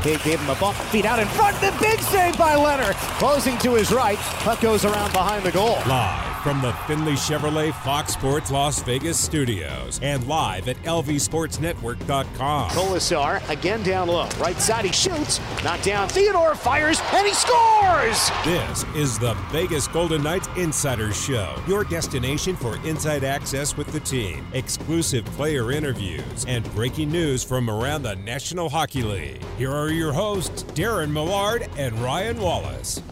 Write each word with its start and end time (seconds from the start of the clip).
Cade 0.00 0.22
gave 0.22 0.40
him 0.40 0.50
a 0.50 0.54
bump, 0.54 0.76
feet 0.88 1.04
out 1.04 1.18
in 1.18 1.28
front. 1.28 1.60
The 1.60 1.76
big 1.80 2.00
save 2.00 2.36
by 2.38 2.54
Lehner. 2.54 2.94
Closing 3.18 3.58
to 3.58 3.74
his 3.74 3.92
right. 3.92 4.18
Puck 4.18 4.60
goes 4.60 4.84
around 4.84 5.12
behind 5.12 5.44
the 5.44 5.52
goal. 5.52 5.76
Live 5.86 6.29
from 6.42 6.62
the 6.62 6.72
Findlay 6.86 7.12
Chevrolet 7.12 7.72
Fox 7.84 8.14
Sports 8.14 8.50
Las 8.50 8.82
Vegas 8.82 9.18
studios 9.18 10.00
and 10.02 10.26
live 10.26 10.68
at 10.68 10.76
lvsportsnetwork.com. 10.84 12.70
Kolesar 12.70 13.48
again 13.50 13.82
down 13.82 14.08
low. 14.08 14.28
Right 14.38 14.58
side, 14.58 14.84
he 14.84 14.92
shoots. 14.92 15.40
Knocked 15.62 15.84
down. 15.84 16.08
Theodore 16.08 16.54
fires 16.54 17.00
and 17.12 17.26
he 17.26 17.34
scores! 17.34 18.30
This 18.44 18.84
is 18.94 19.18
the 19.18 19.34
Vegas 19.50 19.86
Golden 19.88 20.22
Knights 20.22 20.48
Insider 20.56 21.12
Show, 21.12 21.54
your 21.66 21.84
destination 21.84 22.56
for 22.56 22.76
inside 22.86 23.24
access 23.24 23.76
with 23.76 23.92
the 23.92 24.00
team, 24.00 24.46
exclusive 24.52 25.24
player 25.26 25.72
interviews, 25.72 26.44
and 26.48 26.64
breaking 26.74 27.10
news 27.10 27.44
from 27.44 27.68
around 27.68 28.02
the 28.02 28.16
National 28.16 28.68
Hockey 28.68 29.02
League. 29.02 29.42
Here 29.58 29.72
are 29.72 29.90
your 29.90 30.12
hosts, 30.12 30.62
Darren 30.62 31.10
Millard 31.10 31.68
and 31.76 31.96
Ryan 31.98 32.40
Wallace. 32.40 33.02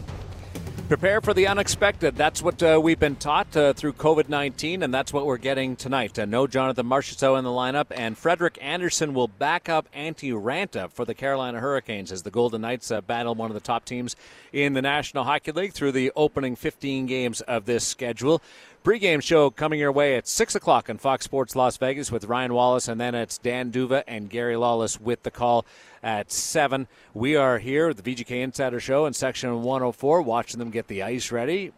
Prepare 0.89 1.21
for 1.21 1.35
the 1.35 1.45
unexpected. 1.45 2.15
That's 2.15 2.41
what 2.41 2.63
uh, 2.63 2.79
we've 2.81 2.99
been 2.99 3.15
taught 3.15 3.55
uh, 3.55 3.73
through 3.73 3.93
COVID 3.93 4.27
19, 4.27 4.81
and 4.81 4.91
that's 4.91 5.13
what 5.13 5.27
we're 5.27 5.37
getting 5.37 5.75
tonight. 5.75 6.17
Uh, 6.17 6.25
no 6.25 6.47
Jonathan 6.47 6.87
Marchessault 6.87 7.37
in 7.37 7.43
the 7.43 7.51
lineup, 7.51 7.85
and 7.91 8.17
Frederik 8.17 8.57
Andersen 8.59 9.13
will 9.13 9.27
back 9.27 9.69
up 9.69 9.87
Antti 9.93 10.33
Raanta 10.33 10.91
for 10.91 11.05
the 11.05 11.13
Carolina 11.13 11.59
Hurricanes 11.59 12.11
as 12.11 12.23
the 12.23 12.31
Golden 12.31 12.61
Knights 12.61 12.89
uh, 12.89 13.01
battle 13.01 13.35
one 13.35 13.51
of 13.51 13.53
the 13.53 13.59
top 13.59 13.85
teams 13.85 14.15
in 14.51 14.73
the 14.73 14.81
National 14.81 15.25
Hockey 15.25 15.51
League 15.51 15.73
through 15.73 15.91
the 15.91 16.11
opening 16.15 16.55
15 16.55 17.05
games 17.05 17.41
of 17.41 17.65
this 17.65 17.85
schedule. 17.85 18.41
Pre-game 18.81 19.19
show 19.19 19.51
coming 19.51 19.79
your 19.79 19.91
way 19.91 20.15
at 20.15 20.27
6 20.27 20.55
o'clock 20.55 20.89
on 20.89 20.97
Fox 20.97 21.23
Sports 21.23 21.55
Las 21.55 21.77
Vegas 21.77 22.11
with 22.11 22.25
Ryan 22.25 22.55
Wallace, 22.55 22.87
and 22.87 22.99
then 22.99 23.13
it's 23.13 23.37
Dan 23.37 23.69
D'Uva 23.69 24.03
and 24.07 24.27
Gary 24.27 24.55
Lawless 24.55 24.99
with 24.99 25.21
the 25.21 25.29
call 25.29 25.67
at 26.03 26.31
7. 26.31 26.87
We 27.13 27.35
are 27.35 27.59
here 27.59 27.89
at 27.89 27.97
the 27.97 28.03
VGK 28.15 28.41
Insider 28.41 28.79
Show 28.79 29.05
in 29.05 29.13
section 29.13 29.63
104, 29.63 30.21
watching 30.21 30.59
them 30.59 30.69
get 30.69 30.87
the 30.87 31.03
ice 31.03 31.31
ready, 31.31 31.71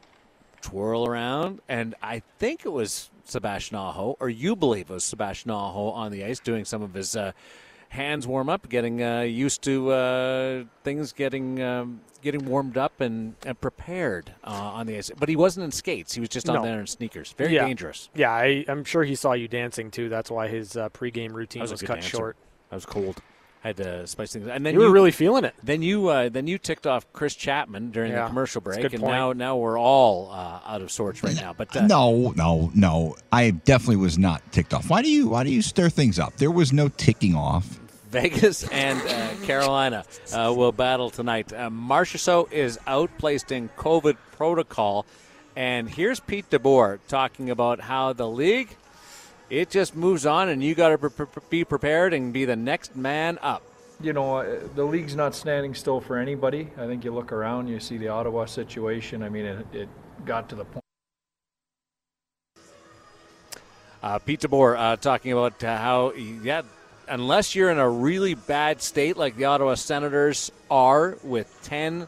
twirl 0.61 1.07
around, 1.07 1.59
and 1.67 1.95
I 2.01 2.21
think 2.39 2.65
it 2.65 2.71
was 2.71 3.09
Sebastian 3.25 3.77
Aho, 3.77 4.17
or 4.19 4.29
you 4.29 4.55
believe 4.55 4.89
it 4.89 4.93
was 4.93 5.03
Sebastian 5.03 5.51
Aho 5.51 5.89
on 5.89 6.11
the 6.11 6.23
ice 6.23 6.39
doing 6.39 6.65
some 6.65 6.81
of 6.81 6.93
his 6.93 7.15
uh, 7.15 7.31
hands 7.89 8.27
warm 8.27 8.49
up, 8.49 8.69
getting 8.69 9.01
uh, 9.03 9.21
used 9.21 9.61
to 9.63 9.91
uh, 9.91 10.63
things 10.83 11.13
getting 11.13 11.61
um, 11.61 12.01
getting 12.21 12.45
warmed 12.45 12.77
up 12.77 13.01
and, 13.01 13.35
and 13.45 13.59
prepared 13.59 14.33
uh, 14.43 14.49
on 14.49 14.85
the 14.85 14.97
ice. 14.97 15.09
But 15.17 15.29
he 15.29 15.35
wasn't 15.35 15.65
in 15.65 15.71
skates; 15.71 16.13
he 16.13 16.19
was 16.19 16.29
just 16.29 16.47
on 16.49 16.55
No. 16.57 16.63
there 16.63 16.79
in 16.79 16.87
sneakers. 16.87 17.33
Very 17.37 17.55
Yeah. 17.55 17.65
dangerous. 17.65 18.09
Yeah, 18.13 18.31
I, 18.31 18.65
I'm 18.67 18.83
sure 18.83 19.03
he 19.03 19.15
saw 19.15 19.33
you 19.33 19.47
dancing 19.47 19.91
too. 19.91 20.09
That's 20.09 20.29
why 20.29 20.47
his 20.47 20.75
uh, 20.77 20.89
pregame 20.89 21.33
routine 21.33 21.61
was, 21.61 21.71
was, 21.71 21.81
cut 21.81 21.95
dancer. 21.95 22.09
short. 22.09 22.37
I 22.71 22.75
was 22.75 22.85
cold. 22.85 23.21
I 23.63 23.67
had 23.67 23.77
to 23.77 24.07
spice 24.07 24.33
things. 24.33 24.47
And 24.47 24.65
then 24.65 24.73
You 24.73 24.79
were 24.79 24.91
really 24.91 25.11
feeling 25.11 25.43
it. 25.43 25.53
Then 25.61 25.83
you 25.83 26.07
uh, 26.07 26.29
then 26.29 26.47
you 26.47 26.57
ticked 26.57 26.87
off 26.87 27.05
Chris 27.13 27.35
Chapman 27.35 27.91
during 27.91 28.11
Yeah, 28.11 28.23
the 28.23 28.27
commercial 28.29 28.59
break, 28.59 28.83
and 28.83 28.99
point. 28.99 29.03
now 29.13 29.33
now 29.33 29.57
we're 29.57 29.79
all 29.79 30.31
uh, 30.31 30.59
out 30.65 30.81
of 30.81 30.91
sorts 30.91 31.23
right 31.23 31.35
now. 31.35 31.53
But 31.53 31.75
uh, 31.75 31.85
no, 31.85 32.31
no, 32.35 32.71
no. 32.73 33.17
I 33.31 33.51
definitely 33.51 33.97
was 33.97 34.17
not 34.17 34.41
ticked 34.51 34.73
off. 34.73 34.89
Why 34.89 35.03
do 35.03 35.11
you 35.11 35.29
why 35.29 35.43
do 35.43 35.51
you 35.51 35.61
stir 35.61 35.89
things 35.89 36.17
up? 36.17 36.37
There 36.37 36.49
was 36.51 36.73
no 36.73 36.87
ticking 36.89 37.35
off. 37.35 37.79
Vegas 38.09 38.67
and 38.69 38.99
uh, 38.99 39.45
Carolina 39.45 40.03
uh, 40.33 40.53
will 40.55 40.71
battle 40.73 41.09
tonight. 41.11 41.53
Uh, 41.53 41.69
Marchessault 41.69 42.51
is 42.51 42.77
out, 42.87 43.09
placed 43.19 43.51
in 43.53 43.69
COVID 43.77 44.17
protocol, 44.33 45.05
and 45.55 45.87
here's 45.89 46.19
Pete 46.19 46.49
DeBoer 46.49 46.99
talking 47.07 47.49
about 47.51 47.79
how 47.79 48.11
the 48.11 48.27
league 48.27 48.75
it 49.51 49.69
just 49.69 49.95
moves 49.95 50.25
on, 50.25 50.47
and 50.49 50.63
you 50.63 50.73
got 50.73 50.89
to 50.89 50.97
pre- 50.97 51.25
pre- 51.25 51.43
be 51.49 51.65
prepared 51.65 52.13
and 52.13 52.31
be 52.31 52.45
the 52.45 52.55
next 52.55 52.95
man 52.95 53.37
up. 53.41 53.61
you 54.01 54.13
know, 54.13 54.37
uh, 54.37 54.59
the 54.75 54.83
league's 54.83 55.15
not 55.15 55.35
standing 55.35 55.75
still 55.75 55.99
for 56.01 56.17
anybody. 56.17 56.69
I 56.77 56.87
think 56.87 57.03
you 57.03 57.13
look 57.13 57.31
around, 57.31 57.67
you 57.67 57.79
see 57.79 57.97
the 57.97 58.07
Ottawa 58.07 58.45
situation. 58.45 59.21
I 59.21 59.29
mean, 59.29 59.45
it, 59.45 59.65
it 59.73 59.89
got 60.25 60.49
to 60.49 60.55
the 60.55 60.65
point. 60.65 60.83
Uh, 64.01 64.17
Pete 64.17 64.39
DeBoer 64.39 64.75
uh, 64.79 64.95
talking 64.95 65.31
about 65.33 65.63
uh, 65.63 65.77
how, 65.77 66.13
yeah, 66.13 66.63
unless 67.07 67.53
you're 67.53 67.69
in 67.69 67.77
a 67.77 67.87
really 67.87 68.33
bad 68.33 68.81
state 68.81 69.17
like 69.17 69.35
the 69.35 69.45
Ottawa 69.45 69.75
Senators 69.75 70.51
are 70.71 71.17
with 71.23 71.55
10 71.63 72.07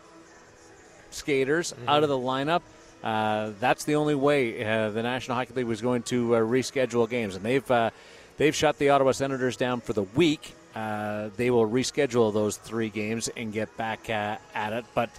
skaters 1.12 1.76
out 1.88 2.02
of 2.02 2.10
the 2.10 2.18
lineup, 2.18 2.62
uh, 3.04 3.52
that's 3.60 3.84
the 3.84 3.96
only 3.96 4.16
way 4.16 4.64
uh, 4.64 4.90
the 4.92 5.04
National 5.04 5.36
Hockey 5.36 5.54
League 5.54 5.66
was 5.66 5.82
going 5.82 6.04
to 6.04 6.36
uh, 6.36 6.40
reschedule 6.40 7.10
games. 7.10 7.36
And 7.36 7.44
they've, 7.44 7.70
uh, 7.70 7.90
they've 8.38 8.56
shut 8.56 8.78
the 8.78 8.90
Ottawa 8.90 9.12
Senators 9.12 9.58
down 9.58 9.82
for 9.82 9.92
the 9.92 10.04
week. 10.04 10.56
Uh, 10.74 11.30
they 11.36 11.52
will 11.52 11.70
reschedule 11.70 12.34
those 12.34 12.56
three 12.58 12.90
games 12.90 13.28
and 13.36 13.52
get 13.52 13.76
back 13.76 14.10
uh, 14.10 14.38
at 14.56 14.74
it. 14.74 14.86
But 14.96 15.10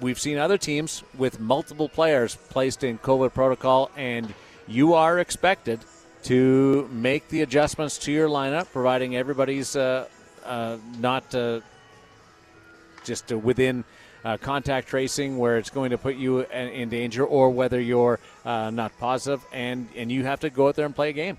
we've 0.00 0.20
seen 0.20 0.38
other 0.38 0.56
teams 0.56 1.02
with 1.16 1.40
multiple 1.40 1.88
players 1.88 2.36
placed 2.36 2.84
in 2.84 2.98
COVID 2.98 3.34
protocol, 3.34 3.90
and 3.96 4.32
you 4.68 4.94
are 4.94 5.18
expected 5.18 5.80
to 6.24 6.88
make 6.92 7.28
the 7.28 7.42
adjustments 7.42 7.98
to 7.98 8.12
your 8.12 8.28
lineup, 8.28 8.70
providing 8.72 9.16
everybody's 9.16 9.74
not 9.74 11.34
just 13.04 13.32
within 13.32 13.84
uh, 14.24 14.36
contact 14.36 14.88
tracing 14.88 15.38
where 15.38 15.58
it's 15.58 15.70
going 15.70 15.90
to 15.90 15.98
put 15.98 16.16
you 16.16 16.40
in, 16.40 16.68
in 16.68 16.88
danger, 16.88 17.24
or 17.24 17.50
whether 17.50 17.80
you're 17.80 18.18
uh, 18.44 18.70
not 18.70 18.96
positive, 18.98 19.44
and 19.52 19.88
and 19.96 20.10
you 20.10 20.24
have 20.24 20.40
to 20.40 20.50
go 20.50 20.68
out 20.68 20.76
there 20.76 20.86
and 20.86 20.94
play 20.94 21.10
a 21.10 21.12
game. 21.12 21.38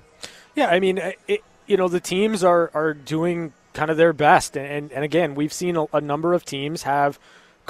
Yeah, 0.56 0.67
I 0.67 0.79
mean, 0.79 1.00
it, 1.28 1.44
you 1.67 1.78
know, 1.78 1.88
the 1.88 2.00
teams 2.00 2.44
are, 2.44 2.72
are 2.73 2.94
doing 2.94 3.53
kind 3.73 3.91
of 3.91 3.97
their 3.97 4.12
best. 4.12 4.57
And, 4.57 4.91
and 4.91 5.03
again, 5.03 5.35
we've 5.35 5.53
seen 5.53 5.78
a, 5.78 5.85
a 5.94 6.01
number 6.01 6.34
of 6.34 6.44
teams 6.44 6.84
have 6.84 7.19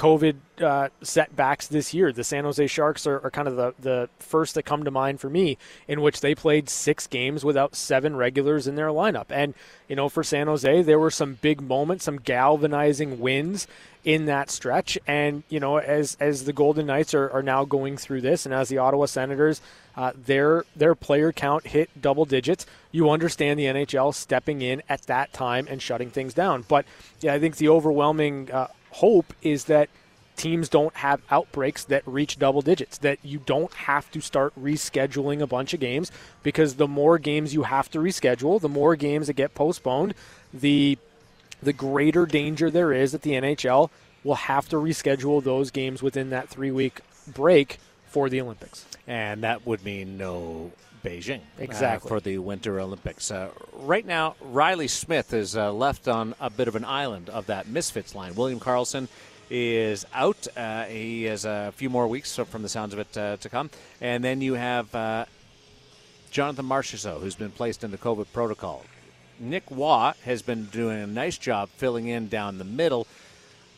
COVID 0.00 0.36
uh, 0.62 0.88
setbacks 1.02 1.66
this 1.66 1.92
year. 1.92 2.10
The 2.10 2.24
San 2.24 2.44
Jose 2.44 2.66
Sharks 2.68 3.06
are, 3.06 3.20
are 3.22 3.30
kind 3.30 3.46
of 3.46 3.56
the, 3.56 3.74
the 3.78 4.08
first 4.18 4.54
that 4.54 4.62
come 4.62 4.82
to 4.84 4.90
mind 4.90 5.20
for 5.20 5.28
me, 5.28 5.58
in 5.86 6.00
which 6.00 6.22
they 6.22 6.34
played 6.34 6.70
six 6.70 7.06
games 7.06 7.44
without 7.44 7.76
seven 7.76 8.16
regulars 8.16 8.66
in 8.66 8.76
their 8.76 8.88
lineup. 8.88 9.26
And, 9.28 9.52
you 9.88 9.96
know, 9.96 10.08
for 10.08 10.24
San 10.24 10.46
Jose, 10.46 10.80
there 10.84 10.98
were 10.98 11.10
some 11.10 11.34
big 11.42 11.60
moments, 11.60 12.06
some 12.06 12.16
galvanizing 12.16 13.20
wins 13.20 13.66
in 14.02 14.24
that 14.24 14.50
stretch. 14.50 14.96
And, 15.06 15.42
you 15.50 15.60
know, 15.60 15.76
as, 15.76 16.16
as 16.18 16.46
the 16.46 16.54
Golden 16.54 16.86
Knights 16.86 17.12
are, 17.12 17.28
are 17.28 17.42
now 17.42 17.66
going 17.66 17.98
through 17.98 18.22
this, 18.22 18.46
and 18.46 18.54
as 18.54 18.70
the 18.70 18.78
Ottawa 18.78 19.04
Senators, 19.04 19.60
uh, 19.96 20.12
their 20.16 20.64
their 20.74 20.94
player 20.94 21.30
count 21.30 21.66
hit 21.66 21.90
double 22.00 22.24
digits. 22.24 22.64
You 22.90 23.10
understand 23.10 23.58
the 23.58 23.64
NHL 23.64 24.14
stepping 24.14 24.62
in 24.62 24.82
at 24.88 25.02
that 25.02 25.34
time 25.34 25.66
and 25.68 25.82
shutting 25.82 26.08
things 26.10 26.32
down. 26.32 26.64
But 26.66 26.86
yeah, 27.20 27.34
I 27.34 27.38
think 27.38 27.56
the 27.56 27.68
overwhelming 27.68 28.50
uh, 28.50 28.68
hope 28.90 29.32
is 29.42 29.64
that 29.64 29.88
teams 30.36 30.68
don't 30.70 30.94
have 30.96 31.20
outbreaks 31.30 31.84
that 31.84 32.02
reach 32.06 32.38
double 32.38 32.62
digits. 32.62 32.98
That 32.98 33.18
you 33.22 33.40
don't 33.44 33.72
have 33.74 34.10
to 34.12 34.20
start 34.20 34.52
rescheduling 34.58 35.40
a 35.40 35.46
bunch 35.46 35.74
of 35.74 35.80
games 35.80 36.10
because 36.42 36.76
the 36.76 36.88
more 36.88 37.18
games 37.18 37.52
you 37.52 37.64
have 37.64 37.90
to 37.90 37.98
reschedule, 37.98 38.60
the 38.60 38.68
more 38.68 38.96
games 38.96 39.26
that 39.26 39.34
get 39.34 39.54
postponed, 39.54 40.14
the 40.52 40.98
the 41.62 41.72
greater 41.74 42.24
danger 42.24 42.70
there 42.70 42.90
is 42.90 43.12
that 43.12 43.20
the 43.20 43.32
NHL 43.32 43.90
will 44.24 44.34
have 44.34 44.68
to 44.70 44.76
reschedule 44.76 45.44
those 45.44 45.70
games 45.70 46.02
within 46.02 46.30
that 46.30 46.48
three 46.48 46.70
week 46.70 47.00
break 47.26 47.78
for 48.06 48.28
the 48.30 48.40
Olympics. 48.40 48.86
and 49.06 49.42
that 49.44 49.66
would 49.66 49.84
mean 49.84 50.16
no 50.16 50.72
Beijing 51.02 51.38
uh, 51.38 51.62
Exactly. 51.62 52.08
for 52.08 52.20
the 52.20 52.38
Winter 52.38 52.80
Olympics. 52.80 53.30
Uh, 53.30 53.50
right 53.72 54.04
now, 54.06 54.36
Riley 54.40 54.88
Smith 54.88 55.32
is 55.32 55.56
uh, 55.56 55.72
left 55.72 56.08
on 56.08 56.34
a 56.40 56.50
bit 56.50 56.68
of 56.68 56.76
an 56.76 56.84
island 56.84 57.28
of 57.28 57.46
that 57.46 57.68
Misfits 57.68 58.14
line. 58.14 58.34
William 58.34 58.60
Karlsson 58.60 59.08
is 59.50 60.06
out. 60.14 60.46
Uh, 60.56 60.84
he 60.84 61.24
has 61.24 61.44
a 61.44 61.72
few 61.76 61.90
more 61.90 62.06
weeks, 62.06 62.30
so 62.30 62.44
from 62.44 62.62
the 62.62 62.68
sounds 62.68 62.92
of 62.92 63.00
it, 63.00 63.16
uh, 63.16 63.36
to 63.38 63.48
come. 63.48 63.70
And 64.00 64.22
then 64.22 64.40
you 64.40 64.54
have 64.54 64.94
uh, 64.94 65.24
Jonathan 66.30 66.66
Marchessault, 66.66 67.20
who's 67.20 67.34
been 67.34 67.50
placed 67.50 67.82
into 67.82 67.96
COVID 67.96 68.26
protocol. 68.32 68.84
Nick 69.40 69.70
Waugh 69.70 70.12
has 70.24 70.42
been 70.42 70.66
doing 70.66 71.00
a 71.00 71.06
nice 71.06 71.38
job 71.38 71.70
filling 71.70 72.06
in 72.06 72.28
down 72.28 72.58
the 72.58 72.64
middle. 72.64 73.06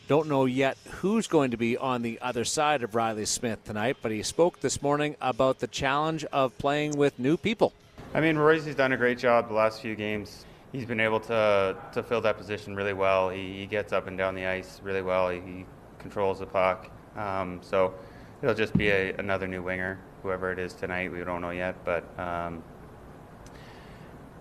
Don't 0.05 0.27
know 0.27 0.43
yet 0.43 0.77
who's 0.99 1.27
going 1.27 1.51
to 1.51 1.57
be 1.57 1.77
on 1.77 2.01
the 2.01 2.19
other 2.21 2.43
side 2.43 2.83
of 2.83 2.93
Riley 2.93 3.23
Smith 3.23 3.63
tonight, 3.63 3.95
but 4.01 4.11
he 4.11 4.21
spoke 4.21 4.59
this 4.59 4.81
morning 4.81 5.15
about 5.21 5.59
the 5.59 5.67
challenge 5.67 6.25
of 6.25 6.57
playing 6.57 6.97
with 6.97 7.17
new 7.17 7.37
people. 7.37 7.71
I 8.13 8.19
mean, 8.19 8.37
Royce 8.37 8.65
has 8.65 8.75
done 8.75 8.91
a 8.91 8.97
great 8.97 9.17
job 9.17 9.47
the 9.47 9.53
last 9.53 9.81
few 9.81 9.95
games. 9.95 10.45
He's 10.73 10.85
been 10.85 10.99
able 10.99 11.21
to 11.21 11.77
to 11.93 12.03
fill 12.03 12.19
that 12.19 12.37
position 12.37 12.75
really 12.75 12.91
well. 12.93 13.29
He, 13.29 13.59
he 13.59 13.65
gets 13.65 13.93
up 13.93 14.07
and 14.07 14.17
down 14.17 14.35
the 14.35 14.45
ice 14.45 14.81
really 14.83 15.01
well. 15.01 15.29
He, 15.29 15.39
he 15.39 15.65
controls 15.99 16.39
the 16.39 16.47
puck. 16.47 16.91
Um, 17.15 17.61
so 17.61 17.93
it'll 18.41 18.55
just 18.55 18.75
be 18.75 18.89
a, 18.89 19.13
another 19.15 19.47
new 19.47 19.63
winger, 19.63 19.99
whoever 20.21 20.51
it 20.51 20.59
is 20.59 20.73
tonight. 20.73 21.13
We 21.13 21.23
don't 21.23 21.41
know 21.41 21.51
yet, 21.51 21.75
but 21.85 22.03
um, 22.19 22.61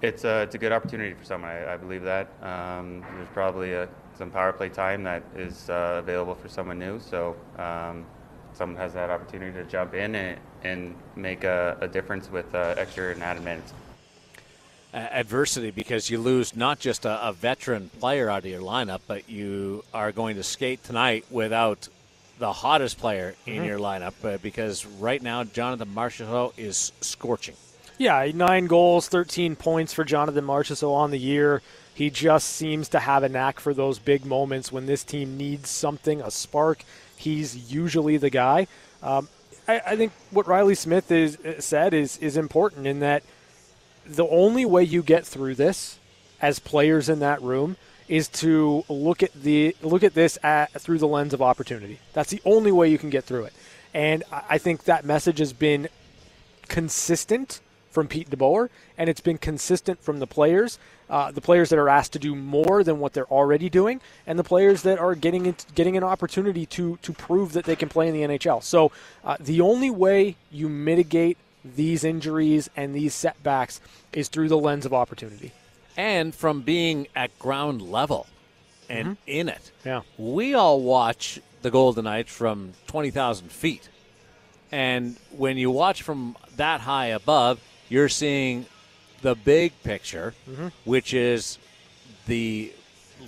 it's 0.01 0.25
a 0.25 0.43
it's 0.43 0.57
a 0.57 0.59
good 0.59 0.73
opportunity 0.73 1.15
for 1.15 1.25
someone. 1.25 1.51
I, 1.51 1.75
I 1.75 1.77
believe 1.77 2.03
that. 2.03 2.33
Um, 2.43 3.05
there's 3.17 3.29
probably 3.33 3.75
a, 3.75 3.89
some 4.17 4.31
power 4.31 4.53
play 4.53 4.69
time 4.69 5.03
that 5.05 5.23
is 5.37 5.69
uh, 5.71 5.97
available 6.03 6.35
for 6.35 6.49
someone 6.49 6.79
new. 6.79 7.01
So 7.01 7.37
um, 7.59 8.05
someone 8.55 8.77
has 8.77 8.93
that 8.95 9.11
opportunity 9.11 9.53
to 9.59 9.65
jump 9.65 9.95
in 9.95 10.15
and, 10.15 10.39
and 10.65 10.95
make 11.17 11.45
a, 11.45 11.77
a 11.81 11.89
difference 11.89 12.31
with 12.31 12.55
uh, 12.55 12.75
extra 12.77 13.13
and 13.13 13.23
added 13.23 13.43
minutes. 13.45 13.73
uh, 14.95 14.97
adversity 14.99 15.71
because 15.71 16.11
you 16.11 16.19
lose 16.19 16.55
not 16.55 16.79
just 16.79 17.05
a, 17.05 17.29
a 17.29 17.33
veteran 17.33 17.91
player 18.01 18.29
out 18.29 18.41
of 18.41 18.47
your 18.51 18.61
lineup, 18.61 19.01
but 19.07 19.29
you 19.29 19.83
are 19.95 20.13
going 20.13 20.37
to 20.37 20.43
skate 20.43 20.85
tonight 20.85 21.25
without 21.31 21.89
the 22.39 22.53
hottest 22.53 22.99
player 22.99 23.35
in 23.47 23.55
Mm-hmm. 23.57 23.65
your 23.65 23.79
lineup 23.79 24.15
uh, 24.25 24.37
because 24.43 24.85
right 24.87 25.23
now 25.23 25.45
Jonathan 25.45 25.89
Marchessault 25.95 26.53
is 26.59 26.93
scorching. 27.01 27.55
Yeah, 27.99 28.29
nine 28.35 28.67
goals, 28.67 29.09
13 29.09 29.55
points 29.55 29.93
for 29.93 30.03
Jonathan 30.05 30.45
Marchessault 30.45 30.93
on 30.95 31.11
the 31.11 31.19
year. 31.19 31.63
He 31.95 32.11
just 32.11 32.49
seems 32.49 32.89
to 32.91 33.01
have 33.01 33.23
a 33.23 33.29
knack 33.29 33.61
for 33.61 33.75
those 33.75 33.99
big 33.99 34.25
moments 34.25 34.73
when 34.73 34.87
this 34.87 35.05
team 35.05 35.37
needs 35.37 35.69
something, 35.69 36.21
a 36.21 36.31
spark. 36.31 36.85
He's 37.17 37.73
usually 37.73 38.17
the 38.17 38.31
guy. 38.31 38.67
Um, 39.03 39.29
I, 39.69 39.81
I 39.87 39.97
think 39.97 40.13
what 40.31 40.47
Riley 40.47 40.75
Smith 40.75 41.11
is 41.11 41.39
said 41.59 41.95
is 41.95 42.17
is 42.19 42.37
important 42.37 42.87
in 42.87 43.01
that 43.01 43.23
the 44.07 44.27
only 44.27 44.65
way 44.65 44.83
you 44.83 45.03
get 45.03 45.27
through 45.27 45.55
this 45.55 45.99
as 46.41 46.59
players 46.59 47.09
in 47.09 47.21
that 47.21 47.41
room 47.43 47.77
is 48.09 48.27
to 48.29 48.85
look 48.89 49.23
at 49.23 49.33
the 49.35 49.77
look 49.83 50.03
at 50.03 50.15
this 50.15 50.39
at, 50.43 50.73
through 50.73 50.99
the 50.99 51.07
lens 51.07 51.33
of 51.33 51.41
opportunity. 51.41 51.99
That's 52.13 52.31
the 52.31 52.43
only 52.45 52.73
way 52.73 52.89
you 52.89 52.99
can 52.99 53.11
get 53.11 53.25
through 53.25 53.45
it. 53.45 53.53
And 53.95 54.25
I 54.33 54.43
I 54.51 54.59
think 54.59 54.85
that 54.85 55.05
message 55.05 55.39
has 55.39 55.53
been 55.53 55.89
consistent 56.69 57.61
from 57.91 58.09
Pete 58.09 58.31
DeBoer, 58.31 58.71
and 58.97 59.09
it's 59.11 59.21
been 59.21 59.39
consistent 59.39 60.03
from 60.03 60.19
the 60.19 60.27
players. 60.27 60.79
Uh, 61.13 61.31
the 61.31 61.43
players 61.43 61.69
that 61.69 61.79
are 61.79 61.91
asked 61.91 62.13
to 62.15 62.19
do 62.19 62.35
more 62.35 62.83
than 62.83 62.99
what 62.99 63.13
they're 63.13 63.31
already 63.31 63.69
doing, 63.69 64.01
and 64.27 64.39
the 64.39 64.45
players 64.45 64.81
that 64.83 64.99
are 64.99 65.15
getting 65.15 65.45
it, 65.47 65.67
getting 65.75 65.95
an 65.97 66.03
opportunity 66.03 66.65
to 66.67 66.97
to 67.03 67.13
prove 67.13 67.53
that 67.53 67.65
they 67.67 67.77
can 67.77 67.89
play 67.89 68.09
in 68.09 68.15
the 68.15 68.23
NHL. 68.23 68.63
So 68.63 68.91
uh, 69.23 69.37
the 69.39 69.61
only 69.61 69.91
way 69.91 70.37
you 70.51 70.69
mitigate 70.71 71.37
these 71.65 72.03
injuries 72.03 72.71
and 72.75 72.95
these 72.95 73.15
setbacks 73.15 73.81
is 74.13 74.29
through 74.29 74.49
the 74.49 74.57
lens 74.59 74.87
of 74.87 74.93
opportunity. 74.95 75.53
and 75.97 76.35
from 76.35 76.63
being 76.63 77.07
at 77.15 77.39
ground 77.39 77.83
level 77.83 78.27
and 78.89 79.17
in 79.27 79.49
it. 79.51 79.71
Mm-hmm. 79.85 79.89
Yeah. 79.89 80.01
We 80.17 80.55
all 80.55 80.81
watch 80.81 81.41
the 81.61 81.71
Golden 81.71 82.05
Knights 82.05 82.33
from 82.33 82.73
20,000 82.87 83.53
feet. 83.53 83.89
And 84.73 85.17
when 85.37 85.59
you 85.59 85.71
watch 85.71 86.01
from 86.03 86.37
that 86.57 86.81
high 86.81 87.09
above, 87.09 87.61
you're 87.91 88.09
seeing 88.09 88.65
the 89.23 89.35
big 89.35 89.73
picture, 89.83 90.35
Mm-hmm. 90.49 90.69
which 90.85 91.15
is 91.15 91.59
the 92.27 92.73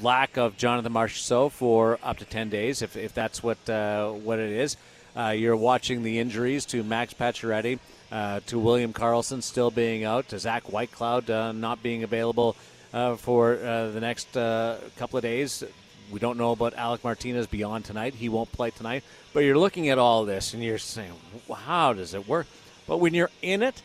lack 0.02 0.37
of 0.37 0.56
Jonathan 0.56 0.93
Marchessault 0.93 1.52
for 1.52 1.99
up 2.02 2.19
to 2.19 2.25
10 2.25 2.50
days, 2.50 2.82
if, 2.82 2.96
if 2.96 3.14
that's 3.14 3.43
what, 3.43 3.69
uh, 3.70 4.11
what 4.11 4.38
it 4.38 4.50
is. 4.50 4.76
Uh, 5.17 5.29
you're 5.29 5.56
watching 5.56 6.02
the 6.02 6.19
injuries 6.19 6.67
to 6.67 6.82
Max 6.82 7.14
Pacioretty, 7.14 7.79
uh, 8.11 8.41
to 8.46 8.58
William 8.58 8.93
Karlsson 8.93 9.43
still 9.43 9.70
being 9.70 10.05
out, 10.05 10.29
to 10.29 10.38
Zach 10.38 10.64
Whitecloud 10.64 11.31
uh, 11.31 11.52
not 11.52 11.82
being 11.82 12.02
available 12.02 12.56
uh, 12.93 13.14
for 13.17 13.55
uh, 13.55 13.88
the 13.90 14.00
next 14.00 14.37
uh, 14.37 14.79
couple 14.97 15.17
of 15.17 15.23
days. 15.23 15.62
We 16.11 16.19
don't 16.20 16.37
know 16.37 16.52
about 16.52 16.75
Alec 16.75 17.02
Martinez 17.05 17.47
beyond 17.47 17.85
tonight. 17.85 18.14
He 18.14 18.29
won't 18.29 18.50
play 18.52 18.70
tonight. 18.70 19.05
But 19.32 19.40
you're 19.40 19.58
looking 19.58 19.88
at 19.88 19.99
all 19.99 20.25
this 20.25 20.55
and 20.55 20.62
you're 20.62 20.79
saying, 20.79 21.12
how 21.52 21.93
does 21.93 22.14
it 22.14 22.29
work? 22.29 22.47
But 22.87 22.99
when 22.99 23.14
you're 23.14 23.31
in 23.43 23.62
it, 23.62 23.81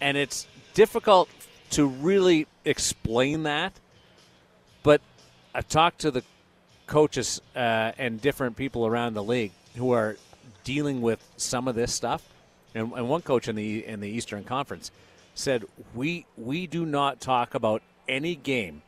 and 0.00 0.16
it's 0.16 0.46
difficult 0.74 1.28
to 1.70 1.86
really 1.86 2.46
explain 2.64 3.44
that. 3.44 3.72
But 4.82 5.00
I've 5.54 5.68
talked 5.68 6.00
to 6.00 6.10
the 6.10 6.22
coaches 6.86 7.40
uh, 7.54 7.92
and 7.98 8.20
different 8.20 8.56
people 8.56 8.86
around 8.86 9.14
the 9.14 9.22
league 9.22 9.52
who 9.76 9.92
are 9.92 10.16
dealing 10.64 11.00
with 11.00 11.22
some 11.36 11.68
of 11.68 11.74
this 11.74 11.94
stuff, 11.94 12.22
and, 12.74 12.92
and 12.92 13.08
one 13.08 13.22
coach 13.22 13.48
in 13.48 13.56
the 13.56 13.84
in 13.86 14.00
the 14.00 14.08
Eastern 14.08 14.44
Conference 14.44 14.90
said 15.34 15.64
we 15.94 16.26
we 16.36 16.66
do 16.66 16.84
not 16.84 17.20
talk 17.20 17.54
about 17.54 17.82
any 18.08 18.34
game 18.34 18.82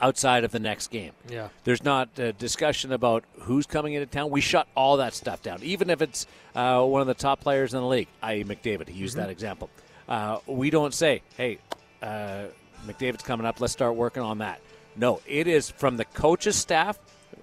outside 0.00 0.44
of 0.44 0.52
the 0.52 0.58
next 0.58 0.88
game. 0.88 1.12
Yeah. 1.28 1.48
There's 1.64 1.82
not 1.82 2.18
a 2.18 2.32
discussion 2.32 2.92
about 2.92 3.24
who's 3.40 3.66
coming 3.66 3.94
into 3.94 4.06
town. 4.06 4.30
We 4.30 4.40
shut 4.40 4.68
all 4.74 4.98
that 4.98 5.14
stuff 5.14 5.42
down, 5.42 5.62
even 5.62 5.90
if 5.90 6.02
it's 6.02 6.26
uh, 6.54 6.82
one 6.84 7.00
of 7.00 7.06
the 7.06 7.14
top 7.14 7.40
players 7.40 7.72
in 7.72 7.80
the 7.80 7.86
league, 7.86 8.08
i.e., 8.22 8.44
McDavid. 8.44 8.88
He 8.88 8.98
used 8.98 9.16
that 9.16 9.30
example. 9.30 9.70
Uh, 10.08 10.38
we 10.46 10.70
don't 10.70 10.94
say, 10.94 11.22
hey, 11.36 11.58
uh, 12.02 12.44
McDavid's 12.86 13.22
coming 13.22 13.46
up. 13.46 13.60
Let's 13.60 13.72
start 13.72 13.96
working 13.96 14.22
on 14.22 14.38
that. 14.38 14.60
No, 14.96 15.20
it 15.26 15.46
is 15.46 15.70
from 15.70 15.96
the 15.96 16.04
coach's 16.04 16.56
staff, 16.56 16.98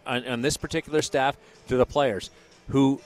on, 0.08 0.26
on 0.28 0.42
this 0.42 0.58
particular 0.58 1.02
staff, 1.02 1.38
to 1.68 1.78
the 1.78 1.86
players 1.86 2.30
who 2.70 3.00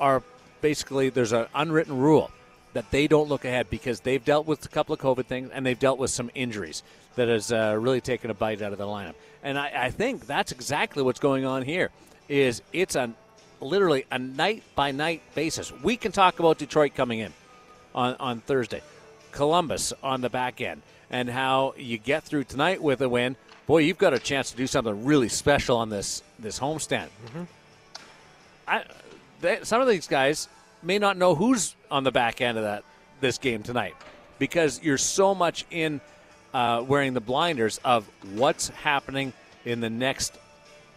are 0.00 0.22
basically, 0.60 1.08
there's 1.08 1.32
an 1.32 1.46
unwritten 1.54 1.96
rule 1.96 2.30
that 2.72 2.90
they 2.90 3.06
don't 3.06 3.28
look 3.28 3.44
ahead 3.44 3.70
because 3.70 4.00
they've 4.00 4.24
dealt 4.24 4.46
with 4.46 4.64
a 4.66 4.68
couple 4.68 4.92
of 4.92 5.00
COVID 5.00 5.26
things 5.26 5.50
and 5.52 5.64
they've 5.64 5.78
dealt 5.78 5.98
with 5.98 6.10
some 6.10 6.30
injuries 6.34 6.82
that 7.14 7.28
has 7.28 7.50
uh, 7.50 7.74
really 7.78 8.02
taken 8.02 8.30
a 8.30 8.34
bite 8.34 8.60
out 8.60 8.72
of 8.72 8.78
the 8.78 8.84
lineup. 8.84 9.14
And 9.42 9.58
I, 9.58 9.72
I 9.86 9.90
think 9.90 10.26
that's 10.26 10.52
exactly 10.52 11.02
what's 11.02 11.20
going 11.20 11.46
on 11.46 11.62
here. 11.62 11.90
Is 12.28 12.60
it's 12.72 12.96
a 12.96 13.14
literally 13.60 14.04
a 14.10 14.18
night 14.18 14.62
by 14.74 14.90
night 14.90 15.22
basis. 15.34 15.72
We 15.82 15.96
can 15.96 16.12
talk 16.12 16.38
about 16.38 16.58
Detroit 16.58 16.94
coming 16.94 17.20
in 17.20 17.32
on 17.94 18.16
on 18.16 18.40
Thursday, 18.40 18.82
Columbus 19.36 19.92
on 20.02 20.22
the 20.22 20.30
back 20.30 20.62
end, 20.62 20.80
and 21.10 21.28
how 21.28 21.74
you 21.76 21.98
get 21.98 22.24
through 22.24 22.44
tonight 22.44 22.82
with 22.82 23.02
a 23.02 23.08
win. 23.08 23.36
Boy, 23.66 23.78
you've 23.78 23.98
got 23.98 24.14
a 24.14 24.18
chance 24.18 24.50
to 24.50 24.56
do 24.56 24.66
something 24.66 25.04
really 25.04 25.28
special 25.28 25.76
on 25.76 25.90
this 25.90 26.22
this 26.38 26.58
homestand. 26.58 27.08
I, 28.66 28.84
they, 29.42 29.58
some 29.62 29.82
of 29.82 29.88
these 29.88 30.08
guys 30.08 30.48
may 30.82 30.98
not 30.98 31.18
know 31.18 31.34
who's 31.34 31.76
on 31.90 32.02
the 32.02 32.10
back 32.10 32.40
end 32.40 32.56
of 32.56 32.64
that 32.64 32.82
this 33.20 33.36
game 33.36 33.62
tonight 33.62 33.94
because 34.38 34.82
you're 34.82 34.98
so 34.98 35.34
much 35.34 35.66
in 35.70 36.00
uh, 36.54 36.82
wearing 36.86 37.12
the 37.12 37.20
blinders 37.20 37.78
of 37.84 38.08
what's 38.34 38.68
happening 38.70 39.34
in 39.66 39.80
the 39.80 39.90
next 39.90 40.38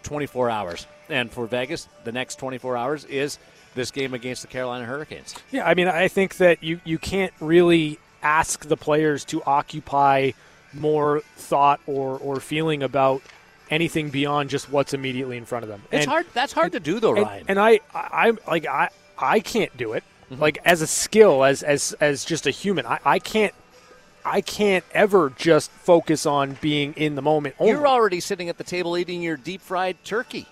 24 0.04 0.50
hours. 0.50 0.88
And 1.10 1.30
for 1.30 1.46
Vegas, 1.46 1.90
the 2.06 2.12
next 2.14 2.38
24 2.40 2.78
hours 2.78 3.04
is 3.06 3.38
this 3.76 3.92
game 3.92 4.14
against 4.14 4.42
the 4.42 4.48
Carolina 4.48 4.86
Hurricanes. 4.86 5.36
Yeah, 5.52 5.68
I 5.68 5.74
mean, 5.74 5.88
I 5.88 6.08
think 6.08 6.38
that 6.38 6.64
you, 6.64 6.80
you 6.86 6.98
can't 6.98 7.34
really 7.40 8.00
ask 8.24 8.68
the 8.68 8.78
players 8.78 9.26
to 9.26 9.42
occupy 9.44 10.32
more 10.74 11.22
thought 11.36 11.80
or, 11.88 12.18
or 12.20 12.40
feeling 12.40 12.84
about 12.84 13.22
anything 13.70 14.10
beyond 14.10 14.50
just 14.50 14.70
what's 14.72 14.94
immediately 14.94 15.38
in 15.38 15.46
front 15.46 15.64
of 15.64 15.70
them. 15.70 15.82
It's 15.92 16.04
And- 16.04 16.10
hard. 16.10 16.26
That's 16.34 16.54
hard 16.54 16.72
to 16.74 16.80
do, 16.80 17.00
though, 17.00 17.16
and, 17.16 17.26
Ryan. 17.26 17.46
and 17.50 17.60
I, 17.60 17.80
I, 17.94 18.28
I'm 18.28 18.40
like 18.48 18.66
I, 18.66 18.90
I 19.18 19.40
can't 19.40 19.76
do 19.78 19.94
it. 19.94 20.04
Mm-hmm. 20.32 20.42
Like 20.42 20.60
as 20.66 20.82
a 20.82 20.88
skill, 20.88 21.44
as 21.44 21.64
as 21.64 21.94
as 22.00 22.24
just 22.26 22.46
a 22.48 22.52
human, 22.52 22.86
I, 22.86 23.00
I 23.04 23.20
can't, 23.20 23.54
I 24.24 24.42
can't 24.42 24.86
ever 24.94 25.34
just 25.38 25.72
focus 25.72 26.26
on 26.28 26.58
being 26.62 26.94
in 26.94 27.16
the 27.16 27.22
moment. 27.22 27.56
Only. 27.60 27.72
You're 27.74 27.88
already 27.88 28.20
sitting 28.20 28.48
at 28.50 28.58
the 28.60 28.64
table 28.64 28.96
eating 28.98 29.22
your 29.24 29.38
deep 29.38 29.62
fried 29.62 29.98
turkey 30.04 30.46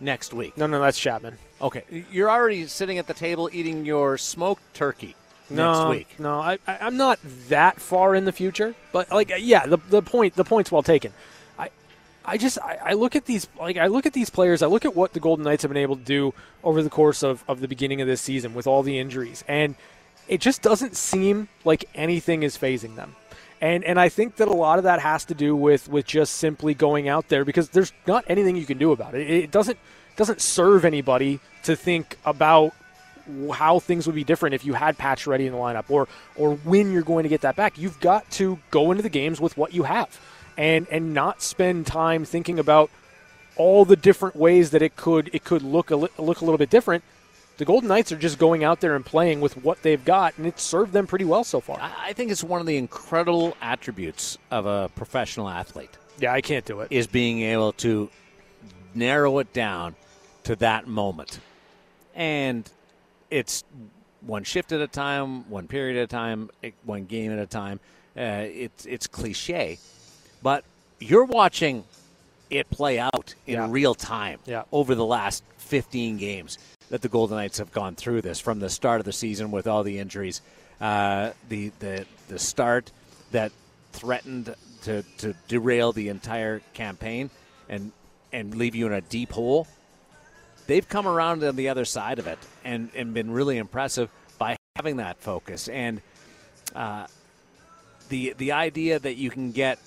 next 0.00 0.32
week. 0.34 0.56
no, 0.56 0.66
no, 0.68 0.80
that's 0.80 0.98
Chapman. 0.98 1.36
Okay, 1.60 1.82
you're 2.12 2.30
already 2.30 2.66
sitting 2.66 2.98
at 2.98 3.06
the 3.08 3.14
table 3.14 3.48
eating 3.52 3.84
your 3.84 4.18
smoked 4.18 4.62
turkey 4.74 5.16
no, 5.50 5.72
next 5.72 5.90
week. 5.90 6.20
No, 6.20 6.40
I, 6.40 6.58
I, 6.66 6.78
I'm 6.80 6.96
not 6.96 7.18
that 7.48 7.80
far 7.80 8.14
in 8.14 8.24
the 8.24 8.32
future, 8.32 8.74
but 8.92 9.10
like, 9.10 9.30
uh, 9.30 9.36
yeah, 9.36 9.66
the 9.66 9.78
the 9.88 10.02
point 10.02 10.34
the 10.34 10.44
point's 10.44 10.72
well 10.72 10.82
taken. 10.82 11.12
I, 11.58 11.70
I 12.24 12.38
just 12.38 12.58
I, 12.58 12.78
I 12.84 12.92
look 12.94 13.16
at 13.16 13.26
these 13.26 13.46
like 13.58 13.76
I 13.76 13.86
look 13.88 14.06
at 14.06 14.12
these 14.12 14.30
players. 14.30 14.62
I 14.62 14.66
look 14.66 14.84
at 14.84 14.94
what 14.94 15.12
the 15.12 15.20
Golden 15.20 15.44
Knights 15.44 15.62
have 15.62 15.70
been 15.70 15.82
able 15.82 15.96
to 15.96 16.02
do 16.02 16.34
over 16.62 16.82
the 16.82 16.90
course 16.90 17.22
of 17.22 17.44
of 17.48 17.60
the 17.60 17.68
beginning 17.68 18.00
of 18.00 18.06
this 18.06 18.20
season 18.20 18.54
with 18.54 18.66
all 18.66 18.82
the 18.82 18.98
injuries, 18.98 19.44
and 19.46 19.74
it 20.28 20.40
just 20.40 20.62
doesn't 20.62 20.96
seem 20.96 21.48
like 21.64 21.84
anything 21.94 22.42
is 22.42 22.56
phasing 22.56 22.96
them. 22.96 23.14
And 23.60 23.84
and 23.84 24.00
I 24.00 24.08
think 24.08 24.36
that 24.36 24.48
a 24.48 24.52
lot 24.52 24.78
of 24.78 24.84
that 24.84 25.00
has 25.00 25.24
to 25.26 25.34
do 25.34 25.54
with 25.54 25.88
with 25.88 26.06
just 26.06 26.36
simply 26.36 26.74
going 26.74 27.08
out 27.08 27.28
there 27.28 27.44
because 27.44 27.68
there's 27.70 27.92
not 28.06 28.24
anything 28.28 28.56
you 28.56 28.66
can 28.66 28.78
do 28.78 28.92
about 28.92 29.14
it. 29.14 29.28
It 29.28 29.50
doesn't 29.50 29.78
doesn't 30.16 30.40
serve 30.40 30.84
anybody 30.84 31.40
to 31.64 31.76
think 31.76 32.18
about 32.24 32.72
how 33.52 33.78
things 33.78 34.06
would 34.06 34.14
be 34.14 34.24
different 34.24 34.54
if 34.54 34.64
you 34.64 34.74
had 34.74 34.98
Pacioretty 34.98 35.46
in 35.46 35.52
the 35.52 35.58
lineup 35.58 35.84
or 35.88 36.08
or 36.36 36.54
when 36.56 36.92
you're 36.92 37.02
going 37.02 37.22
to 37.24 37.28
get 37.28 37.40
that 37.42 37.56
back. 37.56 37.78
You've 37.78 37.98
got 38.00 38.30
to 38.32 38.58
go 38.70 38.90
into 38.90 39.02
the 39.02 39.08
games 39.08 39.40
with 39.40 39.56
what 39.56 39.72
you 39.74 39.84
have 39.84 40.20
and 40.56 40.86
and 40.90 41.14
not 41.14 41.42
spend 41.42 41.86
time 41.86 42.24
thinking 42.24 42.58
about 42.58 42.90
all 43.56 43.84
the 43.84 43.96
different 43.96 44.36
ways 44.36 44.70
that 44.70 44.82
it 44.82 44.96
could 44.96 45.30
it 45.32 45.44
could 45.44 45.62
look 45.62 45.90
a 45.90 45.96
li- 45.96 46.08
look 46.18 46.40
a 46.40 46.44
little 46.44 46.58
bit 46.58 46.70
different. 46.70 47.02
The 47.56 47.64
Golden 47.64 47.88
Knights 47.88 48.10
are 48.10 48.16
just 48.16 48.38
going 48.40 48.64
out 48.64 48.80
there 48.80 48.96
and 48.96 49.06
playing 49.06 49.40
with 49.40 49.56
what 49.62 49.80
they've 49.82 50.04
got, 50.04 50.36
and 50.38 50.44
it's 50.44 50.60
served 50.60 50.92
them 50.92 51.06
pretty 51.06 51.24
well 51.24 51.44
so 51.44 51.60
far. 51.60 51.78
I 51.80 52.08
I 52.08 52.12
think 52.12 52.32
it's 52.32 52.42
one 52.42 52.60
of 52.60 52.66
the 52.66 52.76
incredible 52.76 53.56
attributes 53.62 54.38
of 54.50 54.66
a 54.66 54.90
professional 54.96 55.48
athlete 55.48 55.96
Yeah, 56.18 56.32
I 56.32 56.40
can't 56.40 56.64
do 56.64 56.80
it. 56.80 56.88
is 56.90 57.06
being 57.06 57.42
able 57.42 57.72
to 57.74 58.10
narrow 58.94 59.38
it 59.38 59.52
down 59.52 59.94
to 60.44 60.56
that 60.56 60.86
moment. 60.88 61.38
And 62.14 62.68
it's 63.30 63.64
one 64.20 64.44
shift 64.44 64.72
at 64.72 64.80
a 64.80 64.86
time, 64.86 65.48
one 65.50 65.66
period 65.68 65.96
at 65.98 66.04
a 66.04 66.06
time, 66.06 66.50
eh, 66.62 66.70
one 66.84 67.04
game 67.04 67.32
at 67.32 67.38
a 67.38 67.46
time. 67.46 67.80
Uh, 68.16 68.46
it's 68.46 68.86
it's 68.86 69.06
cliche, 69.06 69.78
but 70.42 70.64
you're 71.00 71.24
watching 71.24 71.84
it 72.50 72.70
play 72.70 72.98
out 72.98 73.34
in 73.46 73.54
Yeah. 73.54 73.66
real 73.68 73.94
time 73.94 74.38
Yeah. 74.46 74.62
over 74.70 74.94
the 74.94 75.04
last 75.04 75.42
15 75.58 76.18
games 76.18 76.58
that 76.90 77.02
the 77.02 77.08
Golden 77.08 77.36
Knights 77.36 77.58
have 77.58 77.72
gone 77.72 77.96
through 77.96 78.20
this 78.22 78.38
from 78.38 78.60
the 78.60 78.70
start 78.70 79.00
of 79.00 79.04
the 79.04 79.12
season 79.12 79.50
with 79.50 79.66
all 79.66 79.82
the 79.82 79.98
injuries, 79.98 80.40
uh, 80.80 81.30
the 81.48 81.72
the 81.80 82.06
the 82.28 82.38
start 82.38 82.92
that 83.32 83.50
threatened 83.92 84.54
to, 84.82 85.02
to 85.18 85.34
derail 85.48 85.92
the 85.92 86.08
entire 86.08 86.60
campaign 86.74 87.30
and 87.68 87.90
and 88.32 88.54
leave 88.54 88.74
you 88.74 88.86
in 88.86 88.92
a 88.92 89.00
deep 89.00 89.32
hole. 89.32 89.66
They've 90.66 90.88
come 90.88 91.06
around 91.06 91.44
on 91.44 91.56
the 91.56 91.68
other 91.68 91.84
side 91.84 92.18
of 92.18 92.26
it 92.26 92.38
and, 92.64 92.90
and 92.94 93.12
been 93.12 93.30
really 93.30 93.58
impressive 93.58 94.10
by 94.38 94.56
having 94.76 94.96
that 94.96 95.18
focus 95.18 95.68
and 95.68 96.00
uh, 96.74 97.06
the 98.08 98.34
the 98.38 98.52
idea 98.52 98.98
that 98.98 99.14
you 99.14 99.30
can 99.30 99.52
get 99.52 99.78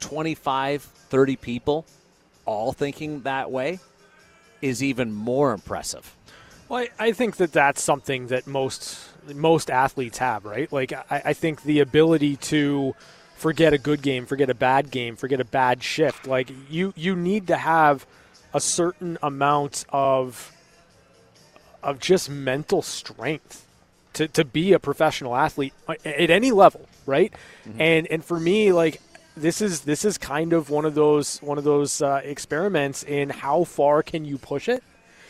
25, 0.00 0.82
30 0.82 1.36
people 1.36 1.84
all 2.46 2.72
thinking 2.72 3.22
that 3.22 3.50
way 3.50 3.78
is 4.62 4.82
even 4.82 5.12
more 5.12 5.52
impressive. 5.52 6.14
Well, 6.68 6.86
I, 6.98 7.06
I 7.08 7.12
think 7.12 7.36
that 7.36 7.52
that's 7.52 7.82
something 7.82 8.28
that 8.28 8.46
most 8.46 8.98
most 9.34 9.70
athletes 9.70 10.18
have, 10.18 10.44
right? 10.44 10.72
Like, 10.72 10.92
I, 10.92 11.22
I 11.26 11.32
think 11.32 11.62
the 11.62 11.80
ability 11.80 12.36
to 12.36 12.94
forget 13.36 13.72
a 13.72 13.78
good 13.78 14.02
game, 14.02 14.26
forget 14.26 14.50
a 14.50 14.54
bad 14.54 14.90
game, 14.90 15.16
forget 15.16 15.40
a 15.40 15.44
bad 15.44 15.82
shift. 15.82 16.26
Like, 16.26 16.50
you 16.70 16.92
you 16.96 17.16
need 17.16 17.46
to 17.48 17.56
have 17.56 18.06
a 18.54 18.60
certain 18.60 19.18
amount 19.22 19.84
of 19.90 20.52
of 21.82 22.00
just 22.00 22.28
mental 22.28 22.82
strength 22.82 23.64
to, 24.14 24.26
to 24.26 24.44
be 24.44 24.72
a 24.72 24.78
professional 24.78 25.36
athlete 25.36 25.72
at 25.88 26.30
any 26.30 26.50
level, 26.50 26.88
right? 27.06 27.32
Mm-hmm. 27.66 27.80
And 27.80 28.06
and 28.08 28.24
for 28.24 28.38
me, 28.40 28.72
like 28.72 29.00
this 29.36 29.60
is 29.60 29.82
this 29.82 30.04
is 30.04 30.18
kind 30.18 30.52
of 30.52 30.70
one 30.70 30.84
of 30.84 30.94
those 30.94 31.38
one 31.38 31.58
of 31.58 31.64
those 31.64 32.02
uh, 32.02 32.20
experiments 32.24 33.02
in 33.02 33.30
how 33.30 33.64
far 33.64 34.02
can 34.02 34.24
you 34.24 34.38
push 34.38 34.68
it 34.68 34.82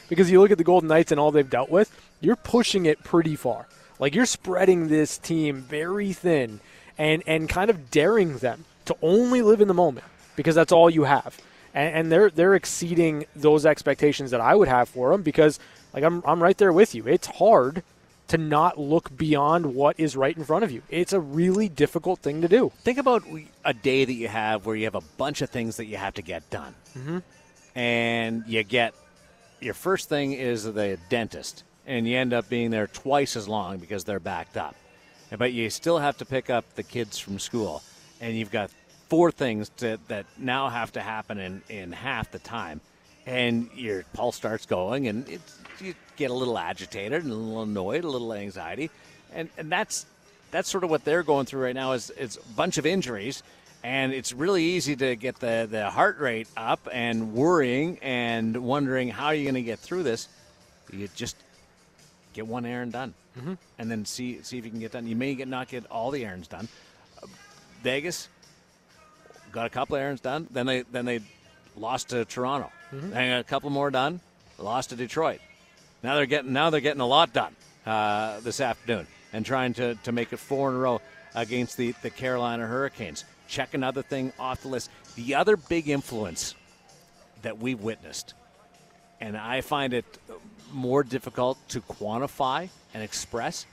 because 0.08 0.30
you 0.30 0.40
look 0.40 0.50
at 0.50 0.58
the 0.58 0.64
Golden 0.64 0.88
Knights 0.88 1.12
and 1.12 1.20
all 1.20 1.30
they've 1.30 1.48
dealt 1.48 1.70
with, 1.70 1.94
you're 2.20 2.36
pushing 2.36 2.86
it 2.86 3.04
pretty 3.04 3.36
far. 3.36 3.66
Like 3.98 4.14
you're 4.14 4.26
spreading 4.26 4.88
this 4.88 5.18
team 5.18 5.62
very 5.62 6.12
thin 6.12 6.60
and 6.96 7.22
and 7.26 7.48
kind 7.48 7.70
of 7.70 7.90
daring 7.90 8.38
them 8.38 8.64
to 8.86 8.96
only 9.02 9.42
live 9.42 9.60
in 9.60 9.68
the 9.68 9.74
moment 9.74 10.06
because 10.34 10.54
that's 10.54 10.72
all 10.72 10.88
you 10.88 11.04
have. 11.04 11.36
And, 11.78 11.94
and 11.94 12.12
they're 12.12 12.30
they're 12.30 12.56
exceeding 12.56 13.24
those 13.36 13.64
expectations 13.64 14.32
that 14.32 14.40
I 14.40 14.54
would 14.54 14.68
have 14.68 14.88
for 14.88 15.12
them 15.12 15.22
because 15.22 15.60
like 15.94 16.02
I'm 16.02 16.22
I'm 16.26 16.42
right 16.42 16.58
there 16.58 16.72
with 16.72 16.92
you. 16.94 17.06
It's 17.06 17.28
hard 17.28 17.84
to 18.28 18.36
not 18.36 18.78
look 18.78 19.16
beyond 19.16 19.74
what 19.74 19.98
is 19.98 20.16
right 20.16 20.36
in 20.36 20.44
front 20.44 20.64
of 20.64 20.70
you. 20.70 20.82
It's 20.90 21.12
a 21.12 21.20
really 21.20 21.68
difficult 21.68 22.18
thing 22.18 22.42
to 22.42 22.48
do. 22.48 22.72
Think 22.82 22.98
about 22.98 23.22
a 23.64 23.72
day 23.72 24.04
that 24.04 24.12
you 24.12 24.28
have 24.28 24.66
where 24.66 24.76
you 24.76 24.84
have 24.84 24.96
a 24.96 25.06
bunch 25.16 25.40
of 25.40 25.50
things 25.50 25.76
that 25.76 25.86
you 25.86 25.96
have 25.96 26.14
to 26.14 26.22
get 26.22 26.50
done. 26.50 26.74
Mm-hmm. 26.96 27.18
And 27.78 28.44
you 28.46 28.64
get 28.64 28.92
your 29.60 29.74
first 29.74 30.08
thing 30.08 30.32
is 30.32 30.64
the 30.64 30.98
dentist, 31.08 31.62
and 31.86 32.08
you 32.08 32.16
end 32.16 32.32
up 32.32 32.48
being 32.48 32.70
there 32.70 32.88
twice 32.88 33.36
as 33.36 33.48
long 33.48 33.78
because 33.78 34.04
they're 34.04 34.20
backed 34.20 34.56
up. 34.56 34.74
But 35.36 35.52
you 35.52 35.70
still 35.70 35.98
have 35.98 36.18
to 36.18 36.24
pick 36.24 36.50
up 36.50 36.74
the 36.74 36.82
kids 36.82 37.18
from 37.18 37.38
school, 37.38 37.82
and 38.20 38.36
you've 38.36 38.50
got 38.50 38.70
four 39.08 39.30
things 39.30 39.70
to, 39.78 39.98
that 40.08 40.26
now 40.38 40.68
have 40.68 40.92
to 40.92 41.00
happen 41.00 41.38
in, 41.38 41.62
in 41.68 41.92
half 41.92 42.30
the 42.30 42.38
time. 42.38 42.80
And 43.26 43.68
your 43.74 44.04
pulse 44.14 44.36
starts 44.36 44.64
going, 44.64 45.06
and 45.06 45.28
you 45.80 45.94
get 46.16 46.30
a 46.30 46.34
little 46.34 46.58
agitated 46.58 47.22
and 47.22 47.30
a 47.30 47.34
little 47.34 47.62
annoyed, 47.62 48.04
a 48.04 48.08
little 48.08 48.32
anxiety. 48.32 48.90
And, 49.34 49.50
and 49.58 49.70
that's, 49.70 50.06
that's 50.50 50.68
sort 50.68 50.84
of 50.84 50.90
what 50.90 51.04
they're 51.04 51.22
going 51.22 51.44
through 51.44 51.64
right 51.64 51.74
now 51.74 51.92
is, 51.92 52.10
is 52.10 52.36
a 52.36 52.54
bunch 52.54 52.78
of 52.78 52.86
injuries 52.86 53.42
and 53.82 54.12
it's 54.12 54.32
really 54.32 54.64
easy 54.64 54.96
to 54.96 55.16
get 55.16 55.38
the, 55.38 55.68
the 55.70 55.90
heart 55.90 56.18
rate 56.18 56.48
up 56.56 56.88
and 56.92 57.32
worrying 57.32 57.98
and 58.02 58.56
wondering 58.56 59.08
how 59.08 59.26
are 59.26 59.34
you 59.34 59.44
going 59.44 59.54
to 59.54 59.62
get 59.62 59.78
through 59.78 60.02
this. 60.02 60.28
You 60.92 61.08
just 61.14 61.36
get 62.32 62.46
one 62.46 62.64
errand 62.64 62.92
done, 62.92 63.14
mm-hmm. 63.38 63.54
and 63.78 63.90
then 63.90 64.04
see 64.04 64.42
see 64.42 64.58
if 64.58 64.64
you 64.64 64.70
can 64.70 64.80
get 64.80 64.92
done. 64.92 65.06
You 65.06 65.16
may 65.16 65.34
get 65.34 65.48
not 65.48 65.68
get 65.68 65.86
all 65.90 66.10
the 66.10 66.24
errands 66.24 66.48
done. 66.48 66.66
Uh, 67.22 67.26
Vegas 67.82 68.28
got 69.52 69.66
a 69.66 69.70
couple 69.70 69.96
of 69.96 70.02
errands 70.02 70.20
done. 70.20 70.46
Then 70.50 70.66
they 70.66 70.82
then 70.82 71.04
they 71.04 71.20
lost 71.76 72.10
to 72.10 72.24
Toronto. 72.24 72.70
Mm-hmm. 72.92 73.10
They 73.10 73.28
got 73.28 73.40
a 73.40 73.44
couple 73.44 73.70
more 73.70 73.90
done. 73.90 74.20
Lost 74.58 74.90
to 74.90 74.96
Detroit. 74.96 75.40
Now 76.02 76.16
they're 76.16 76.26
getting 76.26 76.52
now 76.52 76.70
they're 76.70 76.80
getting 76.80 77.00
a 77.00 77.06
lot 77.06 77.32
done 77.32 77.54
uh, 77.86 78.40
this 78.40 78.60
afternoon 78.60 79.06
and 79.32 79.44
trying 79.44 79.74
to, 79.74 79.94
to 79.96 80.12
make 80.12 80.32
it 80.32 80.38
four 80.38 80.70
in 80.70 80.76
a 80.76 80.78
row 80.78 81.00
against 81.34 81.76
the, 81.76 81.94
the 82.02 82.10
Carolina 82.10 82.66
Hurricanes 82.66 83.24
check 83.48 83.74
another 83.74 84.02
thing 84.02 84.32
off 84.38 84.62
the 84.62 84.68
list. 84.68 84.90
The 85.16 85.34
other 85.34 85.56
big 85.56 85.88
influence 85.88 86.54
that 87.42 87.58
we've 87.58 87.80
witnessed, 87.80 88.34
and 89.20 89.36
I 89.36 89.62
find 89.62 89.94
it 89.94 90.04
more 90.70 91.02
difficult 91.02 91.58
to 91.70 91.80
quantify 91.80 92.68
and 92.94 93.02
express, 93.02 93.66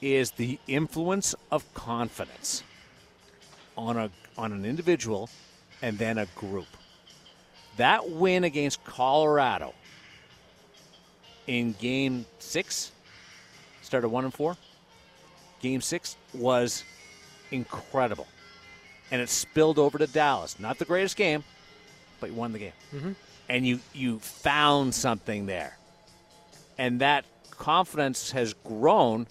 is 0.00 0.32
the 0.32 0.58
influence 0.66 1.34
of 1.50 1.72
confidence 1.74 2.62
on 3.76 3.96
a 3.96 4.10
on 4.36 4.52
an 4.52 4.64
individual 4.64 5.28
and 5.80 5.98
then 5.98 6.18
a 6.18 6.26
group. 6.36 6.66
That 7.76 8.10
win 8.10 8.44
against 8.44 8.84
Colorado 8.84 9.74
in 11.46 11.72
game 11.72 12.26
six, 12.38 12.92
started 13.82 14.08
one 14.08 14.24
and 14.24 14.32
four. 14.32 14.56
Game 15.60 15.80
six 15.80 16.16
was 16.34 16.84
incredible 17.50 18.26
and 19.12 19.20
it 19.20 19.28
spilled 19.28 19.78
over 19.78 19.98
to 19.98 20.06
Dallas. 20.06 20.58
Not 20.58 20.78
the 20.78 20.86
greatest 20.86 21.16
game, 21.16 21.44
but 22.18 22.30
you 22.30 22.34
won 22.34 22.52
the 22.52 22.58
game. 22.58 22.72
Mm-hmm. 22.94 23.12
And 23.48 23.66
you, 23.66 23.80
you 23.92 24.18
found 24.18 24.94
something 24.94 25.44
there. 25.46 25.76
And 26.78 27.00
that 27.00 27.26
confidence 27.50 28.30
has 28.32 28.54
grown, 28.64 29.26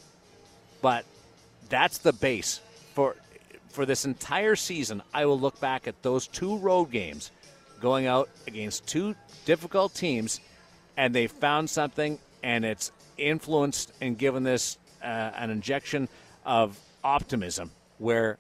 but 0.82 1.04
that's 1.68 1.98
the 1.98 2.14
base 2.14 2.62
for 2.94 3.16
for 3.72 3.86
this 3.86 4.06
entire 4.06 4.56
season. 4.56 5.02
I 5.14 5.26
will 5.26 5.40
look 5.40 5.60
back 5.60 5.88
at 5.88 6.02
those 6.04 6.28
two 6.28 6.58
road 6.58 6.92
games 6.92 7.32
going 7.80 8.06
out 8.06 8.30
against 8.48 8.86
two 8.86 9.16
difficult 9.46 9.94
teams 9.96 10.40
and 10.98 11.16
they 11.16 11.28
found 11.28 11.70
something 11.70 12.20
and 12.44 12.64
it's 12.64 12.92
influenced 13.18 13.92
and 14.02 14.18
given 14.18 14.44
this 14.44 14.78
uh, 15.02 15.06
an 15.06 15.50
injection 15.50 16.08
of 16.46 16.80
optimism 17.04 17.72
where 17.98 18.38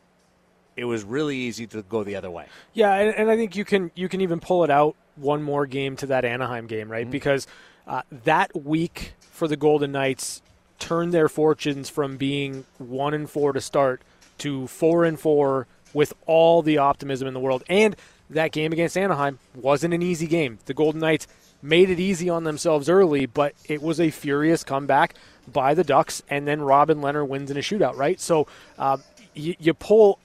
it 0.76 0.86
was 0.86 1.04
really 1.04 1.36
easy 1.36 1.68
to 1.68 1.82
go 1.84 2.04
the 2.04 2.16
other 2.16 2.30
way. 2.30 2.46
Yeah, 2.74 2.94
and, 2.94 3.16
and 3.16 3.32
I 3.32 3.36
think 3.36 3.56
you 3.56 3.66
can 3.66 3.92
you 3.96 4.08
can 4.10 4.22
even 4.22 4.40
pull 4.40 4.64
it 4.64 4.70
out 4.70 4.96
one 5.16 5.44
more 5.44 5.66
game 5.66 5.96
to 5.98 6.08
that 6.08 6.26
Anaheim 6.26 6.68
game, 6.68 6.92
right? 6.92 7.04
Mm-hmm. 7.04 7.12
Because 7.12 7.48
uh, 7.88 8.02
that 8.24 8.52
week 8.56 9.14
for 9.20 9.48
the 9.48 9.58
Golden 9.58 9.92
Knights 9.92 10.42
turned 10.80 11.14
their 11.14 11.30
fortunes 11.30 11.90
from 11.90 12.18
being 12.18 12.66
one 12.78 13.14
and 13.14 13.30
four 13.30 13.54
to 13.54 13.62
start 13.62 14.02
to 14.40 14.68
four 14.68 15.06
and 15.06 15.20
four 15.20 15.68
with 15.94 16.14
all 16.26 16.62
the 16.62 16.78
optimism 16.78 17.28
in 17.28 17.34
the 17.34 17.40
world. 17.40 17.64
And 17.68 17.96
that 18.30 18.52
game 18.52 18.72
against 18.72 18.98
Anaheim 18.98 19.40
wasn't 19.56 19.94
an 19.94 20.02
easy 20.02 20.28
game. 20.28 20.60
The 20.66 20.74
Golden 20.74 21.02
Knights 21.02 21.28
made 21.62 21.90
it 21.90 22.00
easy 22.00 22.30
on 22.30 22.44
themselves 22.44 22.90
early, 22.90 23.26
but 23.26 23.54
it 23.66 23.82
was 23.82 24.00
a 24.00 24.10
furious 24.10 24.64
comeback 24.64 25.16
by 25.52 25.74
the 25.74 25.84
Ducks, 25.84 26.24
and 26.30 26.48
then 26.48 26.62
Robin 26.62 27.02
Lehner 27.02 27.28
wins 27.28 27.52
in 27.52 27.58
a 27.58 27.62
shootout, 27.62 27.96
right? 27.96 28.20
So 28.20 28.48
uh, 28.80 28.98
you, 29.34 29.56
you 29.60 29.74
pull 29.74 30.20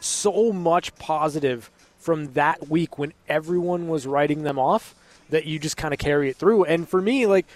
so 0.00 0.52
much 0.52 0.94
positive 0.96 1.70
from 1.98 2.32
that 2.32 2.68
week 2.68 2.98
when 2.98 3.12
everyone 3.28 3.88
was 3.88 4.06
writing 4.06 4.42
them 4.42 4.58
off 4.58 4.94
that 5.28 5.44
you 5.44 5.58
just 5.58 5.76
kind 5.76 5.92
of 5.92 6.00
carry 6.00 6.30
it 6.30 6.36
through. 6.36 6.64
And 6.64 6.88
for 6.88 7.00
me, 7.00 7.26
like 7.26 7.46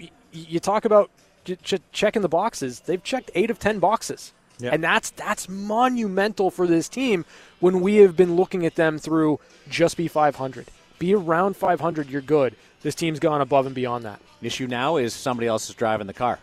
y- 0.00 0.10
you 0.32 0.60
talk 0.60 0.84
about 0.84 1.10
ch- 1.44 1.80
checking 1.92 2.22
the 2.22 2.28
boxes, 2.28 2.80
they've 2.80 3.02
checked 3.02 3.30
eight 3.34 3.50
of 3.50 3.58
ten 3.58 3.78
boxes. 3.78 4.32
Yeah. 4.60 4.70
And 4.72 4.82
that's 4.82 5.10
that's 5.10 5.48
monumental 5.48 6.50
for 6.50 6.66
this 6.66 6.88
team 6.88 7.24
when 7.60 7.80
we 7.80 7.96
have 7.96 8.16
been 8.16 8.36
looking 8.36 8.66
at 8.66 8.74
them 8.74 8.98
through 8.98 9.40
just 9.68 9.96
be 9.96 10.08
500. 10.08 10.66
Be 10.98 11.14
around 11.14 11.56
500, 11.56 12.10
you're 12.10 12.20
good. 12.20 12.54
This 12.82 12.94
team's 12.94 13.18
gone 13.18 13.40
above 13.40 13.66
and 13.66 13.74
beyond 13.74 14.04
that. 14.04 14.20
The 14.40 14.46
issue 14.46 14.66
now 14.66 14.96
is 14.96 15.14
somebody 15.14 15.46
else 15.46 15.68
is 15.68 15.74
driving 15.74 16.06
the 16.06 16.14
car. 16.14 16.38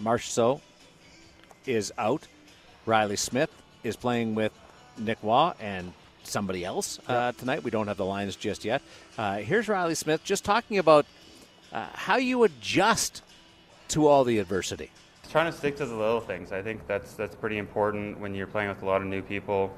Marchessault 0.00 0.60
is 1.66 1.92
out. 1.98 2.26
Riley 2.86 3.16
Smith 3.16 3.50
is 3.82 3.96
playing 3.96 4.34
with 4.34 4.52
Nick 4.98 5.22
Waugh 5.22 5.54
and 5.60 5.92
somebody 6.22 6.64
else 6.64 6.98
uh, 7.08 7.32
tonight. 7.32 7.62
We 7.62 7.70
don't 7.70 7.88
have 7.88 7.96
the 7.96 8.04
lines 8.04 8.36
just 8.36 8.64
yet. 8.64 8.82
Uh, 9.16 9.38
here's 9.38 9.68
Riley 9.68 9.94
Smith 9.94 10.22
just 10.24 10.44
talking 10.44 10.78
about 10.78 11.06
uh, 11.72 11.86
how 11.92 12.16
you 12.16 12.42
adjust 12.44 13.22
to 13.88 14.06
all 14.06 14.24
the 14.24 14.38
adversity. 14.38 14.90
Trying 15.30 15.46
to 15.46 15.56
stick 15.56 15.76
to 15.76 15.86
the 15.86 15.94
little 15.94 16.20
things. 16.20 16.50
I 16.50 16.60
think 16.60 16.88
that's 16.88 17.14
that's 17.14 17.36
pretty 17.36 17.58
important 17.58 18.18
when 18.18 18.34
you're 18.34 18.48
playing 18.48 18.68
with 18.68 18.82
a 18.82 18.84
lot 18.84 19.00
of 19.00 19.06
new 19.06 19.22
people. 19.22 19.72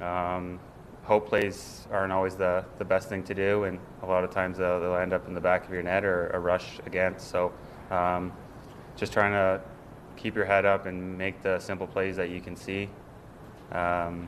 Um, 0.00 0.58
hope 1.02 1.28
plays 1.28 1.86
aren't 1.90 2.10
always 2.10 2.36
the, 2.36 2.64
the 2.78 2.86
best 2.86 3.10
thing 3.10 3.22
to 3.24 3.34
do, 3.34 3.64
and 3.64 3.78
a 4.02 4.06
lot 4.06 4.24
of 4.24 4.30
times 4.30 4.56
they'll, 4.56 4.80
they'll 4.80 4.96
end 4.96 5.12
up 5.12 5.28
in 5.28 5.34
the 5.34 5.40
back 5.42 5.66
of 5.66 5.72
your 5.74 5.82
net 5.82 6.04
or 6.04 6.28
a 6.28 6.38
rush 6.38 6.80
against. 6.86 7.30
So, 7.30 7.52
um, 7.90 8.32
just 8.96 9.12
trying 9.12 9.32
to 9.32 9.60
keep 10.16 10.34
your 10.34 10.46
head 10.46 10.64
up 10.64 10.86
and 10.86 11.18
make 11.18 11.42
the 11.42 11.58
simple 11.58 11.86
plays 11.86 12.16
that 12.16 12.30
you 12.30 12.40
can 12.40 12.56
see. 12.56 12.88
Um, 13.72 14.26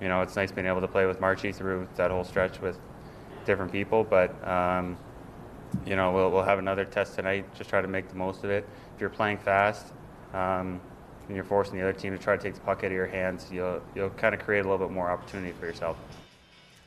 you 0.00 0.08
know, 0.08 0.20
it's 0.20 0.34
nice 0.34 0.50
being 0.50 0.66
able 0.66 0.80
to 0.80 0.88
play 0.88 1.06
with 1.06 1.20
Marchie 1.20 1.54
through 1.54 1.86
that 1.94 2.10
whole 2.10 2.24
stretch 2.24 2.60
with 2.60 2.76
different 3.44 3.70
people. 3.70 4.02
But 4.02 4.30
um, 4.48 4.98
you 5.86 5.96
know, 5.96 6.12
we'll 6.12 6.30
we'll 6.30 6.44
have 6.44 6.58
another 6.58 6.84
test 6.84 7.14
tonight. 7.14 7.46
Just 7.54 7.70
try 7.70 7.80
to 7.80 7.88
make 7.88 8.08
the 8.08 8.16
most 8.16 8.44
of 8.44 8.50
it. 8.50 8.68
If 8.94 9.00
you're 9.00 9.10
playing 9.10 9.38
fast, 9.38 9.92
um, 10.32 10.80
and 11.26 11.34
you're 11.34 11.44
forcing 11.44 11.76
the 11.76 11.82
other 11.82 11.92
team 11.92 12.16
to 12.16 12.22
try 12.22 12.36
to 12.36 12.42
take 12.42 12.54
the 12.54 12.60
puck 12.60 12.78
out 12.78 12.86
of 12.86 12.92
your 12.92 13.06
hands, 13.06 13.48
you'll 13.50 13.82
you'll 13.94 14.10
kind 14.10 14.34
of 14.34 14.40
create 14.40 14.60
a 14.60 14.68
little 14.68 14.86
bit 14.86 14.92
more 14.92 15.10
opportunity 15.10 15.52
for 15.52 15.66
yourself. 15.66 15.96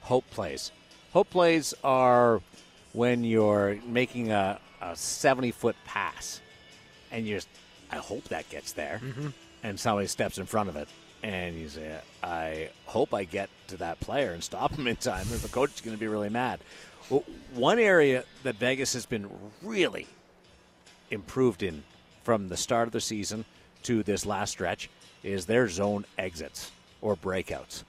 Hope 0.01 0.29
plays. 0.31 0.71
Hope 1.13 1.29
plays 1.29 1.73
are 1.83 2.41
when 2.93 3.23
you're 3.23 3.77
making 3.85 4.31
a, 4.31 4.59
a 4.81 4.95
70 4.95 5.51
foot 5.51 5.75
pass 5.85 6.41
and 7.11 7.27
you're 7.27 7.41
I 7.91 7.97
hope 7.97 8.25
that 8.25 8.49
gets 8.49 8.73
there 8.73 9.01
and 9.63 9.79
somebody 9.79 10.07
steps 10.07 10.37
in 10.37 10.45
front 10.45 10.69
of 10.69 10.75
it 10.75 10.87
and 11.23 11.55
you 11.55 11.67
say 11.67 11.99
I 12.23 12.69
hope 12.85 13.13
I 13.13 13.23
get 13.23 13.49
to 13.67 13.77
that 13.77 13.99
player 13.99 14.31
and 14.31 14.43
stop 14.43 14.73
him 14.73 14.87
in 14.87 14.95
time 14.95 15.25
or 15.31 15.37
the 15.37 15.49
coach 15.49 15.75
is 15.75 15.81
going 15.81 15.95
to 15.95 15.99
be 15.99 16.07
really 16.07 16.29
mad. 16.29 16.59
Well, 17.09 17.23
one 17.55 17.79
area 17.79 18.23
that 18.43 18.55
Vegas 18.57 18.93
has 18.93 19.07
been 19.07 19.27
really 19.63 20.05
improved 21.09 21.63
in 21.63 21.83
from 22.23 22.49
the 22.49 22.57
start 22.57 22.87
of 22.87 22.91
the 22.91 23.01
season 23.01 23.45
to 23.83 24.03
this 24.03 24.27
last 24.27 24.51
stretch 24.51 24.91
is 25.23 25.47
their 25.47 25.67
zone 25.67 26.05
exits 26.19 26.71
or 27.01 27.15
breakouts. 27.15 27.83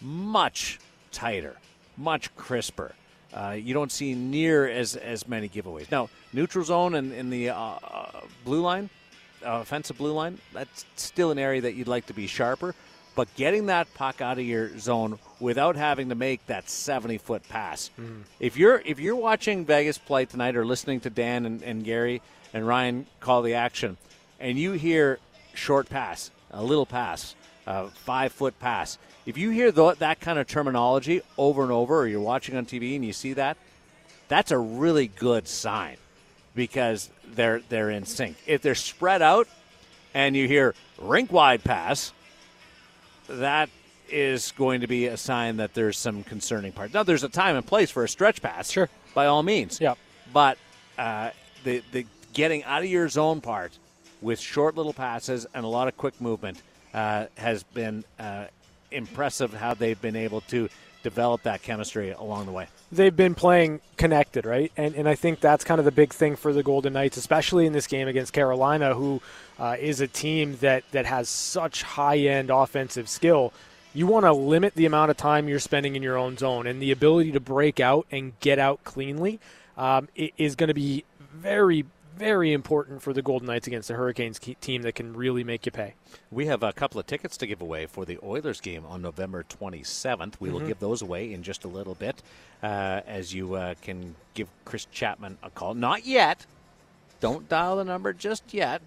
Much 0.00 0.78
tighter, 1.10 1.56
much 1.98 2.34
crisper. 2.34 2.94
Uh, 3.34 3.50
you 3.50 3.74
don't 3.74 3.92
see 3.92 4.14
near 4.14 4.66
as, 4.66 4.96
as 4.96 5.28
many 5.28 5.50
giveaways. 5.50 5.90
Now, 5.90 6.08
neutral 6.32 6.64
zone 6.64 6.94
and 6.94 7.12
in 7.12 7.28
the 7.28 7.50
uh, 7.50 7.56
uh, 7.56 8.20
blue 8.44 8.62
line, 8.62 8.88
uh, 9.44 9.60
offensive 9.60 9.98
blue 9.98 10.12
line, 10.12 10.38
that's 10.54 10.86
still 10.96 11.30
an 11.30 11.38
area 11.38 11.60
that 11.60 11.74
you'd 11.74 11.88
like 11.88 12.06
to 12.06 12.14
be 12.14 12.26
sharper. 12.26 12.74
But 13.14 13.34
getting 13.36 13.66
that 13.66 13.92
puck 13.94 14.20
out 14.20 14.38
of 14.38 14.44
your 14.44 14.78
zone 14.78 15.18
without 15.38 15.76
having 15.76 16.08
to 16.08 16.14
make 16.14 16.46
that 16.46 16.70
70 16.70 17.18
foot 17.18 17.46
pass. 17.48 17.90
Mm-hmm. 18.00 18.22
If 18.40 18.56
you're 18.56 18.80
if 18.84 18.98
you're 18.98 19.16
watching 19.16 19.66
Vegas 19.66 19.98
play 19.98 20.24
tonight 20.24 20.56
or 20.56 20.64
listening 20.64 21.00
to 21.00 21.10
Dan 21.10 21.44
and, 21.44 21.62
and 21.62 21.84
Gary 21.84 22.22
and 22.54 22.66
Ryan 22.66 23.06
call 23.20 23.42
the 23.42 23.54
action, 23.54 23.98
and 24.40 24.58
you 24.58 24.72
hear 24.72 25.18
short 25.54 25.90
pass, 25.90 26.30
a 26.50 26.62
little 26.62 26.86
pass, 26.86 27.34
a 27.66 27.88
five 27.88 28.32
foot 28.32 28.58
pass. 28.58 28.98
If 29.26 29.36
you 29.36 29.50
hear 29.50 29.70
th- 29.70 29.98
that 29.98 30.20
kind 30.20 30.38
of 30.38 30.46
terminology 30.46 31.20
over 31.36 31.62
and 31.62 31.72
over, 31.72 32.00
or 32.00 32.06
you're 32.06 32.20
watching 32.20 32.56
on 32.56 32.66
TV 32.66 32.96
and 32.96 33.04
you 33.04 33.12
see 33.12 33.34
that, 33.34 33.56
that's 34.28 34.50
a 34.50 34.58
really 34.58 35.08
good 35.08 35.46
sign 35.46 35.96
because 36.54 37.10
they're 37.34 37.60
they're 37.68 37.90
in 37.90 38.04
sync. 38.04 38.36
If 38.46 38.62
they're 38.62 38.74
spread 38.74 39.22
out 39.22 39.48
and 40.14 40.36
you 40.36 40.48
hear 40.48 40.74
rink 40.98 41.32
wide 41.32 41.64
pass, 41.64 42.12
that 43.32 43.68
is 44.08 44.52
going 44.52 44.82
to 44.82 44.86
be 44.86 45.06
a 45.06 45.16
sign 45.16 45.56
that 45.56 45.74
there's 45.74 45.96
some 45.98 46.22
concerning 46.24 46.72
parts. 46.72 46.92
Now, 46.92 47.02
there's 47.02 47.24
a 47.24 47.28
time 47.28 47.56
and 47.56 47.66
place 47.66 47.90
for 47.90 48.04
a 48.04 48.08
stretch 48.08 48.42
pass, 48.42 48.70
Sure. 48.70 48.88
by 49.14 49.26
all 49.26 49.42
means. 49.42 49.80
Yep. 49.80 49.96
But 50.32 50.58
uh, 50.98 51.30
the 51.64 51.82
the 51.92 52.06
getting 52.32 52.64
out 52.64 52.82
of 52.82 52.88
your 52.88 53.08
zone 53.08 53.40
part 53.40 53.72
with 54.20 54.38
short 54.40 54.76
little 54.76 54.92
passes 54.92 55.46
and 55.54 55.64
a 55.64 55.68
lot 55.68 55.88
of 55.88 55.96
quick 55.96 56.20
movement 56.20 56.62
uh, 56.94 57.26
has 57.36 57.62
been 57.62 58.04
uh, 58.18 58.46
impressive. 58.90 59.52
How 59.54 59.74
they've 59.74 60.00
been 60.00 60.16
able 60.16 60.40
to 60.42 60.68
develop 61.02 61.42
that 61.42 61.62
chemistry 61.62 62.10
along 62.12 62.46
the 62.46 62.52
way. 62.52 62.68
they've 62.92 63.16
been 63.16 63.34
playing 63.34 63.80
connected, 63.96 64.46
right? 64.46 64.70
And 64.76 64.94
and 64.94 65.08
I 65.08 65.14
think 65.14 65.40
that's 65.40 65.64
kind 65.64 65.78
of 65.78 65.84
the 65.84 65.90
big 65.92 66.12
thing 66.12 66.36
for 66.36 66.52
the 66.52 66.62
Golden 66.62 66.92
Knights, 66.92 67.16
especially 67.16 67.66
in 67.66 67.72
this 67.72 67.86
game 67.86 68.08
against 68.08 68.32
Carolina, 68.32 68.94
who 68.94 69.20
uh, 69.62 69.76
is 69.78 70.00
a 70.00 70.08
team 70.08 70.56
that 70.60 70.82
that 70.90 71.06
has 71.06 71.28
such 71.28 71.84
high 71.84 72.18
end 72.18 72.50
offensive 72.50 73.08
skill. 73.08 73.52
You 73.94 74.08
want 74.08 74.26
to 74.26 74.32
limit 74.32 74.74
the 74.74 74.86
amount 74.86 75.12
of 75.12 75.16
time 75.16 75.48
you're 75.48 75.60
spending 75.60 75.94
in 75.94 76.02
your 76.02 76.18
own 76.18 76.36
zone, 76.36 76.66
and 76.66 76.82
the 76.82 76.90
ability 76.90 77.30
to 77.32 77.40
break 77.40 77.78
out 77.78 78.06
and 78.10 78.38
get 78.40 78.58
out 78.58 78.82
cleanly 78.82 79.38
um, 79.76 80.08
is 80.16 80.56
going 80.56 80.68
to 80.68 80.74
be 80.74 81.04
very 81.32 81.84
very 82.16 82.52
important 82.52 83.00
for 83.02 83.12
the 83.12 83.22
Golden 83.22 83.46
Knights 83.46 83.66
against 83.66 83.88
the 83.88 83.94
Hurricanes 83.94 84.38
team 84.38 84.82
that 84.82 84.94
can 84.94 85.14
really 85.14 85.44
make 85.44 85.64
you 85.64 85.72
pay. 85.72 85.94
We 86.30 86.46
have 86.46 86.62
a 86.62 86.72
couple 86.72 87.00
of 87.00 87.06
tickets 87.06 87.36
to 87.38 87.46
give 87.46 87.62
away 87.62 87.86
for 87.86 88.04
the 88.04 88.18
Oilers 88.22 88.60
game 88.60 88.84
on 88.86 89.00
November 89.00 89.44
27th. 89.44 90.34
We 90.38 90.50
will 90.50 90.60
give 90.60 90.78
those 90.78 91.00
away 91.00 91.32
in 91.32 91.42
just 91.42 91.64
a 91.64 91.68
little 91.68 91.94
bit 91.94 92.22
uh, 92.62 93.00
as 93.06 93.32
you 93.32 93.54
uh, 93.54 93.74
can 93.80 94.14
give 94.34 94.48
Chris 94.64 94.86
Chapman 94.92 95.38
a 95.42 95.50
call. 95.50 95.74
Not 95.74 96.04
yet. 96.04 96.44
Don't 97.20 97.48
dial 97.48 97.76
the 97.76 97.84
number 97.84 98.12
just 98.12 98.52
yet. 98.52 98.82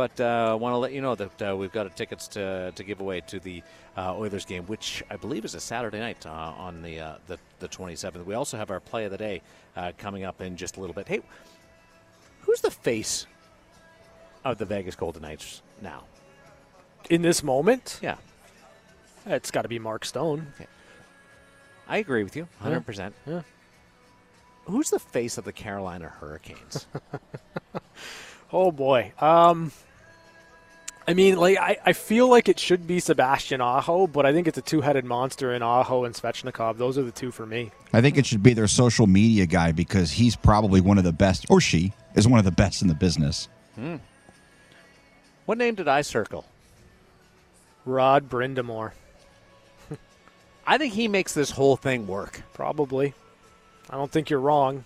But 0.00 0.18
I 0.18 0.52
uh, 0.52 0.56
want 0.56 0.72
to 0.72 0.78
let 0.78 0.94
you 0.94 1.02
know 1.02 1.14
that 1.14 1.42
uh, 1.42 1.54
we've 1.54 1.72
got 1.72 1.84
a 1.84 1.90
tickets 1.90 2.26
to, 2.28 2.72
to 2.74 2.82
give 2.82 3.00
away 3.00 3.20
to 3.26 3.38
the 3.38 3.62
uh, 3.98 4.16
Oilers 4.16 4.46
game, 4.46 4.64
which 4.64 5.02
I 5.10 5.16
believe 5.16 5.44
is 5.44 5.54
a 5.54 5.60
Saturday 5.60 5.98
night 5.98 6.24
uh, 6.24 6.30
on 6.30 6.80
the, 6.80 7.00
uh, 7.00 7.14
the 7.26 7.38
the 7.58 7.68
27th. 7.68 8.24
We 8.24 8.32
also 8.32 8.56
have 8.56 8.70
our 8.70 8.80
play 8.80 9.04
of 9.04 9.10
the 9.10 9.18
day 9.18 9.42
uh, 9.76 9.92
coming 9.98 10.24
up 10.24 10.40
in 10.40 10.56
just 10.56 10.78
a 10.78 10.80
little 10.80 10.94
bit. 10.94 11.06
Hey, 11.06 11.20
who's 12.40 12.62
the 12.62 12.70
face 12.70 13.26
of 14.42 14.56
the 14.56 14.64
Vegas 14.64 14.96
Golden 14.96 15.20
Knights 15.20 15.60
now? 15.82 16.04
In 17.10 17.20
this 17.20 17.42
moment, 17.42 17.98
Yeah. 18.00 18.16
it's 19.26 19.50
got 19.50 19.62
to 19.62 19.68
be 19.68 19.78
Mark 19.78 20.06
Stone. 20.06 20.46
I 21.86 21.98
agree 21.98 22.24
with 22.24 22.36
you, 22.36 22.48
hundred 22.58 22.86
percent. 22.86 23.14
Yeah. 23.26 23.42
Who's 24.64 24.88
the 24.88 24.98
face 24.98 25.36
of 25.36 25.44
the 25.44 25.52
Carolina 25.52 26.08
Hurricanes? 26.08 26.86
Oh 28.52 28.72
boy. 28.72 29.12
Um 29.20 29.70
I 31.10 31.14
mean, 31.14 31.38
like 31.38 31.58
I, 31.58 31.76
I 31.86 31.92
feel 31.92 32.28
like 32.28 32.48
it 32.48 32.60
should 32.60 32.86
be 32.86 33.00
Sebastian 33.00 33.60
Aho, 33.60 34.06
but 34.06 34.26
I 34.26 34.32
think 34.32 34.46
it's 34.46 34.58
a 34.58 34.62
two-headed 34.62 35.04
monster 35.04 35.52
in 35.52 35.60
Aho 35.60 36.04
and 36.04 36.14
Svechnikov. 36.14 36.76
Those 36.78 36.96
are 36.98 37.02
the 37.02 37.10
two 37.10 37.32
for 37.32 37.44
me. 37.44 37.72
I 37.92 38.00
think 38.00 38.16
it 38.16 38.26
should 38.26 38.44
be 38.44 38.54
their 38.54 38.68
social 38.68 39.08
media 39.08 39.44
guy 39.46 39.72
because 39.72 40.12
he's 40.12 40.36
probably 40.36 40.80
one 40.80 40.98
of 40.98 41.04
the 41.04 41.12
best, 41.12 41.46
or 41.50 41.60
she 41.60 41.92
is 42.14 42.28
one 42.28 42.38
of 42.38 42.44
the 42.44 42.52
best 42.52 42.80
in 42.80 42.86
the 42.86 42.94
business. 42.94 43.48
what 45.46 45.58
name 45.58 45.74
did 45.74 45.88
I 45.88 46.02
circle? 46.02 46.44
Rod 47.84 48.30
Brind'Amour, 48.30 48.92
I 50.64 50.78
think 50.78 50.94
he 50.94 51.08
makes 51.08 51.34
this 51.34 51.50
whole 51.50 51.74
thing 51.76 52.06
work. 52.06 52.42
probably. 52.52 53.14
I 53.88 53.96
don't 53.96 54.12
think 54.12 54.30
you're 54.30 54.38
wrong. 54.38 54.84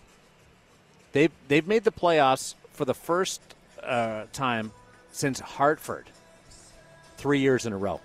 They've 1.13 1.33
they've 1.49 1.67
made 1.67 1.85
the 1.85 1.93
playoffs 1.93 2.55
for 2.73 2.87
the 2.87 2.95
first 2.95 3.43
uh, 3.83 4.25
time 4.33 4.73
since 5.15 5.39
Hartford, 5.39 6.07
three 7.25 7.39
years 7.41 7.65
in 7.65 7.73
a 7.73 7.77
row, 7.79 8.03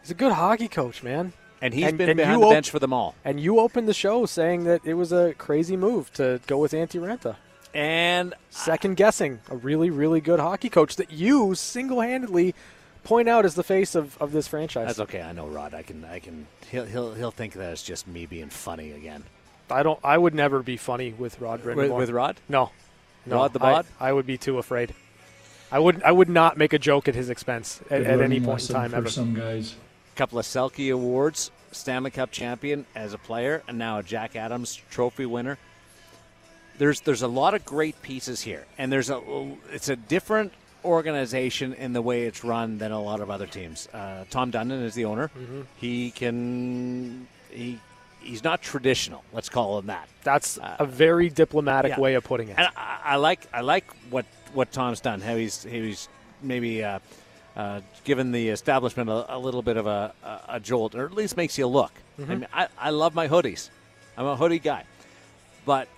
He's 0.00 0.10
a 0.10 0.14
good 0.14 0.32
hockey 0.32 0.68
coach, 0.68 1.02
man. 1.02 1.34
and 1.60 1.74
he's 1.74 1.84
And- 1.84 1.98
been 1.98 2.08
and 2.08 2.16
behind 2.16 2.42
the 2.42 2.46
op- 2.46 2.52
bench 2.52 2.70
for 2.70 2.78
them 2.78 2.94
all. 2.94 3.14
And 3.26 3.38
you 3.38 3.60
opened 3.60 3.86
the 3.86 3.92
show 3.94 4.24
saying 4.26 4.64
that 4.64 4.80
it 4.84 4.94
was 4.94 5.12
a 5.12 5.34
crazy 5.34 5.76
move 5.76 6.10
to 6.14 6.40
go 6.46 6.56
with 6.56 6.72
Antti 6.72 6.98
Raanta. 6.98 7.36
And 7.74 8.32
Second 8.50 8.96
guessing 8.96 9.40
a 9.50 9.56
really, 9.56 9.90
really 9.90 10.20
good 10.22 10.40
hockey 10.40 10.70
coach 10.70 10.96
that 10.96 11.12
you 11.12 11.54
single-handedly 11.54 12.54
point 13.04 13.28
out 13.28 13.44
as 13.44 13.54
the 13.54 13.62
face 13.62 13.94
of, 13.94 14.16
of 14.20 14.32
this 14.32 14.48
franchise. 14.48 14.86
that's 14.86 15.00
okay. 15.00 15.20
I 15.22 15.32
know 15.32 15.46
Rod. 15.46 15.74
I 15.74 15.82
can 15.82 16.04
I 16.06 16.18
can. 16.20 16.46
He'll 16.70 16.84
he'll 16.86 17.14
he'll 17.14 17.30
think 17.30 17.52
that 17.54 17.70
it's 17.72 17.82
just 17.82 18.08
me 18.08 18.24
being 18.26 18.48
funny 18.48 18.90
again. 18.92 19.24
I 19.70 19.82
don't. 19.82 20.00
I 20.02 20.16
would 20.18 20.34
never 20.34 20.62
be 20.62 20.76
funny 20.76 21.14
with 21.16 21.40
Rod 21.40 21.62
Brind'Amour. 21.62 21.76
With, 21.76 21.90
with 21.92 22.10
Rod, 22.10 22.36
No, 22.48 22.70
no. 23.26 23.36
Rod 23.36 23.52
the 23.52 23.62
I- 23.64 23.84
I, 24.00 24.12
would 24.12 24.26
be 24.26 24.36
too 24.38 24.58
afraid. 24.58 24.94
I 25.72 25.78
would. 25.78 26.02
I 26.02 26.12
would 26.12 26.28
not 26.28 26.58
make 26.58 26.74
a 26.74 26.78
joke 26.78 27.08
at 27.08 27.14
his 27.14 27.30
expense 27.30 27.80
at, 27.90 28.02
at 28.02 28.20
any 28.20 28.40
point 28.40 28.68
in 28.68 28.74
time 28.74 28.90
for 28.90 28.96
ever. 28.98 29.10
some 29.10 29.34
guys. 29.34 29.74
couple 30.14 30.38
of 30.38 30.44
Selke 30.44 30.92
awards, 30.92 31.50
Stanley 31.72 32.10
Cup 32.10 32.30
champion 32.30 32.84
as 32.94 33.14
a 33.14 33.18
player, 33.18 33.62
and 33.66 33.78
now 33.78 33.98
a 33.98 34.02
Jack 34.02 34.36
Adams 34.36 34.80
Trophy 34.90 35.24
winner. 35.24 35.56
There's 36.76 37.00
there's 37.00 37.22
a 37.22 37.28
lot 37.28 37.54
of 37.54 37.64
great 37.64 38.00
pieces 38.02 38.42
here, 38.42 38.66
and 38.76 38.92
there's 38.92 39.08
a 39.08 39.20
it's 39.70 39.88
a 39.88 39.96
different 39.96 40.52
organization 40.84 41.72
in 41.72 41.94
the 41.94 42.02
way 42.02 42.24
it's 42.24 42.44
run 42.44 42.76
than 42.76 42.92
a 42.92 43.00
lot 43.00 43.20
of 43.20 43.30
other 43.30 43.46
teams. 43.46 43.88
Uh, 43.94 44.24
Tom 44.28 44.52
Dundon 44.52 44.82
is 44.82 44.94
the 44.94 45.06
owner. 45.06 45.30
He 45.76 46.10
can 46.10 47.26
he 47.50 47.78
he's 48.20 48.44
not 48.44 48.62
traditional. 48.62 49.24
Let's 49.32 49.48
call 49.48 49.78
him 49.78 49.86
that. 49.86 50.08
That's 50.22 50.58
a 50.62 50.86
very 50.86 51.28
diplomatic 51.28 51.92
yeah. 51.92 52.00
way 52.00 52.14
of 52.14 52.24
putting 52.24 52.48
it. 52.48 52.58
And 52.58 52.68
I, 52.76 52.98
I 53.04 53.16
like 53.16 53.46
I 53.52 53.60
like 53.60 53.84
what 54.10 54.26
what 54.54 54.72
Tom's 54.72 55.00
done. 55.00 55.20
How 55.20 55.36
he's 55.36 55.62
he's 55.62 56.08
maybe 56.42 56.82
uh, 56.84 56.98
uh, 57.56 57.80
given 58.04 58.32
the 58.32 58.48
establishment 58.48 59.08
a, 59.10 59.36
a 59.36 59.38
little 59.38 59.62
bit 59.62 59.76
of 59.76 59.86
a, 59.86 60.12
a, 60.24 60.40
a 60.56 60.60
jolt, 60.60 60.94
or 60.94 61.04
at 61.06 61.12
least 61.12 61.36
makes 61.36 61.56
you 61.58 61.66
look. 61.66 61.92
I 62.18 62.22
mean, 62.24 62.46
I, 62.52 62.68
I 62.78 62.90
love 62.90 63.14
my 63.14 63.28
hoodies. 63.28 63.70
I'm 64.16 64.26
a 64.26 64.36
hoodie 64.36 64.58
guy, 64.58 64.84
but 65.64 65.88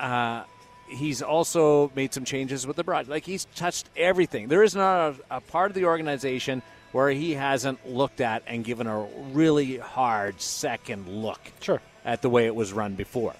uh, 0.00 0.44
he's 0.88 1.20
also 1.22 1.90
made 1.94 2.14
some 2.14 2.24
changes 2.24 2.66
with 2.66 2.76
the 2.76 2.84
broad. 2.84 3.08
Like 3.08 3.24
he's 3.24 3.44
touched 3.56 3.88
everything. 3.96 4.48
There 4.48 4.62
is 4.62 4.74
not 4.74 5.14
a, 5.30 5.36
a 5.36 5.40
part 5.40 5.70
of 5.70 5.74
the 5.74 5.84
organization 5.84 6.62
where 6.92 7.10
he 7.10 7.34
hasn't 7.34 7.86
looked 7.86 8.20
at 8.22 8.42
and 8.46 8.64
given 8.64 8.86
a 8.86 9.00
really 9.32 9.76
hard 9.76 10.40
second 10.40 11.06
look 11.06 11.40
Sure. 11.60 11.82
at 12.04 12.22
the 12.22 12.30
way 12.30 12.46
it 12.46 12.54
was 12.54 12.72
run 12.72 12.94
before. 12.94 13.34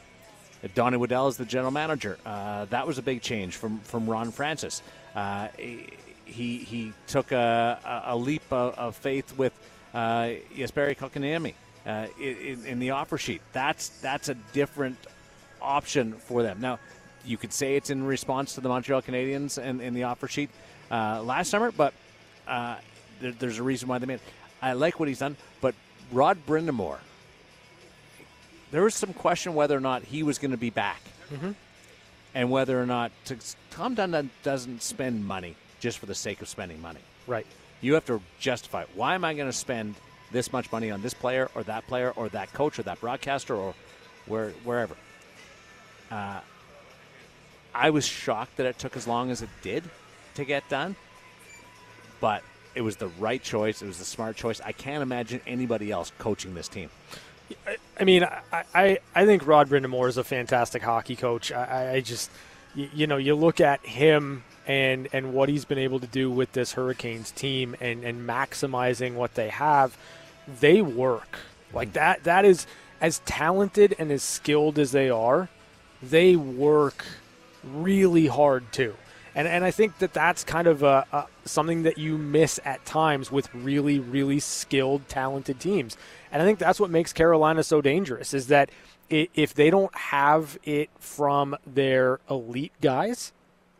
Donnie 0.74 0.96
Waddell 0.96 1.28
is 1.28 1.36
the 1.36 1.44
general 1.44 1.70
manager. 1.70 2.18
Uh, 2.26 2.64
that 2.66 2.86
was 2.86 2.98
a 2.98 3.02
big 3.02 3.22
change 3.22 3.56
from 3.56 3.78
from 3.80 4.08
Ron 4.08 4.30
Francis. 4.30 4.82
Uh, 5.14 5.48
he 5.56 6.58
he 6.58 6.92
took 7.06 7.32
a, 7.32 8.04
a 8.06 8.16
leap 8.16 8.42
of, 8.50 8.78
of 8.78 8.96
faith 8.96 9.36
with 9.38 9.52
uh, 9.94 10.30
Jesperi 10.56 10.96
Kotkaniemi 10.96 11.54
uh, 11.86 12.06
in, 12.20 12.66
in 12.66 12.78
the 12.78 12.90
offer 12.90 13.18
sheet. 13.18 13.40
That's 13.52 13.88
that's 14.00 14.28
a 14.28 14.34
different 14.52 14.98
option 15.60 16.14
for 16.14 16.42
them. 16.42 16.60
Now, 16.60 16.78
you 17.24 17.36
could 17.36 17.52
say 17.52 17.76
it's 17.76 17.90
in 17.90 18.04
response 18.04 18.54
to 18.54 18.60
the 18.60 18.68
Montreal 18.68 19.02
Canadiens 19.02 19.58
and 19.58 19.80
in 19.80 19.94
the 19.94 20.04
offer 20.04 20.28
sheet 20.28 20.50
uh, 20.90 21.22
last 21.22 21.50
summer, 21.50 21.72
but 21.72 21.92
Uh, 22.48 22.80
there, 23.20 23.34
there's 23.38 23.58
a 23.58 23.62
reason 23.62 23.88
why 23.90 23.98
they 23.98 24.06
made. 24.06 24.14
It. 24.14 24.22
I 24.62 24.72
like 24.72 24.98
what 24.98 25.08
he's 25.08 25.18
done, 25.18 25.36
but 25.60 25.74
Rod 26.10 26.38
Brind'Amour. 26.46 26.96
There 28.70 28.82
was 28.82 28.94
some 28.94 29.12
question 29.12 29.54
whether 29.54 29.76
or 29.76 29.80
not 29.80 30.02
he 30.04 30.22
was 30.22 30.38
going 30.38 30.50
to 30.50 30.56
be 30.56 30.70
back, 30.70 31.00
Mm-hmm. 31.32 31.50
and 32.34 32.50
whether 32.50 32.80
or 32.80 32.86
not 32.86 33.12
to, 33.26 33.36
Tom 33.70 33.94
Dundon 33.94 34.30
doesn't 34.42 34.82
spend 34.82 35.26
money 35.26 35.56
just 35.80 35.98
for 35.98 36.06
the 36.06 36.14
sake 36.14 36.40
of 36.40 36.48
spending 36.48 36.80
money. 36.80 37.00
Right. 37.26 37.46
You 37.82 37.94
have 37.94 38.06
to 38.06 38.20
justify 38.40 38.84
why 38.94 39.14
am 39.14 39.24
I 39.24 39.34
going 39.34 39.48
to 39.48 39.56
spend 39.56 39.94
this 40.32 40.52
much 40.52 40.72
money 40.72 40.90
on 40.90 41.02
this 41.02 41.12
player 41.14 41.50
or 41.54 41.62
that 41.64 41.86
player 41.86 42.10
or 42.16 42.28
that 42.30 42.52
coach 42.54 42.78
or 42.78 42.82
that 42.84 43.00
broadcaster 43.00 43.54
or 43.54 43.74
where 44.26 44.50
wherever. 44.64 44.94
Uh, 46.10 46.40
I 47.74 47.90
was 47.90 48.06
shocked 48.06 48.56
that 48.56 48.66
it 48.66 48.78
took 48.78 48.96
as 48.96 49.06
long 49.06 49.30
as 49.30 49.42
it 49.42 49.50
did 49.62 49.84
to 50.34 50.44
get 50.44 50.68
done, 50.68 50.96
but 52.20 52.42
it 52.74 52.80
was 52.80 52.96
the 52.96 53.08
right 53.18 53.42
choice. 53.42 53.82
It 53.82 53.86
was 53.86 53.98
the 53.98 54.04
smart 54.04 54.36
choice. 54.36 54.60
I 54.64 54.72
can't 54.72 55.02
imagine 55.02 55.40
anybody 55.46 55.90
else 55.90 56.10
coaching 56.18 56.54
this 56.54 56.68
team. 56.68 56.90
I 58.00 58.04
mean, 58.04 58.24
I, 58.24 58.64
I, 58.74 58.98
I 59.14 59.26
think 59.26 59.46
Rod 59.46 59.68
Brind'Amour 59.68 60.08
is 60.08 60.16
a 60.16 60.24
fantastic 60.24 60.82
hockey 60.82 61.16
coach. 61.16 61.50
I, 61.50 61.94
I 61.94 62.00
just, 62.00 62.30
you, 62.74 62.88
you 62.94 63.06
know, 63.06 63.16
you 63.16 63.34
look 63.34 63.60
at 63.60 63.84
him 63.84 64.44
and 64.66 65.08
and 65.12 65.32
what 65.32 65.48
he's 65.48 65.64
been 65.64 65.78
able 65.78 65.98
to 65.98 66.06
do 66.06 66.30
with 66.30 66.52
this 66.52 66.72
Hurricanes 66.72 67.30
team 67.30 67.74
and 67.80 68.04
and 68.04 68.28
maximizing 68.28 69.14
what 69.14 69.34
they 69.34 69.48
have, 69.48 69.96
they 70.60 70.82
work 70.82 71.38
like 71.72 71.94
that. 71.94 72.24
That 72.24 72.44
is 72.44 72.66
as 73.00 73.20
talented 73.20 73.96
and 73.98 74.12
as 74.12 74.22
skilled 74.22 74.78
as 74.78 74.92
they 74.92 75.08
are, 75.08 75.48
they 76.02 76.36
work 76.36 77.04
really 77.64 78.26
hard 78.26 78.70
too. 78.72 78.94
And, 79.34 79.46
and 79.46 79.64
I 79.64 79.70
think 79.70 79.98
that 79.98 80.12
that's 80.12 80.42
kind 80.42 80.66
of 80.66 80.82
a, 80.82 81.06
a, 81.12 81.26
something 81.44 81.84
that 81.84 81.96
you 81.96 82.18
miss 82.18 82.58
at 82.64 82.84
times 82.84 83.30
with 83.30 83.54
really, 83.54 84.00
really 84.00 84.40
skilled, 84.40 85.08
talented 85.08 85.60
teams. 85.60 85.96
And 86.30 86.42
I 86.42 86.44
think 86.44 86.58
that's 86.58 86.80
what 86.80 86.90
makes 86.90 87.12
Carolina 87.12 87.62
so 87.62 87.80
dangerous 87.80 88.34
is 88.34 88.48
that 88.48 88.70
if 89.10 89.54
they 89.54 89.70
don't 89.70 89.94
have 89.94 90.58
it 90.64 90.90
from 90.98 91.56
their 91.66 92.20
elite 92.28 92.72
guys, 92.80 93.32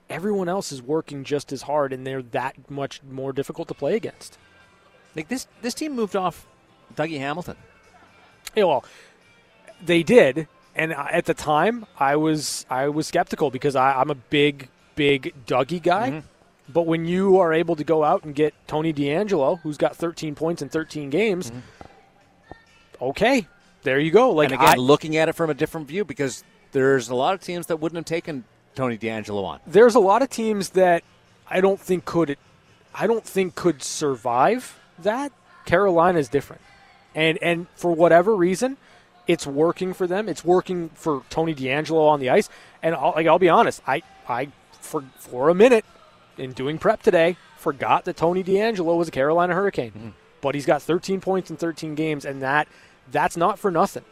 everyone 0.08 0.48
else 0.48 0.72
is 0.72 0.80
working 0.82 1.24
just 1.24 1.52
as 1.52 1.62
hard 1.62 1.92
and 1.92 2.06
they're 2.06 2.22
that 2.22 2.70
much 2.70 3.02
more 3.02 3.32
difficult 3.32 3.68
to 3.68 3.74
play 3.74 3.94
against. 3.94 4.38
Like 5.14 5.28
this, 5.28 5.46
this 5.61 5.74
team 5.74 5.94
moved 5.94 6.16
off 6.16 6.46
Dougie 6.94 7.18
Hamilton. 7.18 7.56
Yeah, 8.54 8.64
well, 8.64 8.84
they 9.84 10.02
did, 10.02 10.48
and 10.74 10.92
at 10.92 11.26
the 11.26 11.34
time, 11.34 11.87
I 11.98 12.16
was 12.16 12.66
I 12.70 12.88
was 12.88 13.06
skeptical 13.06 13.50
because 13.50 13.76
I, 13.76 14.00
I'm 14.00 14.11
a 14.11 14.14
big 14.14 14.68
big 14.94 15.34
Dougie 15.46 15.82
guy. 15.82 16.11
Mm-hmm. 16.11 16.72
But 16.72 16.87
when 16.87 17.06
you 17.06 17.38
are 17.38 17.52
able 17.52 17.76
to 17.76 17.84
go 17.84 18.04
out 18.04 18.24
and 18.24 18.34
get 18.34 18.54
Tony 18.66 18.92
DeAngelo, 18.92 19.61
who's 19.61 19.78
got 19.78 19.96
13 19.96 20.34
points 20.34 20.61
in 20.61 20.68
13 20.68 21.08
games, 21.08 21.50
okay, 23.00 23.46
there 23.82 23.98
you 23.98 24.11
go. 24.11 24.30
Like 24.30 24.48
Mm-hmm. 24.50 24.54
and 24.54 24.62
again, 24.62 24.78
I- 24.78 24.82
looking 24.82 25.16
at 25.16 25.28
it 25.28 25.34
from 25.34 25.50
a 25.50 25.54
different 25.54 25.88
view 25.88 26.04
because 26.04 26.44
there's 26.72 27.08
a 27.08 27.14
lot 27.14 27.34
of 27.34 27.40
teams 27.40 27.66
that 27.66 27.76
wouldn't 27.78 27.96
have 27.96 28.04
taken 28.04 28.44
Tony 28.74 28.96
DeAngelo 28.98 29.42
on. 29.44 29.61
there's 29.66 29.94
a 29.94 30.00
lot 30.00 30.22
of 30.22 30.30
teams 30.30 30.70
that 30.70 31.02
I 31.48 31.61
don't 31.61 31.80
think 31.80 32.04
could 32.04 32.37
I 32.94 33.06
don't 33.06 33.24
think 33.24 33.54
could 33.54 33.82
survive 33.82 34.78
that. 35.00 35.32
Carolina 35.64 36.18
is 36.18 36.28
different. 36.28 36.62
And 37.14 37.38
and 37.42 37.66
for 37.74 37.92
whatever 37.92 38.34
reason, 38.37 38.76
it's 39.26 39.46
working 39.46 39.92
for 39.94 40.06
them. 40.06 40.28
It's 40.28 40.44
working 40.44 40.90
for 40.94 41.22
Tony 41.30 41.54
DeAngelo 41.54 42.08
on 42.08 42.20
the 42.20 42.30
ice. 42.30 42.48
And 42.82 42.94
I'll, 42.94 43.12
like 43.16 43.26
I'll 43.26 43.38
be 43.38 43.48
honest, 43.48 43.82
I 43.87 44.02
I 44.28 44.48
for 44.72 45.02
for 45.18 45.48
a 45.48 45.54
minute 45.54 45.84
in 46.37 46.52
doing 46.52 46.78
prep 46.78 47.02
today 47.02 47.37
forgot 47.56 48.04
that 48.04 48.16
Tony 48.16 48.44
DeAngelo 48.44 48.96
was 48.96 49.08
a 49.08 49.11
Carolina 49.11 49.54
Hurricane. 49.54 50.14
But 50.40 50.54
he's 50.54 50.66
got 50.66 50.80
13 50.82 51.20
points 51.20 51.50
in 51.50 51.56
13 51.56 51.96
games 51.96 52.24
and 52.24 52.40
that 52.42 52.68
that's 53.10 53.36
not 53.36 53.58
for 53.58 53.70
nothing 53.70 54.04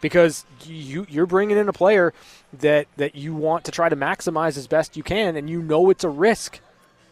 because 0.00 0.44
you 0.64 1.06
you're 1.08 1.26
bringing 1.26 1.56
in 1.56 1.68
a 1.68 1.72
player 1.72 2.12
that 2.52 2.86
that 2.96 3.14
you 3.14 3.34
want 3.34 3.64
to 3.64 3.70
try 3.70 3.88
to 3.88 3.96
maximize 3.96 4.56
as 4.56 4.66
best 4.66 4.96
you 4.96 5.02
can, 5.02 5.36
and 5.36 5.48
you 5.48 5.62
know 5.62 5.90
it's 5.90 6.04
a 6.04 6.08
risk, 6.08 6.60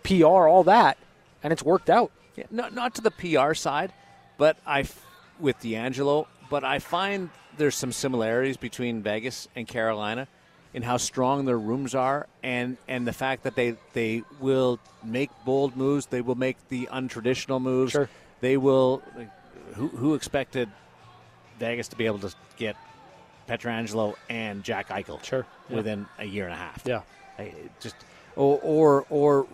PR, 0.03 0.25
all 0.25 0.65
that, 0.65 0.99
and 1.43 1.53
it's 1.53 1.63
worked 1.63 1.91
out. 1.91 2.11
Yeah, 2.37 2.45
not 2.51 2.75
not 2.75 2.95
to 2.97 3.01
the 3.01 3.11
PR 3.11 3.55
side, 3.55 3.93
but 4.39 4.57
I 4.67 4.85
with 5.39 5.59
DeAngelo, 5.61 6.27
but 6.51 6.65
I 6.65 6.79
find 6.79 7.31
there's 7.57 7.75
some 7.75 7.93
similarities 7.93 8.57
between 8.57 9.03
Vegas 9.03 9.49
and 9.55 9.67
Carolina 9.67 10.29
in 10.73 10.83
how 10.83 10.97
strong 10.97 11.45
their 11.45 11.59
rooms 11.59 11.95
are, 11.95 12.27
and 12.43 12.77
and 12.89 13.07
the 13.07 13.13
fact 13.13 13.45
that 13.45 13.55
they 13.55 13.77
they 13.93 14.23
will 14.41 14.79
make 15.03 15.31
bold 15.45 15.77
moves, 15.77 16.07
they 16.07 16.21
will 16.21 16.35
make 16.35 16.57
the 16.69 16.89
untraditional 16.93 17.61
moves. 17.61 17.93
Sure. 17.93 18.09
They 18.41 18.57
will. 18.57 19.03
Who 19.75 19.89
who 19.89 20.15
expected 20.15 20.69
Vegas 21.59 21.89
to 21.89 21.97
be 21.97 22.07
able 22.07 22.19
to 22.21 22.35
get 22.57 22.77
Pietrangelo 23.49 24.15
and 24.29 24.63
Jack 24.65 24.89
Eichel 24.89 25.23
Sure, 25.23 25.47
yeah. 25.69 25.77
within 25.77 26.07
a 26.19 26.25
year 26.25 26.45
and 26.45 26.53
a 26.55 26.57
half? 26.57 26.83
Yeah. 26.85 27.01
I- 27.39 27.53
just 27.81 27.97
or 28.37 28.59
or 28.63 29.07
or 29.11 29.47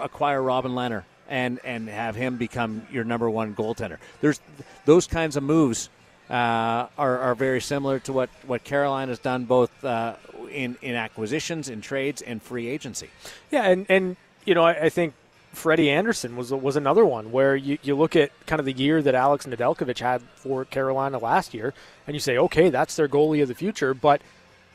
acquire 0.00 0.42
Robin 0.42 0.72
Lehner 0.72 1.04
and 1.28 1.58
and 1.64 1.88
have 1.88 2.16
him 2.16 2.36
become 2.36 2.86
your 2.90 3.04
number 3.04 3.28
one 3.30 3.54
goaltender. 3.54 3.98
There's 4.20 4.40
those 4.84 5.06
kinds 5.06 5.36
of 5.36 5.42
moves 5.42 5.88
uh, 6.28 6.86
are 6.98 7.18
are 7.18 7.34
very 7.34 7.60
similar 7.60 7.98
to 8.00 8.12
what 8.12 8.30
what 8.46 8.64
Carolina's 8.64 9.18
done 9.18 9.44
both 9.44 9.70
uh, 9.84 10.14
in 10.50 10.76
in 10.82 10.94
acquisitions, 10.94 11.68
in 11.68 11.80
trades, 11.80 12.20
and 12.22 12.42
free 12.42 12.68
agency. 12.68 13.10
Yeah, 13.50 13.64
and 13.64 13.86
and 13.88 14.16
you 14.44 14.54
know 14.54 14.64
I, 14.64 14.72
I 14.84 14.88
think 14.88 15.14
Freddie 15.56 15.90
Andersen 15.90 16.36
was 16.36 16.52
was 16.52 16.76
another 16.76 17.04
one 17.06 17.32
where 17.32 17.56
you, 17.56 17.78
you 17.82 17.96
look 17.96 18.14
at 18.14 18.30
kind 18.46 18.60
of 18.60 18.66
the 18.66 18.74
year 18.74 19.00
that 19.00 19.14
Alex 19.14 19.46
Nedeljkovic 19.46 19.98
had 19.98 20.20
for 20.34 20.66
Carolina 20.66 21.16
last 21.16 21.54
year, 21.54 21.72
and 22.06 22.14
you 22.14 22.20
say, 22.20 22.36
okay, 22.36 22.68
that's 22.68 22.94
their 22.96 23.08
goalie 23.08 23.42
of 23.42 23.48
the 23.48 23.54
future, 23.54 23.94
but. 23.94 24.20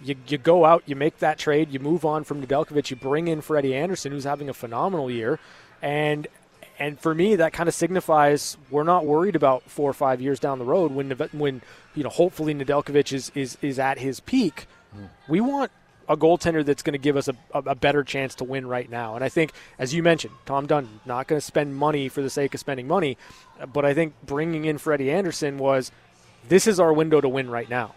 You, 0.03 0.15
you 0.27 0.39
go 0.39 0.65
out, 0.65 0.81
you 0.87 0.95
make 0.95 1.19
that 1.19 1.37
trade, 1.37 1.69
you 1.71 1.79
move 1.79 2.05
on 2.05 2.23
from 2.23 2.43
Nedeljkovic, 2.43 2.89
you 2.89 2.95
bring 2.95 3.27
in 3.27 3.39
Freddie 3.41 3.75
Andersen, 3.75 4.11
who's 4.11 4.23
having 4.23 4.49
a 4.49 4.53
phenomenal 4.55 5.11
year, 5.11 5.37
and 5.79 6.27
and 6.79 6.99
for 6.99 7.13
me, 7.13 7.35
that 7.35 7.53
kind 7.53 7.69
of 7.69 7.75
signifies 7.75 8.57
we're 8.71 8.81
not 8.81 9.05
worried 9.05 9.35
about 9.35 9.61
four 9.69 9.87
or 9.87 9.93
five 9.93 10.19
years 10.19 10.39
down 10.39 10.57
the 10.57 10.65
road 10.65 10.91
when 10.91 11.11
when 11.33 11.61
you 11.93 12.01
know 12.01 12.09
hopefully 12.09 12.55
Nedeljkovic 12.55 13.13
is 13.13 13.31
is 13.35 13.59
is 13.61 13.77
at 13.77 13.99
his 13.99 14.19
peak. 14.19 14.65
Hmm. 14.91 15.05
We 15.29 15.39
want 15.39 15.71
a 16.11 16.17
goaltender 16.17 16.65
that's 16.65 16.83
going 16.83 16.93
to 16.93 16.99
give 16.99 17.15
us 17.15 17.29
a, 17.29 17.35
a, 17.53 17.73
better 17.73 18.03
chance 18.03 18.35
to 18.35 18.43
win 18.43 18.67
right 18.67 18.89
now. 18.89 19.15
And 19.15 19.23
I 19.23 19.29
think, 19.29 19.53
as 19.79 19.93
you 19.93 20.03
mentioned, 20.03 20.33
Tom 20.45 20.67
Dunn 20.67 20.99
not 21.05 21.27
going 21.27 21.39
to 21.39 21.45
spend 21.45 21.75
money 21.75 22.09
for 22.09 22.21
the 22.21 22.29
sake 22.29 22.53
of 22.53 22.59
spending 22.59 22.85
money, 22.85 23.17
but 23.71 23.85
I 23.85 23.93
think 23.93 24.13
bringing 24.25 24.65
in 24.65 24.77
Freddie 24.77 25.09
Andersen 25.09 25.57
was 25.57 25.89
this 26.49 26.67
is 26.67 26.81
our 26.81 26.91
window 26.91 27.21
to 27.21 27.29
win 27.29 27.49
right 27.49 27.69
now. 27.69 27.95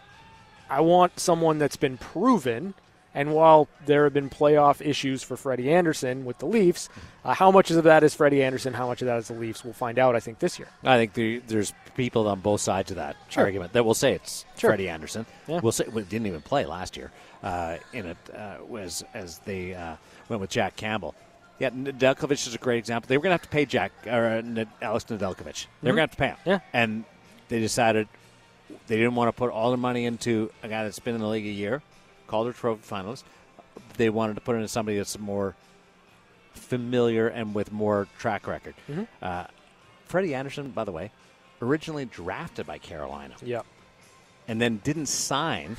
I 0.71 0.81
want 0.81 1.19
someone 1.19 1.59
that's 1.59 1.77
been 1.77 1.99
proven. 1.99 2.75
And 3.15 3.33
while 3.33 3.69
there 3.87 4.05
have 4.05 4.13
been 4.13 4.29
playoff 4.29 4.85
issues 4.85 5.23
for 5.23 5.37
Freddie 5.37 5.73
Andersen 5.73 6.25
with 6.25 6.39
the 6.39 6.47
Leafs, 6.47 6.89
uh, 7.25 7.33
how 7.35 7.51
much 7.53 7.71
of 7.71 7.85
that 7.85 8.03
is 8.03 8.15
Freddie 8.15 8.43
Andersen? 8.43 8.75
How 8.75 8.89
much 8.89 9.03
of 9.03 9.07
that 9.07 9.19
is 9.19 9.29
the 9.29 9.35
Leafs? 9.35 9.65
We'll 9.65 9.73
find 9.73 9.99
out, 9.99 10.17
I 10.17 10.21
think, 10.21 10.41
this 10.41 10.59
year. 10.59 10.67
I 10.83 10.97
think 10.97 11.15
there, 11.15 11.41
there's 11.47 11.73
people 11.97 12.27
on 12.27 12.41
both 12.41 12.61
sides 12.61 12.91
of 12.91 12.97
that 12.97 13.17
Sure. 13.29 13.45
argument 13.45 13.73
that 13.75 13.85
will 13.85 13.95
say 13.95 14.15
it's 14.15 14.45
Sure. 14.59 14.71
Freddie 14.71 14.89
Andersen. 14.89 15.27
Yeah. 15.47 15.61
We'll 15.63 15.71
say 15.73 15.85
we 15.93 16.03
didn't 16.03 16.27
even 16.27 16.41
play 16.41 16.67
last 16.67 16.97
year 16.97 17.13
uh, 17.45 17.77
in 17.93 18.07
it 18.07 18.17
uh, 18.37 18.57
was 18.67 19.05
as 19.15 19.39
they 19.41 19.75
uh, 19.75 19.95
went 20.29 20.41
with 20.41 20.51
Jack 20.51 20.75
Campbell. 20.75 21.15
Yeah, 21.61 21.71
Nedeljkovic 21.71 22.49
is 22.49 22.55
a 22.55 22.59
great 22.59 22.79
example. 22.79 23.07
They 23.07 23.17
were 23.17 23.23
going 23.23 23.31
to 23.31 23.35
have 23.35 23.43
to 23.43 23.49
pay 23.49 23.65
Jack 23.65 23.93
or 24.09 24.27
uh, 24.27 24.65
Alex 24.83 25.05
Nedeljkovic. 25.05 25.67
They 25.83 25.91
were 25.93 25.97
going 25.97 26.09
to 26.09 26.11
have 26.11 26.11
to 26.11 26.17
pay 26.17 26.27
him. 26.29 26.37
Mm-hmm. 26.39 26.51
Yeah. 26.51 26.59
and 26.73 27.05
they 27.49 27.61
decided 27.61 28.09
they 28.89 28.97
didn't 28.97 29.15
want 29.15 29.29
to 29.29 29.33
put 29.39 29.51
all 29.53 29.71
their 29.71 29.79
money 29.79 30.05
into 30.05 30.51
a 30.65 30.69
guy 30.69 30.83
that's 30.83 30.99
been 30.99 31.15
in 31.15 31.21
the 31.21 31.29
league 31.29 31.47
a 31.47 31.51
year, 31.51 31.81
Calder 32.27 32.53
Trophy 32.53 32.83
finalist. 32.89 33.25
They 33.97 34.11
wanted 34.11 34.35
to 34.35 34.41
put 34.41 34.57
in 34.57 34.67
somebody 34.69 34.97
that's 34.99 35.19
more 35.19 35.55
familiar 36.53 37.29
and 37.29 37.55
with 37.55 37.73
more 37.73 38.07
track 38.19 38.47
record. 38.47 38.75
Mm-hmm. 38.89 39.03
Uh, 39.23 39.45
Freddie 40.07 40.35
Andersen, 40.35 40.71
by 40.71 40.85
the 40.85 40.93
way, 40.93 41.11
originally 41.61 42.05
drafted 42.05 42.67
by 42.67 42.79
Carolina 42.79 43.35
Yeah. 43.43 43.63
and 44.47 44.61
then 44.61 44.79
didn't 44.85 45.07
sign 45.07 45.77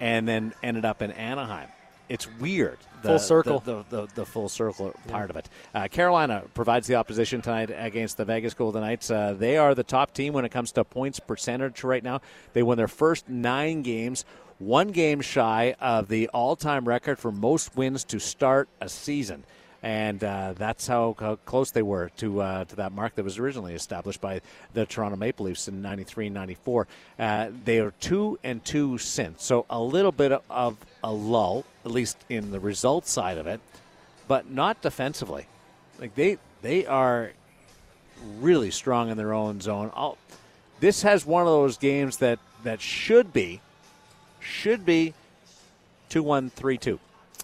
and 0.00 0.26
then 0.28 0.52
ended 0.62 0.84
up 0.84 1.00
in 1.02 1.10
Anaheim. 1.12 1.68
It's 2.08 2.28
weird. 2.38 2.78
The, 3.02 3.08
Full 3.10 3.18
circle. 3.18 3.58
The, 3.60 3.84
the, 3.88 4.02
the, 4.02 4.14
the 4.16 4.26
full 4.26 4.48
circle 4.48 4.92
part 5.08 5.30
of 5.30 5.36
it. 5.36 5.48
Uh, 5.74 5.88
Carolina 5.88 6.42
provides 6.52 6.86
the 6.86 6.96
opposition 6.96 7.40
tonight 7.40 7.70
against 7.74 8.16
the 8.16 8.24
Vegas 8.24 8.52
Golden 8.54 8.82
Knights. 8.82 9.10
Uh, 9.10 9.34
they 9.38 9.56
are 9.56 9.74
the 9.74 9.82
top 9.84 10.12
team 10.12 10.32
when 10.34 10.44
it 10.44 10.50
comes 10.50 10.72
to 10.72 10.84
points 10.84 11.20
percentage 11.20 11.82
right 11.84 12.02
now. 12.02 12.20
They 12.52 12.62
won 12.62 12.76
their 12.76 12.88
first 12.88 13.28
nine 13.28 13.82
games, 13.82 14.24
one 14.66 14.88
game 14.88 15.20
shy 15.20 15.74
of 15.80 16.08
the 16.08 16.28
all 16.28 16.56
time 16.56 16.86
record 16.86 17.18
for 17.18 17.32
most 17.32 17.76
wins 17.76 18.04
to 18.04 18.18
start 18.18 18.68
a 18.80 18.88
season 18.88 19.44
and 19.82 20.22
uh, 20.22 20.54
that's 20.56 20.86
how, 20.86 21.16
how 21.18 21.34
close 21.44 21.72
they 21.72 21.82
were 21.82 22.10
to 22.16 22.40
uh, 22.40 22.64
to 22.64 22.76
that 22.76 22.92
mark 22.92 23.16
that 23.16 23.24
was 23.24 23.38
originally 23.38 23.74
established 23.74 24.20
by 24.20 24.40
the 24.74 24.86
Toronto 24.86 25.16
Maple 25.16 25.46
Leafs 25.46 25.66
in 25.66 25.82
93 25.82 26.28
94. 26.28 26.86
Uh, 27.18 27.48
they 27.64 27.80
are 27.80 27.90
2 27.98 28.38
and 28.44 28.64
2 28.64 28.98
since. 28.98 29.42
So 29.42 29.66
a 29.68 29.80
little 29.80 30.12
bit 30.12 30.40
of 30.48 30.76
a 31.02 31.12
lull, 31.12 31.64
at 31.84 31.90
least 31.90 32.16
in 32.28 32.52
the 32.52 32.60
results 32.60 33.10
side 33.10 33.38
of 33.38 33.48
it, 33.48 33.60
but 34.28 34.48
not 34.48 34.80
defensively. 34.82 35.46
Like 35.98 36.14
they 36.14 36.38
They 36.62 36.86
are 36.86 37.32
really 38.38 38.70
strong 38.70 39.10
in 39.10 39.16
their 39.16 39.32
own 39.32 39.60
zone. 39.60 39.90
I'll, 39.94 40.16
this 40.78 41.02
has 41.02 41.26
one 41.26 41.42
of 41.42 41.48
those 41.48 41.76
games 41.76 42.18
that, 42.18 42.38
that 42.62 42.80
should 42.80 43.32
be, 43.32 43.60
should 44.42 44.84
be 44.84 45.14
2 46.10 46.22
1 46.22 46.50
3 46.50 46.78
2. 46.78 46.98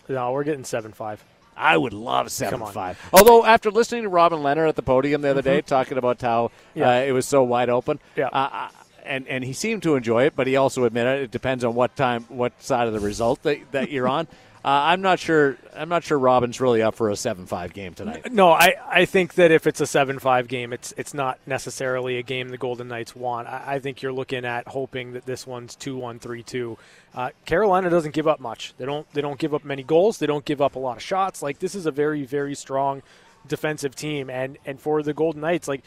No, 0.09 0.33
we're 0.33 0.45
getting 0.45 0.65
7 0.65 0.93
5. 0.93 1.25
I 1.61 1.77
would 1.77 1.93
love 1.93 2.31
seven 2.31 2.65
five. 2.67 3.01
Although 3.13 3.45
after 3.45 3.73
listening 3.73 4.05
to 4.05 4.09
Robin 4.09 4.39
Lehner 4.39 4.69
at 4.69 4.77
the 4.77 4.83
podium 4.83 5.23
the 5.23 5.29
other 5.31 5.43
day 5.43 5.61
talking 5.61 5.99
about 5.99 6.21
how 6.21 6.53
Mm-hmm. 6.71 6.79
Yeah. 6.79 6.89
uh, 6.99 7.01
it 7.01 7.11
was 7.11 7.27
so 7.27 7.43
wide 7.43 7.69
open, 7.69 7.99
Yeah. 8.15 8.29
uh, 8.29 8.49
uh, 8.53 8.69
and 9.05 9.27
and 9.27 9.43
he 9.43 9.53
seemed 9.53 9.83
to 9.83 9.97
enjoy 9.97 10.23
it, 10.27 10.35
but 10.37 10.47
he 10.47 10.55
also 10.55 10.85
admitted 10.85 11.21
it 11.23 11.31
depends 11.33 11.65
on 11.65 11.75
what 11.75 11.97
time, 11.97 12.27
what 12.29 12.53
side 12.63 12.87
of 12.87 12.93
the 12.93 13.01
result 13.01 13.43
that, 13.43 13.59
that 13.73 13.91
you're 13.91 14.07
on. 14.07 14.29
Uh, 14.69 14.83
I'm 14.93 15.01
not 15.01 15.19
sure. 15.19 15.57
I'm 15.75 15.89
not 15.89 16.05
sure 16.05 16.19
Robin's 16.19 16.61
really 16.61 16.83
up 16.83 16.95
for 16.95 17.09
a 17.09 17.17
seven 17.17 17.47
five 17.47 17.73
game 17.73 17.95
tonight. 17.95 18.31
No, 18.31 18.51
I, 18.51 18.75
I 18.87 19.05
think 19.07 19.33
that 19.37 19.51
if 19.51 19.67
it's 19.67 19.81
a 19.81 19.87
7 19.87 20.19
5 20.19 20.47
game, 20.47 20.75
it's 20.75 20.93
it's 20.99 21.15
not 21.15 21.39
necessarily 21.47 22.19
a 22.19 22.23
game 22.23 22.51
the 22.51 22.59
Golden 22.59 22.87
Knights 22.87 23.17
want. 23.17 23.49
I, 23.49 23.63
I 23.67 23.79
think 23.79 24.03
you're 24.03 24.13
looking 24.13 24.45
at 24.45 24.69
hoping 24.69 25.15
that 25.15 25.25
this 25.25 25.47
one's 25.47 25.75
2 25.75 25.97
1 25.97 26.19
3 26.19 26.43
2. 26.43 26.79
Uh, 27.15 27.31
Carolina 27.47 27.89
doesn't 27.89 28.13
give 28.13 28.29
up 28.29 28.41
much. 28.41 28.75
They 28.77 28.85
don't 28.85 29.11
they 29.15 29.23
don't 29.23 29.39
give 29.39 29.55
up 29.55 29.65
many 29.65 29.83
goals. 29.83 30.19
They 30.19 30.27
don't 30.27 30.45
give 30.45 30.61
up 30.61 30.75
a 30.75 30.79
lot 30.79 30.99
of 30.99 31.03
shots. 31.03 31.41
Like 31.41 31.61
this 31.61 31.75
is 31.75 31.87
a 31.87 31.91
very 31.91 32.27
very 32.27 32.55
strong 32.55 33.01
defensive 33.47 33.97
team, 33.97 34.29
and 34.29 34.59
and 34.67 34.79
for 34.79 35.03
the 35.03 35.15
Golden 35.15 35.41
Knights, 35.41 35.67
like 35.67 35.83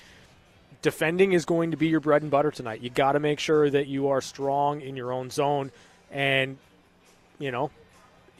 defending 0.81 1.33
is 1.33 1.45
going 1.45 1.69
to 1.69 1.77
be 1.77 1.87
your 1.87 1.99
bread 1.99 2.23
and 2.23 2.31
butter 2.31 2.49
tonight. 2.49 2.81
You 2.81 2.89
got 2.89 3.11
to 3.11 3.19
make 3.19 3.37
sure 3.37 3.69
that 3.69 3.85
you 3.85 4.07
are 4.07 4.21
strong 4.21 4.81
in 4.81 4.95
your 4.95 5.11
own 5.13 5.29
zone, 5.29 5.69
and 6.09 6.57
you 7.37 7.51
know 7.51 7.69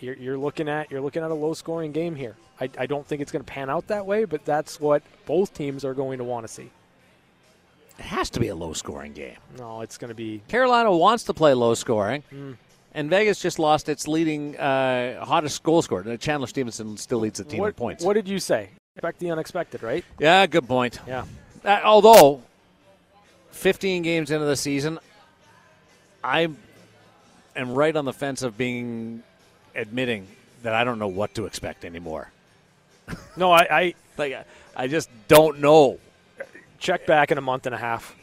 you're, 0.02 0.16
you're 0.16 0.38
looking 0.38 0.68
at 0.70 0.92
you're 0.92 1.02
looking 1.02 1.24
at 1.24 1.32
a 1.32 1.36
low 1.36 1.54
scoring 1.54 1.92
game 1.92 2.16
here. 2.16 2.36
I, 2.60 2.70
I 2.78 2.86
don't 2.86 3.06
think 3.06 3.22
it's 3.22 3.32
going 3.32 3.44
to 3.44 3.52
pan 3.52 3.70
out 3.70 3.88
that 3.88 4.06
way, 4.06 4.26
but 4.26 4.46
that's 4.46 4.80
what 4.80 5.04
both 5.26 5.54
teams 5.54 5.84
are 5.86 5.94
going 5.94 6.18
to 6.20 6.24
want 6.24 6.46
to 6.48 6.54
see. 6.54 6.70
It 8.00 8.06
has 8.06 8.30
to 8.32 8.40
be 8.40 8.48
a 8.48 8.56
low 8.56 8.74
scoring 8.74 9.14
game. 9.14 9.38
No, 9.58 9.82
it's 9.82 9.98
going 9.98 10.10
to 10.10 10.16
be 10.16 10.42
Carolina 10.48 10.96
wants 10.96 11.24
to 11.26 11.34
play 11.34 11.54
low 11.54 11.74
scoring. 11.74 12.24
Hmm. 12.30 12.54
And 12.94 13.10
Vegas 13.10 13.40
just 13.40 13.58
lost 13.58 13.88
its 13.88 14.06
leading 14.06 14.58
uh, 14.58 15.24
hottest 15.24 15.64
goal 15.64 15.82
scorer. 15.82 16.10
Uh, 16.10 16.18
Chandler 16.18 16.48
Stevenson 16.48 16.98
still 16.98 17.20
leads 17.20 17.38
the 17.38 17.46
team 17.46 17.64
in 17.64 17.72
points. 17.72 18.04
what 18.04 18.14
did 18.14 18.28
you 18.28 18.38
say? 18.38 18.70
Expect 18.96 19.20
the 19.20 19.32
unexpected, 19.32 19.82
right? 19.82 20.04
Yeah, 20.20 20.46
good 20.46 20.68
point. 20.68 21.00
Yeah. 21.08 21.24
Uh, 21.64 21.80
although, 21.86 22.42
15 23.52 24.02
games 24.02 24.30
into 24.30 24.46
the 24.46 24.58
season, 24.58 25.00
I 26.22 26.50
am 27.56 27.74
right 27.74 27.96
on 27.96 28.04
the 28.04 28.12
fence 28.12 28.42
of 28.42 28.58
being 28.58 29.24
admitting 29.76 30.28
that 30.64 30.74
I 30.74 30.84
don't 30.84 31.00
know 31.00 31.08
what 31.08 31.34
to 31.36 31.46
expect 31.46 31.86
anymore. 31.86 32.32
No, 33.36 33.52
I, 33.52 33.68
I 33.70 33.94
Like 34.18 34.34
I- 34.34 34.46
I 34.76 34.88
just 34.88 35.10
don't 35.28 35.60
know. 35.60 36.00
check 36.80 37.06
back 37.06 37.30
in 37.32 37.38
a 37.38 37.42
month 37.42 37.66
and 37.66 37.76
a 37.76 37.78
half. 37.78 38.16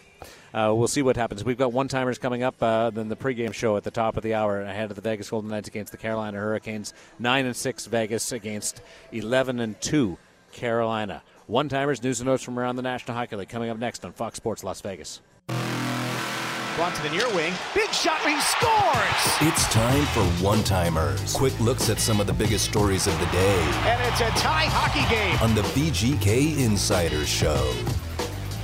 Uh, 0.54 0.72
we'll 0.74 0.88
see 0.88 1.02
what 1.02 1.14
happens. 1.16 1.44
We've 1.44 1.58
got 1.58 1.72
one 1.74 1.88
timers 1.88 2.16
coming 2.18 2.42
up. 2.42 2.54
Uh, 2.62 2.88
then 2.88 3.08
the 3.10 3.16
pregame 3.16 3.52
show 3.52 3.76
at 3.76 3.84
the 3.84 3.90
top 3.90 4.16
of 4.16 4.22
the 4.22 4.32
hour 4.32 4.62
ahead 4.62 4.88
of 4.90 4.96
the 4.96 5.02
Vegas 5.02 5.28
Golden 5.28 5.50
Knights 5.50 5.68
against 5.68 5.92
the 5.92 5.98
Carolina 5.98 6.38
Hurricanes. 6.38 6.94
Nine 7.18 7.44
and 7.44 7.54
six 7.54 7.84
Vegas 7.84 8.32
against 8.32 8.80
eleven 9.12 9.60
and 9.60 9.78
two 9.82 10.16
Carolina. 10.52 11.22
One 11.48 11.68
timers 11.68 12.02
news 12.02 12.20
and 12.20 12.26
notes 12.28 12.42
from 12.42 12.58
around 12.58 12.76
the 12.76 12.82
National 12.82 13.14
Hockey 13.16 13.36
League 13.36 13.48
coming 13.50 13.68
up 13.68 13.78
next 13.78 14.04
on 14.06 14.12
Fox 14.12 14.36
Sports 14.36 14.64
Las 14.64 14.80
Vegas. 14.80 15.20
Blunt 16.76 16.94
to 16.94 17.02
the 17.02 17.10
near 17.10 17.28
wing. 17.34 17.52
Big 17.74 17.90
shot. 17.92 18.20
He 18.22 18.40
scores. 18.40 19.17
It's 19.40 19.68
time 19.72 20.04
for 20.06 20.24
one 20.44 20.64
timers. 20.64 21.32
Quick 21.32 21.60
looks 21.60 21.88
at 21.90 22.00
some 22.00 22.18
of 22.20 22.26
the 22.26 22.32
biggest 22.32 22.64
stories 22.64 23.06
of 23.06 23.16
the 23.20 23.26
day 23.26 23.60
And 23.84 24.00
it's 24.08 24.20
a 24.20 24.30
tie 24.36 24.64
hockey 24.64 25.08
game. 25.14 25.38
on 25.40 25.54
the 25.54 25.62
VGK 25.62 26.58
Insider 26.58 27.24
Show. 27.24 27.72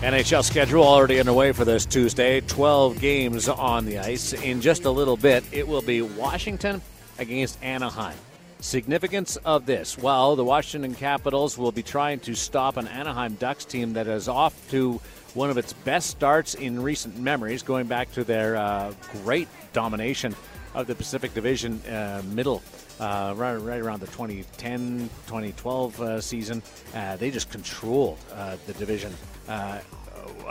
NHL 0.01 0.43
schedule 0.43 0.83
already 0.83 1.21
underway 1.21 1.53
for 1.53 1.65
this 1.65 1.87
Tuesday. 1.87 2.41
12 2.41 3.01
games 3.01 3.49
on 3.49 3.85
the 3.85 4.01
ice. 4.01 4.33
In 4.33 4.61
just 4.61 4.85
a 4.85 4.91
little 4.91 5.17
bit, 5.17 5.45
it 5.53 5.69
will 5.69 5.81
be 5.81 6.03
Washington 6.03 6.83
against 7.21 7.63
Anaheim. 7.63 8.19
Significance 8.59 9.37
of 9.45 9.67
this? 9.67 9.97
Well, 9.97 10.35
the 10.35 10.45
Washington 10.45 10.97
Capitals 10.97 11.57
will 11.57 11.71
be 11.71 11.85
trying 11.85 12.19
to 12.21 12.35
stop 12.35 12.79
an 12.79 12.89
Anaheim 12.89 13.35
Ducks 13.35 13.65
team 13.65 13.93
that 13.93 14.09
is 14.09 14.27
off 14.27 14.69
to 14.73 15.01
one 15.35 15.51
of 15.51 15.57
its 15.57 15.73
best 15.73 16.11
starts 16.11 16.55
in 16.55 16.83
recent 16.83 17.17
memories, 17.17 17.63
going 17.63 17.87
back 17.87 18.11
to 18.15 18.25
their 18.25 18.57
uh, 18.57 18.93
great 19.23 19.47
domination 19.73 20.35
of 20.75 20.87
the 20.87 20.95
Pacific 20.95 21.33
Division 21.35 21.81
uh, 21.83 22.23
middle, 22.27 22.63
uh, 23.01 23.35
right, 23.37 23.55
right 23.57 23.81
around 23.81 24.01
the 24.01 24.07
2010 24.07 25.09
2012 25.27 26.01
uh, 26.01 26.21
season. 26.21 26.63
Uh, 26.95 27.17
they 27.17 27.31
just 27.31 27.51
controlled 27.51 28.19
uh, 28.33 28.57
the 28.67 28.73
division 28.75 29.13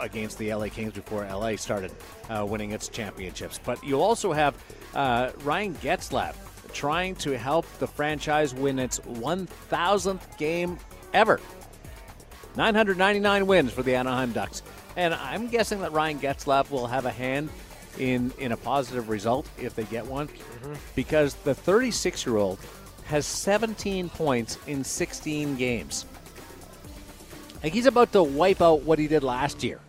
against 0.00 0.38
the 0.38 0.52
LA 0.52 0.66
Kings 0.66 0.92
before 0.92 1.24
LA 1.24 1.56
started 1.56 1.92
winning 2.30 2.72
its 2.72 2.88
championships. 2.88 3.60
But 3.64 3.82
you'll 3.84 4.02
also 4.02 4.32
have 4.32 4.54
Ryan 4.94 5.74
Getzlaf 5.76 6.34
trying 6.72 7.14
to 7.14 7.38
help 7.38 7.66
the 7.78 7.86
franchise 7.86 8.52
win 8.52 8.78
its 8.78 8.98
1,000th 9.00 10.38
game 10.38 10.78
ever. 11.12 11.40
999 12.56 13.46
wins 13.46 13.72
for 13.72 13.82
the 13.82 13.94
Anaheim 13.94 14.32
Ducks. 14.32 14.62
And 14.96 15.14
I'm 15.14 15.48
guessing 15.48 15.80
that 15.80 15.92
Ryan 15.92 16.20
Getzlaf 16.20 16.70
will 16.70 16.86
have 16.86 17.06
a 17.06 17.10
hand 17.10 17.48
in, 17.98 18.32
in 18.38 18.52
a 18.52 18.56
positive 18.56 19.08
result 19.08 19.48
if 19.58 19.74
they 19.74 19.84
get 19.84 20.06
one, 20.06 20.28
mm-hmm. 20.28 20.74
because 20.94 21.34
the 21.34 21.54
36 21.54 22.26
year 22.26 22.36
old 22.36 22.58
has 23.04 23.26
17 23.26 24.08
points 24.08 24.58
in 24.66 24.82
16 24.82 25.56
games. 25.56 26.06
Like 27.62 27.72
he's 27.72 27.86
about 27.86 28.12
to 28.12 28.22
wipe 28.22 28.60
out 28.60 28.82
what 28.82 28.98
he 28.98 29.08
did 29.08 29.22
last 29.22 29.62
year. 29.64 29.80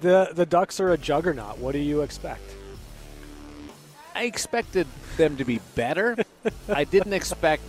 The 0.00 0.30
the 0.34 0.44
Ducks 0.44 0.80
are 0.80 0.92
a 0.92 0.98
juggernaut. 0.98 1.58
What 1.58 1.72
do 1.72 1.78
you 1.78 2.02
expect? 2.02 2.42
I 4.14 4.24
expected 4.24 4.86
them 5.16 5.36
to 5.38 5.44
be 5.44 5.60
better. 5.74 6.16
I 6.68 6.84
didn't 6.84 7.14
expect 7.14 7.62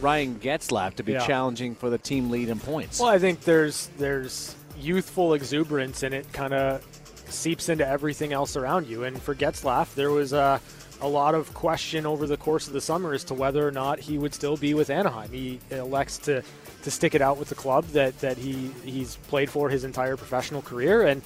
Ryan 0.00 0.40
Getzlaf 0.40 0.94
to 0.94 1.02
be 1.02 1.12
Yeah. 1.12 1.26
challenging 1.26 1.74
for 1.74 1.90
the 1.90 1.98
team 1.98 2.30
lead 2.30 2.48
in 2.48 2.58
points. 2.58 2.98
Well, 2.98 3.10
I 3.10 3.18
think 3.18 3.42
there's 3.42 3.88
there's 3.98 4.56
youthful 4.78 5.34
exuberance 5.34 6.02
and 6.02 6.14
it 6.14 6.32
kind 6.32 6.54
of 6.54 6.84
seeps 7.32 7.68
into 7.68 7.86
everything 7.86 8.32
else 8.32 8.56
around 8.56 8.86
you. 8.86 9.04
And 9.04 9.20
for 9.20 9.34
Getzlaf, 9.34 9.94
there 9.94 10.10
was 10.10 10.32
a, 10.32 10.60
a 11.00 11.08
lot 11.08 11.34
of 11.34 11.52
question 11.54 12.06
over 12.06 12.26
the 12.26 12.36
course 12.36 12.66
of 12.66 12.72
the 12.72 12.80
summer 12.80 13.12
as 13.12 13.24
to 13.24 13.34
whether 13.34 13.66
or 13.66 13.70
not 13.70 13.98
he 13.98 14.18
would 14.18 14.34
still 14.34 14.56
be 14.56 14.74
with 14.74 14.90
Anaheim. 14.90 15.30
He 15.30 15.60
elects 15.70 16.18
to, 16.18 16.42
to 16.82 16.90
stick 16.90 17.14
it 17.14 17.20
out 17.20 17.38
with 17.38 17.48
the 17.48 17.54
club 17.54 17.84
that, 17.88 18.18
that 18.20 18.38
he, 18.38 18.70
he's 18.84 19.16
played 19.28 19.50
for 19.50 19.68
his 19.68 19.84
entire 19.84 20.16
professional 20.16 20.62
career. 20.62 21.02
And 21.02 21.22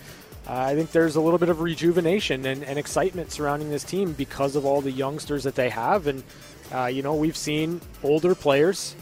uh, 0.48 0.54
I 0.54 0.74
think 0.74 0.92
there's 0.92 1.16
a 1.16 1.20
little 1.20 1.38
bit 1.38 1.48
of 1.48 1.60
rejuvenation 1.60 2.46
and, 2.46 2.62
and 2.64 2.78
excitement 2.78 3.32
surrounding 3.32 3.70
this 3.70 3.84
team 3.84 4.12
because 4.12 4.56
of 4.56 4.64
all 4.64 4.80
the 4.80 4.92
youngsters 4.92 5.44
that 5.44 5.56
they 5.56 5.70
have. 5.70 6.06
And, 6.06 6.22
uh, 6.72 6.86
you 6.86 7.02
know, 7.02 7.14
we've 7.14 7.36
seen 7.36 7.80
older 8.02 8.34
players 8.34 8.94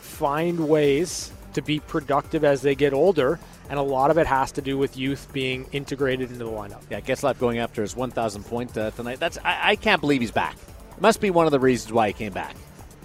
find 0.00 0.68
ways 0.68 1.32
to 1.54 1.62
be 1.62 1.80
productive 1.80 2.44
as 2.44 2.62
they 2.62 2.74
get 2.74 2.92
older, 2.92 3.38
and 3.68 3.78
a 3.78 3.82
lot 3.82 4.10
of 4.10 4.18
it 4.18 4.26
has 4.26 4.52
to 4.52 4.62
do 4.62 4.78
with 4.78 4.96
youth 4.96 5.28
being 5.32 5.66
integrated 5.72 6.30
into 6.30 6.44
the 6.44 6.50
lineup. 6.50 6.82
Yeah, 6.90 7.00
Getzlaf 7.00 7.38
going 7.38 7.58
after 7.58 7.82
his 7.82 7.96
1,000 7.96 8.44
point 8.44 8.76
uh, 8.76 8.90
tonight. 8.92 9.20
That's 9.20 9.38
I, 9.38 9.70
I 9.70 9.76
can't 9.76 10.00
believe 10.00 10.20
he's 10.20 10.30
back. 10.30 10.56
It 10.96 11.00
Must 11.00 11.20
be 11.20 11.30
one 11.30 11.46
of 11.46 11.52
the 11.52 11.60
reasons 11.60 11.92
why 11.92 12.08
he 12.08 12.12
came 12.12 12.32
back 12.32 12.56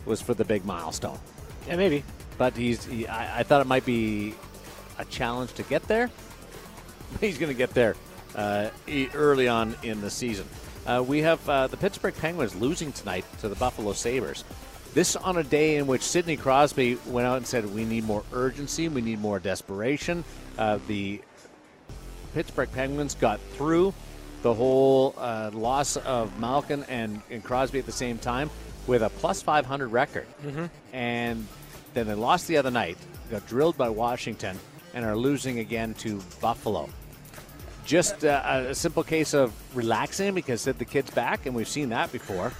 was 0.05 0.21
for 0.21 0.33
the 0.33 0.45
big 0.45 0.65
milestone. 0.65 1.17
Yeah, 1.67 1.75
maybe. 1.75 2.03
But 2.37 2.55
he's 2.55 2.85
he, 2.85 3.07
I, 3.07 3.39
I 3.39 3.43
thought 3.43 3.61
it 3.61 3.67
might 3.67 3.85
be 3.85 4.35
a 4.97 5.05
challenge 5.05 5.53
to 5.53 5.63
get 5.63 5.83
there. 5.83 6.09
He's 7.21 7.37
going 7.37 7.51
to 7.51 7.57
get 7.57 7.71
there 7.71 7.95
uh, 8.35 8.69
early 9.13 9.47
on 9.47 9.75
in 9.83 10.01
the 10.01 10.09
season. 10.09 10.45
Uh, 10.85 11.03
we 11.05 11.21
have 11.21 11.47
uh, 11.49 11.67
the 11.67 11.77
Pittsburgh 11.77 12.15
Penguins 12.15 12.55
losing 12.55 12.91
tonight 12.91 13.25
to 13.39 13.49
the 13.49 13.55
Buffalo 13.55 13.93
Sabres. 13.93 14.43
This 14.95 15.17
on 15.17 15.35
a 15.37 15.43
day 15.43 15.75
in 15.75 15.87
which 15.87 16.01
Sidney 16.01 16.37
Crosby 16.37 16.97
went 17.05 17.27
out 17.27 17.35
and 17.37 17.45
said, 17.45 17.71
"We 17.75 17.83
need 17.83 18.05
more 18.05 18.23
urgency. 18.31 18.87
We 18.87 19.01
need 19.01 19.19
more 19.19 19.39
desperation." 19.39 20.23
Uh, 20.57 20.79
the 20.87 21.21
Pittsburgh 22.33 22.71
Penguins 22.71 23.13
got 23.13 23.41
through 23.57 23.93
the 24.41 24.53
whole 24.53 25.13
uh, 25.17 25.51
loss 25.53 25.97
of 25.97 26.39
Malkin 26.39 26.85
and, 26.87 27.21
and 27.29 27.43
Crosby 27.43 27.79
at 27.79 27.85
the 27.85 27.91
same 27.91 28.17
time 28.17 28.49
with 28.87 29.01
a 29.01 29.09
plus 29.09 29.41
500 29.41 29.87
record. 29.89 30.27
And 30.93 31.47
then 31.93 32.07
they 32.07 32.13
lost 32.13 32.47
the 32.47 32.57
other 32.57 32.71
night, 32.71 32.97
got 33.31 33.45
drilled 33.47 33.77
by 33.77 33.89
Washington, 33.89 34.57
and 34.93 35.03
are 35.03 35.17
losing 35.17 35.59
again 35.59 35.93
to 35.95 36.21
Buffalo. 36.39 36.89
Just 37.85 38.23
uh, 38.23 38.67
a 38.69 38.75
simple 38.75 39.03
case 39.03 39.33
of 39.33 39.51
relaxing 39.75 40.33
because 40.33 40.63
the 40.63 40.85
kid's 40.85 41.11
back, 41.11 41.45
and 41.45 41.55
we've 41.55 41.67
seen 41.67 41.89
that 41.89 42.11
before, 42.11 42.53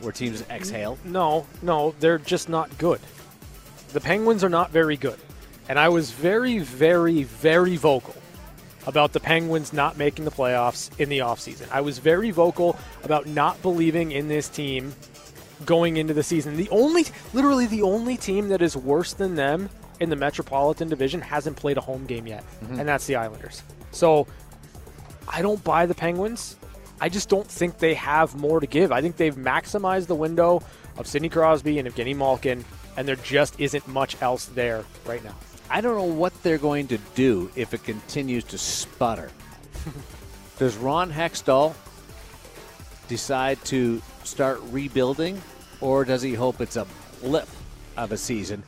where 0.00 0.12
teams 0.12 0.42
exhale. 0.50 0.98
No, 1.04 1.46
no, 1.62 1.94
they're 2.00 2.18
just 2.18 2.48
not 2.48 2.76
good. 2.78 3.00
The 3.92 4.00
Penguins 4.00 4.44
are 4.44 4.48
not 4.48 4.70
very 4.70 4.96
good. 4.96 5.18
And 5.68 5.78
I 5.78 5.88
was 5.88 6.10
very, 6.10 6.58
very, 6.58 7.22
very 7.22 7.76
vocal 7.76 8.14
about 8.86 9.12
the 9.12 9.20
Penguins 9.20 9.72
not 9.72 9.96
making 9.98 10.24
the 10.24 10.30
playoffs 10.30 10.90
in 10.98 11.08
the 11.08 11.18
offseason. 11.18 11.70
I 11.70 11.80
was 11.80 11.98
very 11.98 12.30
vocal 12.30 12.78
about 13.04 13.26
not 13.26 13.60
believing 13.62 14.12
in 14.12 14.28
this 14.28 14.48
team 14.48 14.92
going 15.64 15.96
into 15.96 16.14
the 16.14 16.22
season. 16.22 16.56
The 16.56 16.68
only, 16.70 17.04
literally, 17.32 17.66
the 17.66 17.82
only 17.82 18.16
team 18.16 18.48
that 18.48 18.62
is 18.62 18.76
worse 18.76 19.12
than 19.12 19.34
them 19.34 19.68
in 20.00 20.08
the 20.08 20.16
Metropolitan 20.16 20.88
Division 20.88 21.20
hasn't 21.20 21.56
played 21.56 21.76
a 21.76 21.80
home 21.80 22.06
game 22.06 22.26
yet, 22.26 22.42
mm-hmm. 22.64 22.80
and 22.80 22.88
that's 22.88 23.06
the 23.06 23.16
Islanders. 23.16 23.62
So 23.92 24.26
I 25.28 25.42
don't 25.42 25.62
buy 25.62 25.86
the 25.86 25.94
Penguins. 25.94 26.56
I 27.00 27.08
just 27.08 27.28
don't 27.28 27.46
think 27.46 27.78
they 27.78 27.94
have 27.94 28.34
more 28.36 28.60
to 28.60 28.66
give. 28.66 28.92
I 28.92 29.00
think 29.00 29.16
they've 29.16 29.34
maximized 29.34 30.06
the 30.06 30.14
window 30.14 30.62
of 30.96 31.06
Sidney 31.06 31.28
Crosby 31.28 31.78
and 31.78 31.88
Evgeny 31.88 32.14
Malkin, 32.14 32.64
and 32.96 33.08
there 33.08 33.16
just 33.16 33.58
isn't 33.58 33.86
much 33.88 34.20
else 34.20 34.46
there 34.46 34.84
right 35.06 35.22
now. 35.24 35.34
I 35.70 35.80
don't 35.80 35.96
know 35.96 36.14
what 36.14 36.42
they're 36.42 36.58
going 36.58 36.88
to 36.88 36.98
do 37.14 37.50
if 37.56 37.72
it 37.74 37.84
continues 37.84 38.44
to 38.44 38.58
sputter. 38.58 39.30
Does 40.58 40.76
Ron 40.76 41.10
Hextall 41.10 41.74
decide 43.08 43.64
to 43.66 44.02
start 44.24 44.60
rebuilding, 44.70 45.40
or 45.80 46.04
does 46.04 46.20
he 46.20 46.34
hope 46.34 46.60
it's 46.60 46.76
a 46.76 46.86
blip 47.22 47.48
of 47.96 48.12
a 48.12 48.16
season 48.16 48.62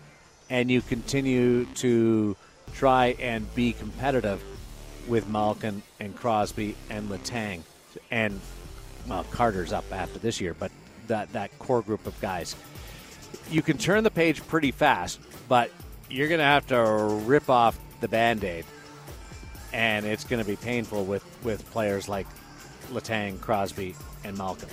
and 0.53 0.71
you 0.71 0.83
continue 0.83 1.65
to 1.65 2.37
try 2.75 3.17
and 3.19 3.53
be 3.55 3.73
competitive 3.73 4.43
with 5.09 5.27
Malkin 5.29 5.83
and 5.99 6.15
Crosby 6.15 6.77
and 6.91 7.09
Letang 7.09 7.63
and 8.11 8.41
well 9.09 9.25
Carter's 9.31 9.73
up 9.73 9.85
after 9.93 10.19
this 10.19 10.41
year, 10.41 10.55
but 10.55 10.71
that 11.09 11.33
that 11.33 11.57
core 11.59 11.83
group 11.83 12.07
of 12.07 12.19
guys. 12.21 12.57
You 13.51 13.63
can 13.63 13.79
turn 13.79 14.05
the 14.05 14.11
page 14.11 14.47
pretty 14.47 14.71
fast, 14.71 15.21
but 15.49 15.71
you're 16.11 16.29
going 16.29 16.39
to 16.39 16.45
have 16.45 16.67
to 16.67 16.83
rip 17.25 17.49
off 17.49 17.79
the 18.01 18.09
band-aid 18.09 18.67
and 19.73 20.05
it's 20.05 20.25
going 20.25 20.43
to 20.43 20.49
be 20.49 20.57
painful 20.57 21.05
with 21.05 21.25
with 21.43 21.69
players 21.71 22.09
like 22.09 22.27
Letang, 22.91 23.41
Crosby, 23.41 23.95
and 24.25 24.37
Malkin. 24.37 24.69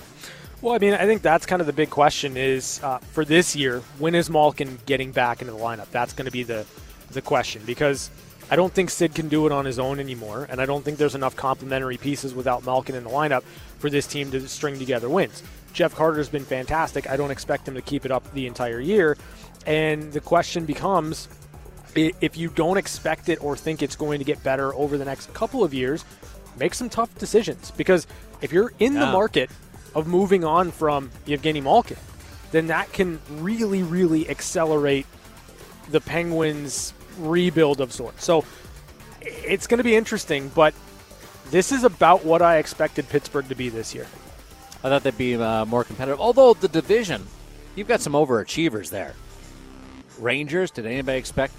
Well, 0.61 0.73
I 0.73 0.77
mean, 0.77 0.93
I 0.93 1.05
think 1.05 1.21
that's 1.21 1.45
kind 1.45 1.61
of 1.61 1.67
the 1.67 1.73
big 1.73 1.89
question 1.89 2.35
is 2.35 2.81
uh, 2.83 2.97
for 2.97 3.23
this 3.23 3.55
year, 3.55 3.79
when 3.97 4.13
is 4.13 4.29
Malkin 4.29 4.77
getting 4.85 5.11
back 5.11 5.41
into 5.41 5.53
the 5.53 5.59
lineup? 5.59 5.89
That's 5.91 6.13
going 6.13 6.25
to 6.25 6.31
be 6.31 6.43
the 6.43 6.65
the 7.11 7.21
question 7.21 7.61
because 7.65 8.09
I 8.51 8.55
don't 8.55 8.73
think 8.73 8.89
Sid 8.89 9.13
can 9.13 9.27
do 9.27 9.45
it 9.45 9.51
on 9.51 9.65
his 9.65 9.77
own 9.77 9.99
anymore, 9.99 10.47
and 10.49 10.59
I 10.59 10.65
don't 10.65 10.83
think 10.83 10.97
there's 10.97 11.15
enough 11.15 11.35
complementary 11.35 11.97
pieces 11.97 12.33
without 12.33 12.65
Malkin 12.65 12.95
in 12.95 13.03
the 13.03 13.09
lineup 13.09 13.43
for 13.77 13.89
this 13.89 14.07
team 14.07 14.31
to 14.31 14.47
string 14.47 14.79
together 14.79 15.07
wins. 15.07 15.43
Jeff 15.71 15.93
Carter's 15.93 16.29
been 16.29 16.45
fantastic. 16.45 17.09
I 17.09 17.15
don't 17.15 17.31
expect 17.31 17.67
him 17.67 17.75
to 17.75 17.81
keep 17.81 18.05
it 18.05 18.11
up 18.11 18.31
the 18.33 18.47
entire 18.47 18.79
year, 18.79 19.17
and 19.67 20.11
the 20.11 20.19
question 20.19 20.65
becomes 20.65 21.27
if 21.95 22.37
you 22.37 22.49
don't 22.49 22.77
expect 22.77 23.29
it 23.29 23.43
or 23.43 23.55
think 23.55 23.81
it's 23.81 23.95
going 23.95 24.19
to 24.19 24.25
get 24.25 24.41
better 24.43 24.73
over 24.75 24.97
the 24.97 25.05
next 25.05 25.33
couple 25.33 25.63
of 25.63 25.73
years, 25.73 26.05
make 26.57 26.73
some 26.73 26.89
tough 26.89 27.13
decisions 27.17 27.71
because 27.71 28.07
if 28.41 28.51
you're 28.51 28.71
in 28.79 28.93
the 28.93 29.05
market 29.07 29.49
of 29.95 30.07
moving 30.07 30.43
on 30.43 30.71
from 30.71 31.09
Evgeny 31.25 31.61
Malkin, 31.61 31.97
then 32.51 32.67
that 32.67 32.91
can 32.93 33.19
really, 33.29 33.83
really 33.83 34.29
accelerate 34.29 35.05
the 35.89 36.01
Penguins' 36.01 36.93
rebuild 37.19 37.81
of 37.81 37.91
sorts. 37.91 38.23
So 38.23 38.45
it's 39.21 39.67
going 39.67 39.79
to 39.79 39.83
be 39.83 39.95
interesting, 39.95 40.49
but 40.49 40.73
this 41.51 41.71
is 41.71 41.83
about 41.83 42.23
what 42.23 42.41
I 42.41 42.57
expected 42.57 43.09
Pittsburgh 43.09 43.47
to 43.49 43.55
be 43.55 43.69
this 43.69 43.93
year. 43.93 44.07
I 44.83 44.89
thought 44.89 45.03
they'd 45.03 45.17
be 45.17 45.35
uh, 45.35 45.65
more 45.65 45.83
competitive. 45.83 46.21
Although 46.21 46.53
the 46.53 46.67
division, 46.67 47.25
you've 47.75 47.87
got 47.87 48.01
some 48.01 48.13
overachievers 48.13 48.89
there. 48.89 49.13
Rangers, 50.19 50.71
did 50.71 50.85
anybody 50.85 51.17
expect 51.17 51.53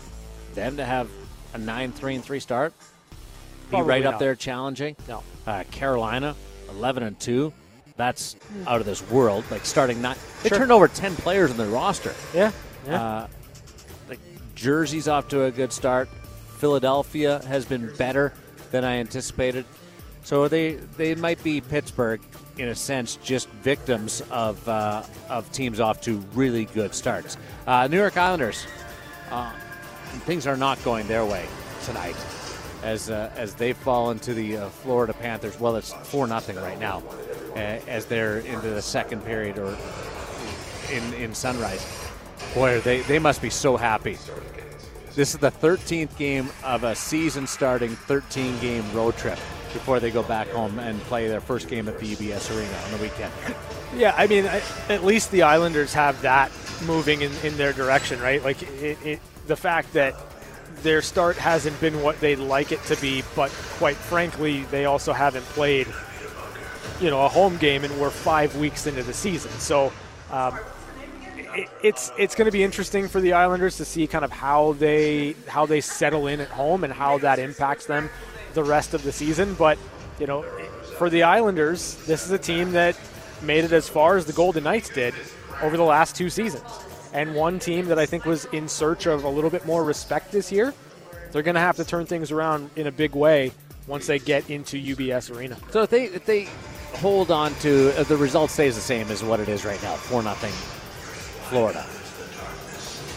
them 0.55 0.77
to 0.77 0.85
have 0.85 1.11
a 1.55 1.59
9 1.59 1.93
3 1.93 2.15
and 2.17 2.25
3 2.25 2.41
start? 2.41 2.73
Be 3.11 3.17
Probably 3.77 3.89
right 3.89 4.07
up 4.07 4.19
there 4.19 4.35
challenging? 4.35 4.97
No. 5.09 5.23
Uh, 5.47 5.65
Carolina, 5.71 6.35
11 6.71 7.03
and 7.03 7.21
2. 7.21 7.53
That's 7.97 8.37
out 8.67 8.81
of 8.81 8.87
this 8.87 9.09
world. 9.11 9.45
Like 9.51 9.67
starting 9.67 10.01
nine. 10.01 10.17
They 10.43 10.49
turned 10.49 10.73
over 10.73 10.89
10 10.89 11.17
players 11.17 11.51
in 11.51 11.59
their 11.59 11.69
roster. 11.69 12.15
Yeah. 12.35 12.53
yeah. 12.87 13.03
Uh, 13.03 13.27
Jersey's 14.61 15.09
off 15.09 15.29
to 15.29 15.45
a 15.45 15.51
good 15.51 15.73
start. 15.73 16.07
Philadelphia 16.59 17.41
has 17.47 17.65
been 17.65 17.91
better 17.97 18.35
than 18.71 18.85
I 18.85 18.97
anticipated. 18.97 19.65
So 20.23 20.49
they 20.49 20.75
they 20.99 21.15
might 21.15 21.43
be 21.43 21.63
Pittsburgh 21.63 22.21
in 22.59 22.69
a 22.69 22.75
sense, 22.75 23.17
just 23.17 23.49
victims 23.63 24.23
of 24.31 24.69
uh, 24.69 25.03
of 25.31 25.51
teams 25.53 25.81
off 25.81 26.03
to 26.03 26.19
really 26.35 26.67
good 26.67 26.95
starts. 26.95 27.39
Uh, 27.67 27.89
New 27.91 27.97
York 27.97 28.19
Islanders, 28.19 28.67
uh, 29.31 29.51
things 30.27 30.47
are 30.47 30.59
not 30.59 30.83
going 30.85 31.09
their 31.09 31.25
way 31.25 31.47
tonight. 31.85 32.17
As, 32.83 33.11
uh, 33.11 33.31
as 33.37 33.55
they 33.55 33.75
fall 33.75 34.11
into 34.11 34.33
the 34.33 34.57
uh, 34.57 34.69
Florida 34.69 35.13
Panthers, 35.13 35.59
well, 35.61 35.77
it's 35.77 35.93
four 35.93 36.27
nothing 36.27 36.57
right 36.57 36.79
now, 36.79 37.03
uh, 37.55 37.59
as 37.59 38.07
they're 38.07 38.39
into 38.39 38.71
the 38.71 38.81
second 38.81 39.23
period 39.25 39.59
or 39.59 39.77
in, 40.91 41.15
in 41.15 41.35
Sunrise. 41.35 42.10
Boy, 42.55 42.81
they, 42.81 43.01
they 43.03 43.19
must 43.19 43.41
be 43.41 43.51
so 43.51 43.77
happy. 43.77 44.19
This 45.15 45.35
is 45.35 45.41
the 45.41 45.51
13th 45.51 46.17
game 46.17 46.49
of 46.65 46.85
a 46.85 46.95
season 46.95 47.47
starting 47.47 47.91
13 47.91 48.59
game 48.61 48.85
road 48.93 49.17
trip 49.17 49.39
before 49.73 50.01
they 50.01 50.11
go 50.11 50.23
back 50.23 50.49
home 50.49 50.79
and 50.79 51.01
play 51.03 51.29
their 51.29 51.41
first 51.41 51.69
game 51.69 51.89
at 51.89 51.99
the 51.99 52.15
UBS 52.15 52.57
Arena 52.57 52.77
on 52.85 52.91
the 52.93 52.97
weekend. 52.99 53.33
Yeah, 53.97 54.15
I 54.17 54.27
mean, 54.27 54.47
at 54.89 55.05
least 55.05 55.31
the 55.31 55.43
Islanders 55.43 55.93
have 55.95 56.21
that 56.23 56.51
moving 56.87 57.23
in, 57.23 57.33
in 57.45 57.57
their 57.57 57.73
direction, 57.73 58.21
right? 58.21 58.43
Like 58.43 58.63
it, 58.63 58.99
it, 59.05 59.21
the 59.47 59.57
fact 59.57 59.93
that 59.93 60.15
their 60.83 61.03
start 61.03 61.37
hasn't 61.37 61.79
been 61.81 62.03
what 62.03 62.19
they'd 62.21 62.37
like 62.37 62.73
it 62.73 62.83
to 62.85 62.97
be, 62.97 63.23
but 63.37 63.51
quite 63.79 63.97
frankly, 63.97 64.63
they 64.71 64.85
also 64.87 65.13
haven't 65.13 65.45
played, 65.47 65.87
you 67.01 67.11
know, 67.11 67.25
a 67.25 67.29
home 67.29 67.57
game, 67.59 67.85
and 67.85 68.01
we're 68.01 68.11
five 68.11 68.57
weeks 68.57 68.87
into 68.87 69.03
the 69.03 69.13
season. 69.13 69.51
So 69.53 69.93
um, 70.31 70.59
it, 71.55 71.69
it's 71.83 72.13
it's 72.19 72.35
going 72.35 72.47
to 72.47 72.53
be 72.53 72.63
interesting 72.63 73.09
for 73.09 73.21
the 73.21 73.33
Islanders 73.33 73.77
to 73.79 73.85
see 73.85 74.07
kind 74.07 74.25
of 74.25 74.31
how 74.31 74.73
they 74.75 75.35
how 75.49 75.67
they 75.67 75.81
settle 75.81 76.27
in 76.27 76.41
at 76.41 76.49
home 76.49 76.85
and 76.85 76.93
how 76.93 77.19
that 77.19 77.39
impacts 77.39 77.87
them 77.87 78.11
the 78.55 78.65
rest 78.65 78.95
of 78.95 79.03
the 79.03 79.13
season. 79.13 79.55
But 79.55 79.79
you 80.19 80.27
know, 80.27 80.43
for 80.99 81.11
the 81.11 81.23
Islanders, 81.23 81.95
this 82.07 82.25
is 82.25 82.31
a 82.31 82.39
team 82.39 82.73
that 82.73 82.99
made 83.43 83.65
it 83.65 83.73
as 83.73 83.89
far 83.89 84.17
as 84.17 84.27
the 84.27 84.33
Golden 84.33 84.65
Knights 84.65 84.91
did 84.91 85.15
over 85.63 85.77
the 85.77 85.85
last 85.85 86.17
two 86.17 86.31
seasons. 86.31 86.65
And 87.13 87.35
one 87.35 87.59
team 87.59 87.87
that 87.87 87.99
I 87.99 88.07
think 88.07 88.25
was 88.25 88.45
in 88.47 88.69
search 88.69 89.07
of 89.07 89.25
a 89.25 89.29
little 89.29 89.51
bit 89.51 89.67
more 89.67 89.83
respect 89.83 90.31
this 90.31 90.53
year, 90.53 90.73
they're 91.33 91.43
going 91.43 91.57
to 91.57 91.61
have 91.61 91.77
to 91.77 91.85
turn 91.85 92.07
things 92.07 92.31
around 92.31 92.71
in 92.77 92.87
a 92.87 92.93
big 92.93 93.15
way 93.15 93.53
once 93.87 94.07
they 94.07 94.19
get 94.19 94.49
into 94.49 94.77
UBS 94.77 95.35
Arena. 95.37 95.57
So 95.71 95.83
if 95.83 95.91
they 95.91 96.05
if 96.05 96.25
they 96.25 96.49
hold 96.95 97.31
on 97.31 97.55
to 97.57 97.89
if 98.01 98.09
the 98.09 98.17
result 98.17 98.51
stays 98.51 98.75
the 98.75 98.81
same 98.81 99.11
as 99.11 99.25
what 99.25 99.41
it 99.41 99.49
is 99.49 99.65
right 99.65 99.83
now, 99.83 99.95
four 99.95 100.23
nothing, 100.23 100.53
Florida. 101.51 101.85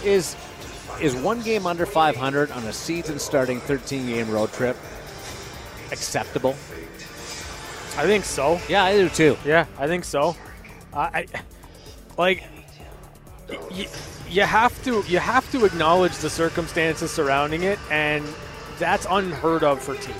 Is 0.04 0.36
is 1.00 1.15
one 1.15 1.41
game 1.41 1.65
under 1.65 1.86
500 1.86 2.52
on 2.52 2.63
a 2.65 2.74
season 2.74 3.17
starting 3.19 3.60
13 3.62 4.06
game 4.08 4.30
road 4.30 4.52
trip 4.52 4.76
acceptable? 5.91 6.52
I 7.96 8.06
think 8.06 8.26
so. 8.26 8.60
Yeah, 8.67 8.84
I 8.84 8.98
do 8.98 9.10
too. 9.10 9.38
Yeah, 9.46 9.65
I 9.78 9.88
think 9.88 10.04
so. 10.04 10.36
Uh, 10.93 11.10
I 11.13 11.26
like 12.17 12.43
y- 13.50 13.88
you 14.30 14.41
have 14.41 14.84
to 14.84 15.04
you 15.08 15.19
have 15.19 15.50
to 15.52 15.65
acknowledge 15.65 16.17
the 16.17 16.30
circumstances 16.30 17.12
surrounding 17.12 17.63
it, 17.63 17.78
and 17.91 18.26
that's 18.80 19.06
unheard 19.10 19.63
of 19.63 19.82
for 19.82 19.96
teams. 19.96 20.17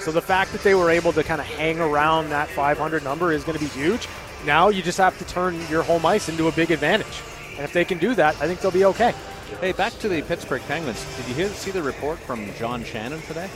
So 0.00 0.10
the 0.12 0.22
fact 0.22 0.52
that 0.52 0.62
they 0.62 0.74
were 0.74 0.90
able 0.90 1.12
to 1.12 1.22
kind 1.22 1.40
of 1.40 1.46
hang 1.46 1.80
around 1.80 2.30
that 2.30 2.48
500 2.48 3.04
number 3.04 3.32
is 3.32 3.44
going 3.44 3.58
to 3.58 3.64
be 3.64 3.70
huge. 3.70 4.08
Now 4.44 4.68
you 4.68 4.82
just 4.82 4.98
have 4.98 5.18
to 5.18 5.24
turn 5.24 5.60
your 5.68 5.82
home 5.82 6.06
ice 6.06 6.28
into 6.28 6.48
a 6.48 6.52
big 6.52 6.70
advantage, 6.70 7.22
and 7.52 7.60
if 7.64 7.72
they 7.72 7.84
can 7.84 7.98
do 7.98 8.14
that, 8.14 8.36
I 8.40 8.46
think 8.46 8.60
they'll 8.60 8.70
be 8.70 8.84
okay. 8.86 9.14
Hey, 9.60 9.72
back 9.72 9.92
to 10.00 10.08
the 10.08 10.22
Pittsburgh 10.22 10.62
Penguins. 10.62 11.04
Did 11.16 11.28
you 11.28 11.34
hear 11.34 11.48
see 11.48 11.70
the 11.70 11.82
report 11.82 12.18
from 12.18 12.52
John 12.54 12.84
Shannon 12.84 13.20
today? 13.22 13.48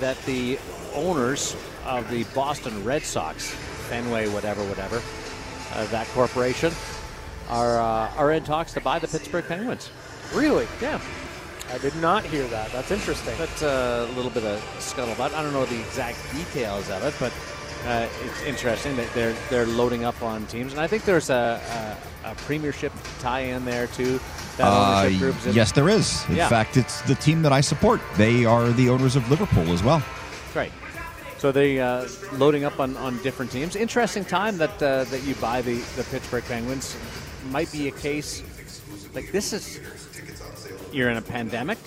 That 0.00 0.16
the 0.24 0.58
owners 0.94 1.56
of 1.84 2.08
the 2.10 2.24
Boston 2.34 2.84
Red 2.84 3.02
Sox, 3.02 3.50
Fenway, 3.88 4.28
whatever, 4.28 4.62
whatever, 4.64 5.02
uh, 5.74 5.84
that 5.86 6.06
corporation, 6.08 6.72
are 7.48 7.78
uh, 7.78 8.14
are 8.16 8.32
in 8.32 8.44
talks 8.44 8.72
to 8.74 8.80
buy 8.80 8.98
the 8.98 9.08
Pittsburgh 9.08 9.46
Penguins. 9.46 9.90
Really, 10.32 10.66
Yeah, 10.80 11.00
I 11.72 11.78
did 11.78 11.96
not 11.96 12.24
hear 12.24 12.46
that. 12.48 12.70
That's 12.72 12.90
interesting. 12.90 13.36
that's 13.36 13.62
a 13.62 14.08
little 14.14 14.30
bit 14.30 14.44
of 14.44 14.60
scuttlebutt. 14.78 15.32
I 15.34 15.42
don't 15.42 15.52
know 15.52 15.64
the 15.66 15.80
exact 15.80 16.18
details 16.32 16.88
of 16.90 17.02
it, 17.04 17.14
but 17.18 17.32
uh, 17.86 18.08
it's 18.24 18.42
interesting 18.42 18.96
that 18.96 19.12
they're 19.14 19.34
they're 19.50 19.66
loading 19.66 20.04
up 20.04 20.20
on 20.22 20.46
teams, 20.46 20.72
and 20.72 20.80
I 20.80 20.86
think 20.86 21.04
there's 21.04 21.30
a, 21.30 21.96
a, 22.24 22.30
a 22.30 22.34
Premiership 22.36 22.92
tie-in 23.20 23.64
there 23.64 23.86
too. 23.88 24.18
That 24.56 24.66
Uh, 24.66 25.00
ownership 25.02 25.18
group's 25.20 25.46
in. 25.46 25.52
yes, 25.54 25.72
there 25.72 25.88
is. 25.88 26.24
In 26.28 26.36
Yeah. 26.36 26.48
fact, 26.48 26.76
it's 26.76 27.00
the 27.02 27.14
team 27.14 27.42
that 27.42 27.52
I 27.52 27.60
support. 27.62 28.00
They 28.16 28.44
are 28.44 28.68
the 28.70 28.88
owners 28.90 29.14
of 29.16 29.28
Liverpool 29.30 29.72
as 29.72 29.82
well. 29.82 30.02
Right. 30.54 30.72
So 31.38 31.52
they 31.52 31.78
uh, 31.78 32.08
loading 32.32 32.64
up 32.64 32.80
on, 32.80 32.96
on 32.96 33.22
different 33.22 33.52
teams. 33.52 33.76
Interesting 33.76 34.24
time 34.24 34.58
that 34.58 34.82
uh, 34.82 35.04
that 35.04 35.22
you 35.24 35.34
buy 35.36 35.62
the, 35.62 35.76
the 35.96 36.02
Pittsburgh 36.10 36.44
Penguins. 36.48 36.96
Might 37.50 37.70
be 37.70 37.86
a 37.88 37.92
case 37.92 38.42
like 39.14 39.30
this 39.30 39.52
is 39.52 39.78
you're 40.92 41.10
in 41.10 41.16
a 41.16 41.22
pandemic. 41.22 41.78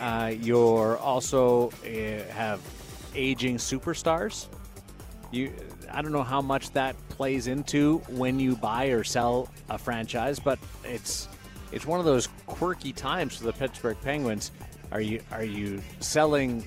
Uh, 0.00 0.32
you're 0.40 0.96
also 0.98 1.68
uh, 1.84 2.32
have 2.32 2.60
aging 3.14 3.56
superstars. 3.58 4.46
You 5.30 5.52
I 5.92 6.02
don't 6.02 6.12
know 6.12 6.22
how 6.22 6.40
much 6.40 6.70
that 6.72 6.96
plays 7.08 7.46
into 7.46 7.98
when 8.08 8.38
you 8.38 8.56
buy 8.56 8.86
or 8.86 9.04
sell 9.04 9.48
a 9.68 9.78
franchise, 9.78 10.38
but 10.38 10.58
it's 10.84 11.28
it's 11.72 11.86
one 11.86 11.98
of 11.98 12.06
those 12.06 12.28
quirky 12.46 12.92
times 12.92 13.36
for 13.36 13.44
the 13.44 13.52
Pittsburgh 13.52 13.96
Penguins. 14.02 14.52
Are 14.92 15.00
you 15.00 15.20
are 15.32 15.44
you 15.44 15.82
selling 16.00 16.66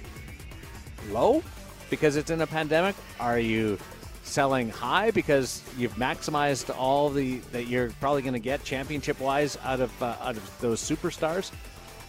low 1.10 1.44
because 1.90 2.16
it's 2.16 2.32
in 2.32 2.42
a 2.42 2.48
pandemic? 2.48 2.96
Are 3.20 3.40
you 3.40 3.78
selling 4.24 4.70
high 4.70 5.12
because 5.12 5.64
you've 5.78 5.96
maximized 5.96 6.76
all 6.78 7.10
the 7.10 7.40
that 7.52 7.68
you're 7.68 7.90
probably 8.00 8.22
going 8.22 8.34
to 8.34 8.40
get 8.40 8.64
championship 8.64 9.20
wise 9.20 9.58
out 9.64 9.80
of 9.80 10.04
uh, 10.04 10.16
out 10.22 10.38
of 10.38 10.60
those 10.60 10.82
superstars? 10.82 11.52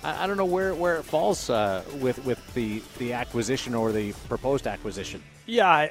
I, 0.02 0.24
I, 0.24 0.26
don't 0.26 0.36
know 0.36 0.44
where, 0.44 0.74
where 0.74 0.96
it 0.96 1.04
falls 1.04 1.50
uh, 1.50 1.82
with 1.98 2.24
with 2.24 2.40
the 2.54 2.82
the 2.98 3.12
acquisition 3.12 3.74
or 3.74 3.92
the 3.92 4.12
proposed 4.28 4.66
acquisition. 4.66 5.22
Yeah, 5.50 5.82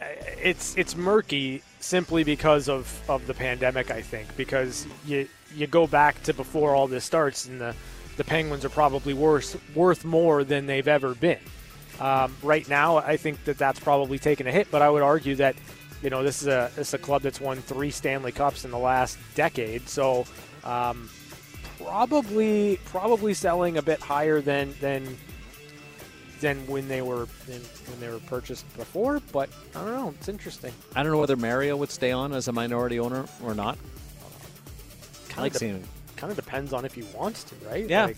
it's 0.41 0.73
it's 0.77 0.95
murky 0.95 1.61
simply 1.81 2.23
because 2.23 2.69
of, 2.69 3.01
of 3.09 3.27
the 3.27 3.33
pandemic. 3.33 3.91
I 3.91 4.01
think 4.01 4.37
because 4.37 4.87
you 5.05 5.27
you 5.53 5.67
go 5.67 5.85
back 5.85 6.23
to 6.23 6.33
before 6.33 6.73
all 6.75 6.87
this 6.87 7.03
starts, 7.03 7.45
and 7.45 7.59
the 7.59 7.75
the 8.15 8.23
Penguins 8.23 8.63
are 8.63 8.69
probably 8.69 9.13
worth 9.13 9.61
worth 9.75 10.05
more 10.05 10.45
than 10.45 10.65
they've 10.65 10.87
ever 10.87 11.13
been. 11.13 11.41
Um, 11.99 12.37
right 12.41 12.69
now, 12.69 12.97
I 12.99 13.17
think 13.17 13.43
that 13.43 13.57
that's 13.57 13.81
probably 13.81 14.17
taken 14.17 14.47
a 14.47 14.51
hit, 14.51 14.71
but 14.71 14.81
I 14.81 14.89
would 14.89 15.03
argue 15.03 15.35
that 15.35 15.57
you 16.01 16.09
know 16.09 16.23
this 16.23 16.41
is 16.41 16.47
a 16.47 16.71
this 16.77 16.87
is 16.87 16.93
a 16.93 16.97
club 16.97 17.21
that's 17.21 17.41
won 17.41 17.57
three 17.57 17.91
Stanley 17.91 18.31
Cups 18.31 18.63
in 18.63 18.71
the 18.71 18.79
last 18.79 19.17
decade, 19.35 19.89
so 19.89 20.25
um, 20.63 21.09
probably 21.83 22.79
probably 22.85 23.33
selling 23.33 23.77
a 23.77 23.81
bit 23.81 23.99
higher 23.99 24.39
than 24.39 24.73
than 24.79 25.17
than 26.39 26.65
when 26.67 26.87
they 26.87 27.01
were 27.01 27.25
when 27.47 27.99
they 27.99 28.09
were 28.09 28.19
purchased 28.19 28.65
before. 28.77 29.21
But 29.31 29.49
I 29.75 29.79
don't 29.79 29.93
know. 29.93 30.13
It's 30.17 30.29
interesting. 30.29 30.73
I 30.95 31.03
don't 31.03 31.11
know 31.11 31.19
whether 31.19 31.35
Mario 31.35 31.77
would 31.77 31.91
stay 31.91 32.11
on 32.11 32.33
as 32.33 32.47
a 32.47 32.51
minority 32.51 32.99
owner 32.99 33.25
or 33.43 33.53
not. 33.53 33.77
Kind 35.29 35.41
like 35.41 35.55
of 35.55 35.59
de- 35.59 35.81
kind 36.15 36.31
of 36.31 36.35
depends 36.35 36.73
on 36.73 36.85
if 36.85 36.93
he 36.93 37.03
wants 37.15 37.43
to, 37.45 37.55
right? 37.67 37.89
Yeah. 37.89 38.05
Like, 38.05 38.17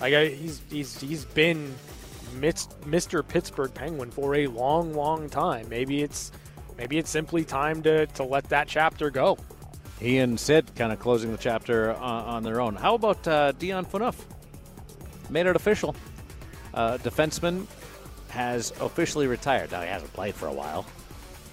like 0.00 0.32
he's 0.32 0.60
he's 0.70 1.00
he's 1.00 1.24
been 1.24 1.74
Mr. 2.36 3.26
Pittsburgh 3.26 3.72
Penguin 3.72 4.10
for 4.10 4.34
a 4.34 4.46
long, 4.46 4.94
long 4.94 5.28
time. 5.28 5.68
Maybe 5.68 6.02
it's 6.02 6.32
maybe 6.76 6.98
it's 6.98 7.10
simply 7.10 7.44
time 7.44 7.82
to 7.82 8.06
to 8.06 8.24
let 8.24 8.48
that 8.50 8.68
chapter 8.68 9.10
go. 9.10 9.38
He 10.00 10.18
and 10.18 10.38
Sid 10.38 10.74
kind 10.76 10.92
of 10.92 11.00
closing 11.00 11.32
the 11.32 11.38
chapter 11.38 11.92
on, 11.94 12.24
on 12.24 12.42
their 12.44 12.60
own. 12.60 12.76
How 12.76 12.94
about 12.94 13.26
uh, 13.26 13.52
Dion 13.52 13.84
Phaneuf? 13.84 14.14
Made 15.28 15.46
it 15.46 15.56
official. 15.56 15.96
Uh, 16.78 16.96
defenseman 16.98 17.66
has 18.28 18.72
officially 18.80 19.26
retired. 19.26 19.72
Now 19.72 19.80
he 19.80 19.88
hasn't 19.88 20.12
played 20.12 20.36
for 20.36 20.46
a 20.46 20.52
while. 20.52 20.86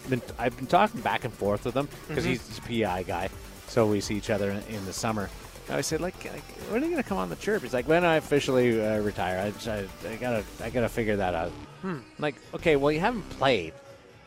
Been, 0.07 0.21
I've 0.37 0.55
been 0.55 0.67
talking 0.67 1.01
back 1.01 1.25
and 1.25 1.33
forth 1.33 1.65
with 1.65 1.75
him 1.75 1.89
because 2.07 2.25
mm-hmm. 2.25 2.33
he's, 2.33 2.47
he's 2.47 2.83
a 2.83 2.85
PI 2.85 3.03
guy, 3.03 3.29
so 3.65 3.87
we 3.87 4.01
see 4.01 4.13
each 4.15 4.29
other 4.29 4.51
in, 4.51 4.61
in 4.75 4.85
the 4.85 4.93
summer. 4.93 5.31
I 5.67 5.81
said, 5.81 5.99
like, 5.99 6.13
like, 6.25 6.43
when 6.69 6.83
are 6.83 6.85
you 6.85 6.91
going 6.91 7.01
to 7.01 7.09
come 7.09 7.17
on 7.17 7.29
the 7.29 7.37
chirp? 7.37 7.63
He's 7.63 7.73
like, 7.73 7.87
when 7.87 8.05
I 8.05 8.17
officially 8.17 8.79
uh, 8.85 8.99
retire, 8.99 9.51
I, 9.51 9.71
I, 9.71 9.87
I, 10.07 10.15
gotta, 10.17 10.43
I 10.63 10.69
gotta 10.69 10.89
figure 10.89 11.15
that 11.15 11.33
out. 11.33 11.49
Hmm. 11.81 11.97
like, 12.19 12.35
okay, 12.53 12.75
well, 12.75 12.91
you 12.91 12.99
haven't 12.99 13.27
played 13.31 13.73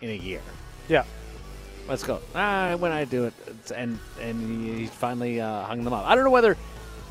in 0.01 0.11
a 0.11 0.17
year. 0.17 0.41
Yeah. 0.89 1.05
Let's 1.87 2.03
go. 2.03 2.19
Ah, 2.35 2.75
when 2.75 2.91
I 2.91 3.05
do 3.05 3.27
it, 3.27 3.35
and 3.75 3.99
and 4.21 4.79
he 4.79 4.87
finally 4.87 5.41
uh, 5.41 5.63
hung 5.63 5.85
them 5.85 5.95
up. 5.95 6.05
I 6.07 6.15
don't 6.15 6.25
know 6.25 6.31
whether 6.31 6.55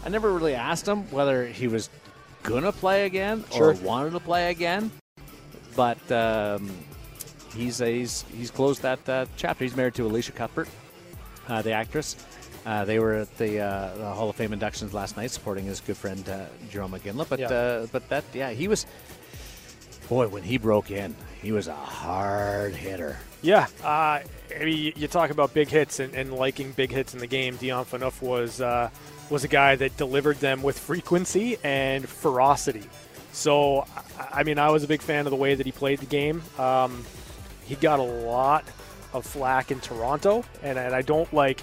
I 0.06 0.10
never 0.10 0.32
really 0.32 0.54
asked 0.54 0.88
him 0.88 1.10
whether 1.10 1.48
he 1.48 1.68
was 1.68 1.90
gonna 2.48 2.72
play 2.72 3.06
again 3.06 3.44
sure. 3.52 3.72
or 3.72 3.74
wanted 3.74 4.12
to 4.12 4.20
play 4.20 4.50
again, 4.50 4.90
but 5.76 6.12
um, 6.12 6.72
he's 7.54 7.78
he's 7.80 8.24
he's 8.34 8.50
closed 8.50 8.82
that 8.82 9.08
uh, 9.08 9.26
chapter. 9.36 9.66
He's 9.66 9.76
married 9.76 9.96
to 9.96 10.06
Elisha 10.06 10.32
Cuthbert, 10.32 10.70
uh, 11.48 11.62
the 11.62 11.74
actress. 11.74 12.16
Uh, 12.66 12.84
they 12.84 13.00
were 13.00 13.14
at 13.14 13.38
the, 13.38 13.62
uh, 13.62 13.96
the, 13.96 14.04
Hall 14.04 14.30
of 14.30 14.36
Fame 14.36 14.52
inductions 14.52 14.94
last 14.94 15.16
night, 15.16 15.32
supporting 15.32 15.64
his 15.64 15.80
good 15.80 15.96
friend 15.96 16.28
uh, 16.28 16.48
Jarome 16.70 17.00
Iginla. 17.00 17.30
But 17.30 17.40
yeah. 17.40 17.48
Uh, 17.48 17.88
but 17.94 18.10
that 18.10 18.26
yeah, 18.34 18.50
he 18.50 18.68
was 18.68 18.86
boy 20.10 20.28
when 20.28 20.44
he 20.44 20.58
broke 20.58 20.92
in, 20.92 21.16
he 21.42 21.52
was 21.52 21.68
a 21.68 21.76
hard 21.76 22.74
hitter. 22.74 23.18
Yeah, 23.42 23.68
uh, 23.84 24.20
I 24.60 24.64
mean, 24.64 24.94
you 24.96 25.08
talk 25.08 25.30
about 25.30 25.54
big 25.54 25.70
hits 25.70 26.00
and, 26.00 26.14
and, 26.16 26.34
liking 26.34 26.72
big 26.72 26.92
hits 26.92 27.14
in 27.14 27.20
the 27.20 27.28
game. 27.28 27.56
Dion 27.56 27.86
Phaneuf 27.86 28.22
was 28.22 28.60
uh, 28.60 28.90
was 29.30 29.44
a 29.44 29.48
guy 29.48 29.76
that 29.76 29.98
delivered 29.98 30.38
them 30.38 30.64
with 30.64 30.80
frequency 30.80 31.58
and 31.64 32.08
ferocity. 32.08 32.84
So, 33.34 33.86
I 34.32 34.44
mean, 34.44 34.58
I 34.58 34.70
was 34.72 34.84
a 34.84 34.88
big 34.88 35.02
fan 35.02 35.26
of 35.28 35.32
the 35.32 35.38
way 35.38 35.56
that 35.56 35.66
he 35.66 35.72
played 35.72 36.00
the 36.00 36.06
game. 36.06 36.42
Um, 36.58 37.06
he 37.66 37.76
got 37.76 38.00
a 38.00 38.04
lot 38.04 38.64
of 39.14 39.26
flack 39.26 39.72
in 39.72 39.80
Toronto, 39.80 40.44
and, 40.64 40.78
and 40.80 40.96
I 40.96 41.02
don't 41.02 41.32
like, 41.34 41.62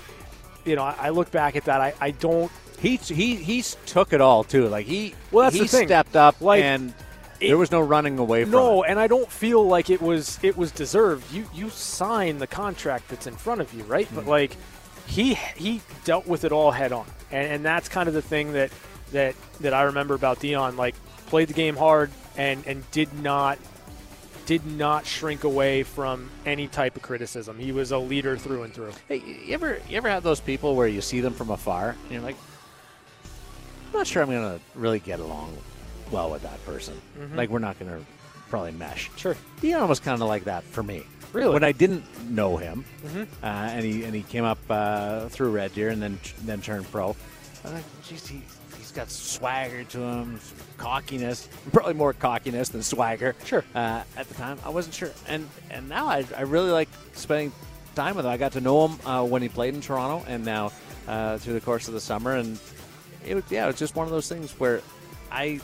you 0.65 0.77
know, 0.77 0.83
I, 0.83 0.95
I 0.99 1.09
look 1.11 1.31
back 1.31 1.57
at 1.57 1.65
that. 1.65 1.81
I, 1.81 1.95
I 2.01 2.11
don't. 2.13 2.51
He 2.79 2.97
he 2.97 3.37
he's 3.37 3.77
took 3.87 4.13
it 4.13 4.21
all 4.21 4.45
too. 4.45 4.69
Like 4.69 4.87
he 4.87 5.15
well, 5.31 5.45
that's 5.45 5.55
he 5.55 5.63
the 5.63 5.69
thing. 5.69 5.89
stepped 5.89 6.17
up 6.17 6.41
like, 6.41 6.63
and 6.63 6.93
it, 7.41 7.49
there 7.49 7.57
was 7.57 7.71
no 7.71 7.81
running 7.81 8.19
away 8.19 8.43
from 8.45 8.53
no, 8.53 8.83
it. 8.83 8.91
and 8.91 8.99
I 8.99 9.07
don't 9.07 9.31
feel 9.31 9.67
like 9.67 9.91
it 9.91 10.03
was 10.03 10.39
it 10.43 10.57
was 10.57 10.71
deserved. 10.71 11.33
You 11.33 11.47
you 11.55 11.71
sign 11.71 12.39
the 12.39 12.47
contract 12.47 13.09
that's 13.09 13.27
in 13.27 13.37
front 13.37 13.61
of 13.61 13.73
you, 13.73 13.85
right? 13.85 14.07
Mm-hmm. 14.07 14.17
But 14.17 14.27
like 14.27 14.57
he 15.07 15.35
he 15.35 15.81
dealt 16.05 16.27
with 16.27 16.45
it 16.45 16.53
all 16.53 16.71
head 16.71 16.93
on, 16.93 17.07
and, 17.31 17.53
and 17.53 17.65
that's 17.65 17.89
kind 17.89 18.09
of 18.09 18.15
the 18.15 18.23
thing 18.23 18.53
that 18.53 18.71
that 19.13 19.35
that 19.61 19.75
I 19.75 19.83
remember 19.83 20.15
about 20.15 20.41
Dion. 20.41 20.77
Like 20.77 20.95
played 21.27 21.49
the 21.49 21.55
game 21.55 21.77
hard 21.77 22.11
and 22.37 22.67
and 22.67 22.89
did 22.91 23.13
not 23.23 23.59
did 24.47 24.67
not 24.67 25.07
shrink 25.07 25.45
away 25.45 25.83
from 25.83 26.31
any 26.45 26.69
type 26.69 26.97
of 26.97 27.03
criticism. 27.03 27.59
He 27.59 27.73
was 27.73 27.93
a 27.93 27.99
leader 27.99 28.37
through 28.37 28.65
and 28.65 28.75
through. 28.75 28.93
Hey, 29.09 29.17
you 29.17 29.55
ever 29.55 29.81
you 29.89 29.97
ever 29.97 30.09
have 30.09 30.23
those 30.23 30.41
people 30.41 30.77
where 30.77 30.89
you 30.89 31.01
see 31.01 31.21
them 31.21 31.33
from 31.33 31.51
afar 31.51 31.91
and 31.91 32.13
you're 32.13 32.23
like, 32.23 32.37
I'm 33.89 33.99
not 33.99 34.07
sure 34.07 34.23
I'm 34.23 34.31
gonna 34.31 34.61
really 34.75 34.99
get 34.99 35.21
along 35.21 35.57
well 36.11 36.31
with 36.31 36.43
that 36.43 36.65
person. 36.67 37.01
Mm-hmm. 37.19 37.37
Like 37.37 37.51
we're 37.51 37.59
not 37.59 37.79
gonna 37.79 38.01
probably 38.55 38.71
mesh. 38.71 39.11
Sure. 39.17 39.37
Dion 39.61 39.89
was 39.89 39.99
kind 39.99 40.23
of 40.23 40.29
like 40.29 40.45
that 40.45 40.63
for 40.63 40.85
me. 40.85 41.05
Really? 41.33 41.55
When 41.55 41.65
I 41.65 41.73
didn't 41.73 42.05
know 42.31 42.57
him, 42.57 42.85
mm-hmm. 43.05 43.23
uh, 43.43 43.47
and 43.47 43.85
he 43.85 44.05
and 44.05 44.15
he 44.15 44.23
came 44.23 44.45
up 44.45 44.61
uh, 44.71 45.29
through 45.29 45.51
Red 45.51 45.75
Deer 45.75 45.89
and 45.89 46.01
then 46.01 46.21
then 46.45 46.63
turned 46.63 46.89
pro. 46.93 47.17
I 47.65 47.71
like, 47.71 47.85
geez, 48.07 48.29
he, 48.29 48.43
he's 48.79 48.93
got 48.93 49.11
swagger 49.11 49.83
to 49.83 49.99
him, 49.99 50.39
cockiness, 50.77 51.49
probably 51.73 51.95
more 51.95 52.13
cockiness 52.13 52.69
than 52.69 52.85
swagger. 52.85 53.35
Sure. 53.45 53.65
Uh, 53.75 54.05
at 54.17 54.29
the 54.29 54.35
time, 54.35 54.57
I 54.65 54.69
wasn't 54.69 54.95
sure, 54.95 55.11
and 55.27 55.49
and 55.71 55.89
now 55.89 56.07
I, 56.07 56.25
I 56.37 56.43
really 56.43 56.71
like 56.71 56.89
spending 57.15 57.51
time 57.97 58.15
with 58.15 58.25
him. 58.25 58.31
I 58.31 58.37
got 58.37 58.53
to 58.53 58.61
know 58.61 58.87
him 58.87 58.99
uh, 59.05 59.27
when 59.27 59.43
he 59.43 59.49
played 59.49 59.75
in 59.75 59.81
Toronto, 59.81 60.25
and 60.29 60.45
now 60.45 60.71
uh, 61.09 61.39
through 61.39 61.55
the 61.55 61.61
course 61.61 61.89
of 61.89 61.95
the 61.95 62.01
summer, 62.01 62.37
and 62.37 62.57
it 63.27 63.35
was 63.35 63.43
yeah, 63.51 63.65
it 63.65 63.67
was 63.67 63.79
just 63.81 63.97
one 63.97 64.07
of 64.07 64.13
those 64.13 64.29
things 64.29 64.53
where 64.61 64.81
I 65.33 65.61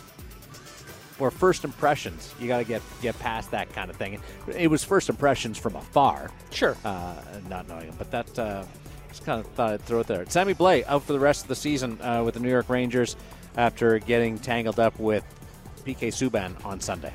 or 1.20 1.30
first 1.30 1.64
impressions. 1.64 2.34
You 2.38 2.48
got 2.48 2.58
to 2.58 2.64
get 2.64 2.82
get 3.02 3.18
past 3.18 3.50
that 3.52 3.72
kind 3.72 3.90
of 3.90 3.96
thing. 3.96 4.20
It 4.56 4.68
was 4.68 4.84
first 4.84 5.08
impressions 5.08 5.58
from 5.58 5.76
afar. 5.76 6.30
Sure. 6.50 6.76
Uh, 6.84 7.14
not 7.48 7.68
knowing 7.68 7.86
him, 7.86 7.94
but 7.98 8.10
that 8.10 8.38
uh, 8.38 8.64
just 9.08 9.24
kind 9.24 9.40
of 9.40 9.50
thought 9.52 9.72
I'd 9.72 9.82
throw 9.82 10.00
it 10.00 10.06
there. 10.06 10.24
Sammy 10.28 10.54
Blais 10.54 10.86
out 10.86 11.02
for 11.02 11.12
the 11.12 11.20
rest 11.20 11.42
of 11.42 11.48
the 11.48 11.56
season 11.56 12.00
uh, 12.00 12.22
with 12.24 12.34
the 12.34 12.40
New 12.40 12.50
York 12.50 12.68
Rangers 12.68 13.16
after 13.56 13.98
getting 13.98 14.38
tangled 14.38 14.80
up 14.80 14.98
with 14.98 15.24
PK 15.84 16.08
Subban 16.08 16.64
on 16.64 16.80
Sunday. 16.80 17.12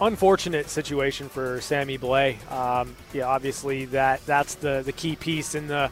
Unfortunate 0.00 0.68
situation 0.68 1.28
for 1.28 1.60
Sammy 1.60 1.98
Blais. 1.98 2.36
Um, 2.50 2.96
yeah, 3.12 3.26
obviously 3.26 3.84
that 3.86 4.24
that's 4.26 4.56
the 4.56 4.82
the 4.84 4.92
key 4.92 5.14
piece 5.16 5.54
in 5.54 5.68
the 5.68 5.90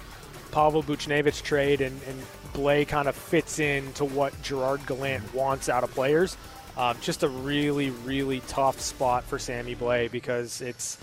Pavel 0.50 0.82
Buchnevich 0.82 1.42
trade, 1.42 1.80
and, 1.80 1.98
and 2.06 2.22
Blais 2.52 2.86
kind 2.86 3.08
of 3.08 3.16
fits 3.16 3.58
into 3.58 4.04
what 4.04 4.40
Gerard 4.42 4.86
Gallant 4.86 5.34
wants 5.34 5.68
out 5.68 5.82
of 5.82 5.90
players. 5.92 6.36
Um, 6.76 6.96
just 7.00 7.22
a 7.22 7.28
really, 7.28 7.90
really 7.90 8.40
tough 8.48 8.80
spot 8.80 9.24
for 9.24 9.38
Sammy 9.38 9.74
Blais 9.74 10.10
because 10.10 10.60
it's 10.60 10.98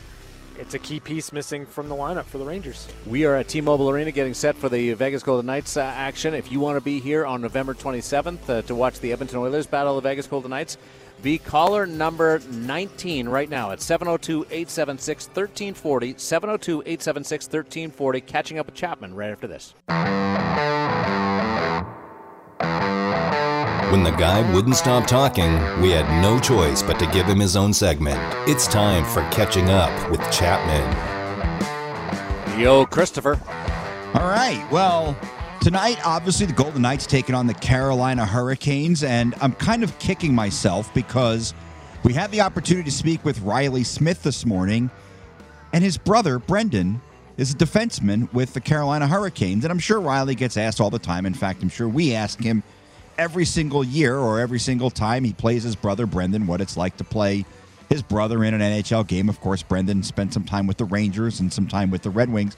it's 0.59 0.73
a 0.73 0.79
key 0.79 0.99
piece 0.99 1.31
missing 1.31 1.65
from 1.65 1.87
the 1.87 1.95
lineup 1.95 2.25
for 2.25 2.37
the 2.37 2.43
Rangers. 2.43 2.85
We 3.05 3.23
are 3.25 3.35
at 3.35 3.47
T-Mobile 3.47 3.89
Arena 3.89 4.11
getting 4.11 4.33
set 4.33 4.57
for 4.57 4.67
the 4.67 4.91
Vegas 4.93 5.23
Golden 5.23 5.45
Knights 5.45 5.77
uh, 5.77 5.81
action. 5.81 6.33
If 6.33 6.51
you 6.51 6.59
want 6.59 6.75
to 6.75 6.81
be 6.81 6.99
here 6.99 7.25
on 7.25 7.41
November 7.41 7.73
27th 7.73 8.49
uh, 8.49 8.61
to 8.63 8.75
watch 8.75 8.99
the 8.99 9.13
Edmonton 9.13 9.39
Oilers 9.39 9.67
battle 9.67 9.95
the 9.95 10.01
Vegas 10.01 10.27
Golden 10.27 10.51
Knights, 10.51 10.77
be 11.21 11.37
caller 11.37 11.85
number 11.85 12.41
19 12.51 13.29
right 13.29 13.49
now 13.49 13.71
at 13.71 13.79
702-876-1340, 13.79 16.15
702-876-1340, 16.15 18.25
catching 18.25 18.59
up 18.59 18.65
with 18.65 18.75
Chapman 18.75 19.15
right 19.15 19.31
after 19.31 19.47
this. 19.47 19.73
When 23.91 24.03
the 24.03 24.11
guy 24.11 24.53
wouldn't 24.53 24.75
stop 24.75 25.07
talking, 25.07 25.51
we 25.81 25.89
had 25.89 26.07
no 26.21 26.39
choice 26.39 26.83
but 26.83 26.99
to 26.99 27.07
give 27.07 27.25
him 27.25 27.39
his 27.39 27.55
own 27.55 27.73
segment. 27.73 28.19
It's 28.47 28.67
time 28.67 29.03
for 29.03 29.21
Catching 29.31 29.71
Up 29.71 30.11
with 30.11 30.21
Chapman. 30.31 30.85
Yo, 32.59 32.85
Christopher. 32.85 33.39
All 34.13 34.27
right. 34.27 34.63
Well, 34.71 35.17
tonight, 35.59 35.97
obviously, 36.05 36.45
the 36.45 36.53
Golden 36.53 36.83
Knights 36.83 37.07
taking 37.07 37.33
on 37.33 37.47
the 37.47 37.55
Carolina 37.55 38.27
Hurricanes, 38.27 39.03
and 39.03 39.33
I'm 39.41 39.53
kind 39.53 39.83
of 39.83 39.97
kicking 39.97 40.35
myself 40.35 40.93
because 40.93 41.55
we 42.03 42.13
had 42.13 42.29
the 42.29 42.41
opportunity 42.41 42.91
to 42.91 42.95
speak 42.95 43.25
with 43.25 43.41
Riley 43.41 43.83
Smith 43.83 44.21
this 44.21 44.45
morning, 44.45 44.91
and 45.73 45.83
his 45.83 45.97
brother, 45.97 46.37
Brendan, 46.37 47.01
is 47.37 47.53
a 47.53 47.55
defenseman 47.55 48.31
with 48.33 48.53
the 48.53 48.61
Carolina 48.61 49.07
Hurricanes, 49.07 49.65
and 49.65 49.71
I'm 49.71 49.79
sure 49.79 49.99
Riley 49.99 50.35
gets 50.35 50.57
asked 50.57 50.79
all 50.79 50.91
the 50.91 50.99
time. 50.99 51.25
In 51.25 51.33
fact, 51.33 51.63
I'm 51.63 51.69
sure 51.69 51.89
we 51.89 52.13
ask 52.13 52.39
him 52.39 52.61
every 53.19 53.43
single 53.43 53.83
year 53.83 54.17
or 54.17 54.39
every 54.39 54.59
single 54.59 54.89
time 54.89 55.25
he 55.25 55.33
plays 55.33 55.61
his 55.61 55.75
brother 55.75 56.05
Brendan 56.05 56.47
what 56.47 56.61
it's 56.61 56.77
like 56.77 56.95
to 56.97 57.03
play 57.03 57.45
his 57.89 58.01
brother 58.01 58.45
in 58.45 58.53
an 58.53 58.61
NHL 58.61 59.05
game. 59.05 59.27
Of 59.27 59.41
course, 59.41 59.61
Brendan 59.61 60.03
spent 60.03 60.33
some 60.33 60.45
time 60.45 60.67
with 60.67 60.77
the 60.77 60.85
Rangers 60.85 61.41
and 61.41 61.51
some 61.51 61.67
time 61.67 61.91
with 61.91 62.01
the 62.01 62.09
Red 62.09 62.31
Wings. 62.31 62.55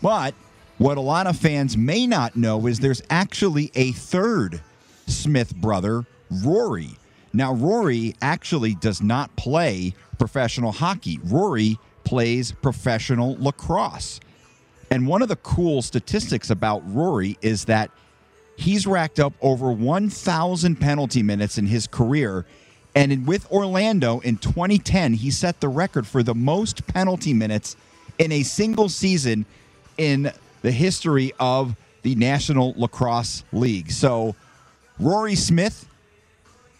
But 0.00 0.34
what 0.78 0.98
a 0.98 1.00
lot 1.00 1.26
of 1.26 1.36
fans 1.36 1.76
may 1.76 2.06
not 2.06 2.36
know 2.36 2.64
is 2.68 2.78
there's 2.78 3.02
actually 3.10 3.72
a 3.74 3.90
third 3.90 4.62
Smith 5.08 5.54
brother, 5.56 6.06
Rory. 6.44 6.90
Now, 7.32 7.52
Rory 7.52 8.14
actually 8.22 8.74
does 8.76 9.02
not 9.02 9.34
play 9.34 9.94
professional 10.18 10.70
hockey. 10.70 11.18
Rory 11.24 11.76
plays 12.04 12.52
professional 12.52 13.36
lacrosse. 13.40 14.20
And 14.92 15.08
one 15.08 15.22
of 15.22 15.28
the 15.28 15.36
cool 15.36 15.82
statistics 15.82 16.50
about 16.50 16.82
Rory 16.86 17.36
is 17.42 17.64
that 17.64 17.90
he's 18.56 18.86
racked 18.86 19.20
up 19.20 19.32
over 19.40 19.72
1,000 19.72 20.76
penalty 20.76 21.22
minutes 21.22 21.58
in 21.58 21.66
his 21.66 21.86
career. 21.86 22.44
And 22.94 23.12
in, 23.12 23.26
with 23.26 23.50
Orlando 23.50 24.20
in 24.20 24.36
2010, 24.36 25.14
he 25.14 25.30
set 25.30 25.60
the 25.60 25.68
record 25.68 26.06
for 26.06 26.22
the 26.22 26.34
most 26.34 26.86
penalty 26.86 27.32
minutes 27.32 27.76
in 28.18 28.30
a 28.32 28.42
single 28.42 28.88
season 28.88 29.46
in 29.98 30.32
the 30.62 30.70
history 30.70 31.32
of 31.40 31.76
the 32.02 32.14
National 32.14 32.74
Lacrosse 32.76 33.44
League. 33.52 33.90
So, 33.90 34.34
Rory 35.00 35.34
Smith, 35.34 35.88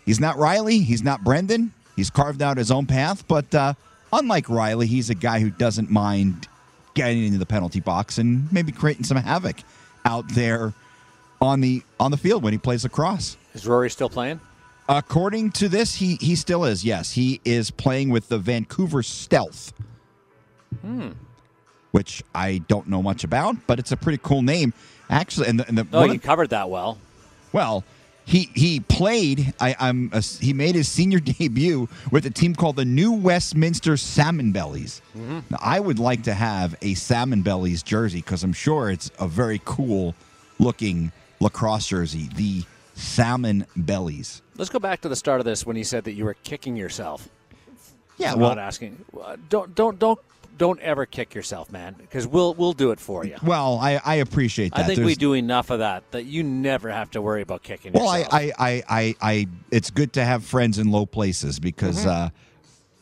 he's 0.05 0.20
not 0.20 0.37
Riley, 0.37 0.79
he's 0.79 1.03
not 1.03 1.25
Brendan. 1.25 1.72
He's 1.97 2.11
carved 2.11 2.43
out 2.43 2.57
his 2.57 2.70
own 2.70 2.87
path, 2.87 3.27
but 3.29 3.55
uh, 3.55 3.75
unlike 4.12 4.49
Riley, 4.49 4.87
he's 4.87 5.11
a 5.11 5.14
guy 5.14 5.41
who 5.41 5.51
doesn't 5.51 5.91
mind 5.91 6.49
getting 6.95 7.25
into 7.25 7.39
the 7.39 7.47
penalty 7.47 7.81
box 7.81 8.18
and 8.18 8.53
maybe 8.53 8.72
creating 8.72 9.05
some 9.05 9.16
havoc 9.16 9.57
out 10.05 10.29
there 10.31 10.72
on 11.45 11.61
the 11.61 11.83
on 12.01 12.11
the 12.11 12.17
field 12.17 12.43
when 12.43 12.53
he 12.53 12.59
plays 12.59 12.83
lacrosse. 12.85 13.37
Is 13.55 13.67
Rory 13.67 13.91
still 13.91 14.09
playing? 14.09 14.41
According 14.89 15.53
to 15.53 15.69
this, 15.69 15.95
he 15.95 16.17
he 16.17 16.35
still 16.37 16.65
is. 16.65 16.85
Yes, 16.85 17.13
he 17.13 17.41
is 17.45 17.71
playing 17.71 18.11
with 18.11 18.29
the 18.29 18.39
Vancouver 18.39 19.03
Stealth. 19.03 19.73
Hmm. 20.81 21.11
Which 21.93 22.23
I 22.35 22.59
don't 22.67 22.89
know 22.89 23.03
much 23.03 23.23
about, 23.23 23.57
but 23.67 23.79
it's 23.79 23.93
a 23.93 23.97
pretty 23.97 24.19
cool 24.23 24.43
name, 24.43 24.73
actually. 25.09 25.47
And 25.49 25.61
the, 25.61 25.69
and 25.69 25.79
the 25.79 25.87
Oh, 25.93 26.05
you 26.05 26.15
of- 26.15 26.23
covered 26.23 26.51
that 26.51 26.69
well. 26.69 26.99
well, 27.53 27.85
he 28.27 28.51
he 28.55 28.81
played. 28.81 29.55
I, 29.61 29.77
I'm 29.79 30.11
a, 30.13 30.21
he 30.21 30.53
made 30.53 30.75
his 30.75 30.89
senior 30.89 31.21
debut 31.39 31.89
with 32.11 32.27
a 32.27 32.31
team 32.31 32.55
called 32.57 32.77
the 32.77 32.85
New 32.85 33.13
Westminster 33.13 33.97
Salmon 33.97 34.51
Bellies. 34.51 35.01
Now, 35.15 35.43
I 35.61 35.79
would 35.79 36.01
like 36.01 36.25
to 36.25 36.35
have 36.35 36.75
a 36.83 36.95
Salmon 36.95 37.43
Bellies 37.43 37.83
jersey 37.85 38.19
because 38.21 38.43
I'm 38.43 38.53
sure 38.55 38.91
it's 38.91 39.11
a 39.21 39.29
very 39.29 39.61
cool 39.65 40.15
looking 40.59 41.13
lacrosse 41.41 41.87
jersey. 41.89 42.28
The 42.35 42.64
Salmon 42.95 43.66
Bellies. 43.76 44.41
Let's 44.57 44.70
go 44.70 44.78
back 44.78 45.01
to 45.03 45.09
the 45.09 45.16
start 45.16 45.41
of 45.41 45.45
this 45.47 45.66
when 45.66 45.76
you 45.76 45.85
said 45.85 46.05
that 46.05 46.12
you 46.12 46.24
were 46.24 46.35
kicking 46.45 46.76
yourself. 46.76 47.28
Yeah, 48.18 48.32
I'm 48.32 48.39
well- 48.41 48.51
not 48.51 48.59
asking. 48.59 49.05
Uh, 49.20 49.37
Don't 49.49 49.74
don't 49.74 49.99
don't 49.99 50.18
don't 50.57 50.78
ever 50.78 51.05
kick 51.05 51.35
yourself, 51.35 51.72
man, 51.72 51.95
because 51.99 52.28
we'll 52.28 52.55
we'll 52.55 52.72
do 52.72 52.93
it 52.93 53.01
for 53.01 53.26
you. 53.26 53.37
Well, 53.43 53.76
I, 53.82 54.01
I 54.05 54.14
appreciate 54.16 54.72
that. 54.74 54.80
I 54.80 54.85
think 54.85 55.01
we 55.05 55.16
do 55.16 55.32
enough 55.32 55.70
of 55.70 55.80
that 55.80 56.09
that 56.12 56.26
you 56.26 56.45
never 56.45 56.89
have 56.91 57.11
to 57.12 57.20
worry 57.22 57.43
about 57.43 57.64
kicking 57.64 57.93
Well, 57.93 58.09
I, 58.09 58.18
yourself. 58.18 58.35
I, 58.35 58.53
I, 58.59 58.82
I, 58.89 59.14
I, 59.20 59.47
it's 59.72 59.91
good 59.91 60.12
to 60.12 60.24
have 60.24 60.45
friends 60.45 60.78
in 60.78 60.93
low 60.93 61.07
places 61.07 61.59
because 61.59 62.05
Mhm. 62.05 62.07
uh, 62.07 62.30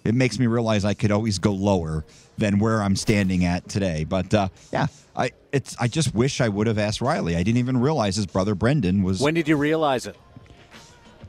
it 0.05 0.15
makes 0.15 0.39
me 0.39 0.47
realize 0.47 0.87
I 0.87 0.95
could 0.95 1.11
always 1.13 1.39
go 1.39 1.53
lower 1.53 2.07
than 2.39 2.59
where 2.59 2.83
I'm 2.83 2.97
standing 2.97 3.45
at 3.45 3.69
today. 3.69 4.05
But 4.05 4.33
uh, 4.35 4.49
yeah, 4.73 4.87
I, 5.15 5.31
it's, 5.53 5.77
I 5.79 5.89
just 5.89 6.15
wish 6.15 6.41
I 6.41 6.49
would 6.49 6.67
have 6.67 6.79
asked 6.79 7.01
Riley. 7.01 7.37
I 7.37 7.43
didn't 7.43 7.59
even 7.59 7.79
realize 7.79 8.17
his 8.17 8.27
brother 8.27 8.55
Brendan 8.55 9.03
was. 9.03 9.21
when 9.21 9.35
did 9.35 9.49
you 9.49 9.57
realize 9.57 10.07
it? 10.07 10.17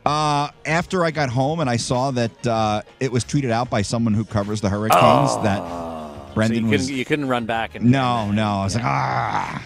Uh, 0.06 0.50
after 0.66 1.06
I 1.06 1.12
got 1.12 1.30
home 1.30 1.62
and 1.62 1.70
I 1.70 1.78
saw 1.78 2.12
that 2.12 2.48
uh, 2.48 2.82
it 3.00 3.12
was 3.12 3.24
tweeted 3.24 3.52
out 3.52 3.70
by 3.70 3.82
someone 3.82 4.14
who 4.14 4.26
covers 4.26 4.60
the 4.60 4.70
Hurricanes 4.70 5.36
that 5.44 6.34
Brendan 6.34 6.58
so 6.58 6.66
you 6.66 6.72
was. 6.72 6.82
couldn't 6.82 6.98
you 6.98 7.06
couldn't 7.06 7.28
run 7.30 7.46
back 7.46 7.76
and 7.76 7.90
no, 7.90 8.30
no, 8.32 8.44
I 8.44 8.64
was 8.66 8.76
like, 8.76 8.84
ah, 8.84 9.66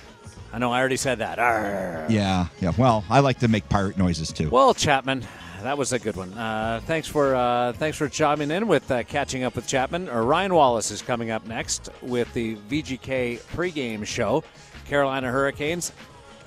I 0.54 0.60
know 0.60 0.72
I 0.72 0.80
already 0.80 0.98
said 0.98 1.20
that. 1.20 1.40
Arr. 1.40 2.06
yeah, 2.10 2.48
yeah. 2.62 2.72
Well, 2.78 3.04
I 3.10 3.22
like 3.22 3.40
to 3.40 3.48
make 3.48 3.68
pirate 3.70 3.98
noises 3.98 4.32
too. 4.32 4.50
Well, 4.50 4.76
Chapman, 4.76 5.26
that 5.64 5.78
was 5.78 5.94
a 5.94 6.00
good 6.00 6.16
one. 6.16 6.34
Uh, 6.34 6.82
thanks 6.86 7.08
for 7.08 7.36
uh, 7.36 7.74
thanks 7.74 7.98
for 7.98 8.10
chiming 8.10 8.52
in 8.52 8.68
with 8.68 8.90
uh, 8.92 9.04
catching 9.04 9.44
up 9.44 9.56
with 9.56 9.68
Chapman. 9.68 10.10
Uh, 10.10 10.22
Ryan 10.22 10.54
Wallace 10.54 10.92
is 10.92 11.02
coming 11.02 11.32
up 11.32 11.46
next 11.48 11.90
with 12.02 12.32
the 12.34 12.56
VGK 12.70 13.40
pregame 13.54 14.06
show. 14.06 14.44
Carolina 14.86 15.32
Hurricanes, 15.32 15.92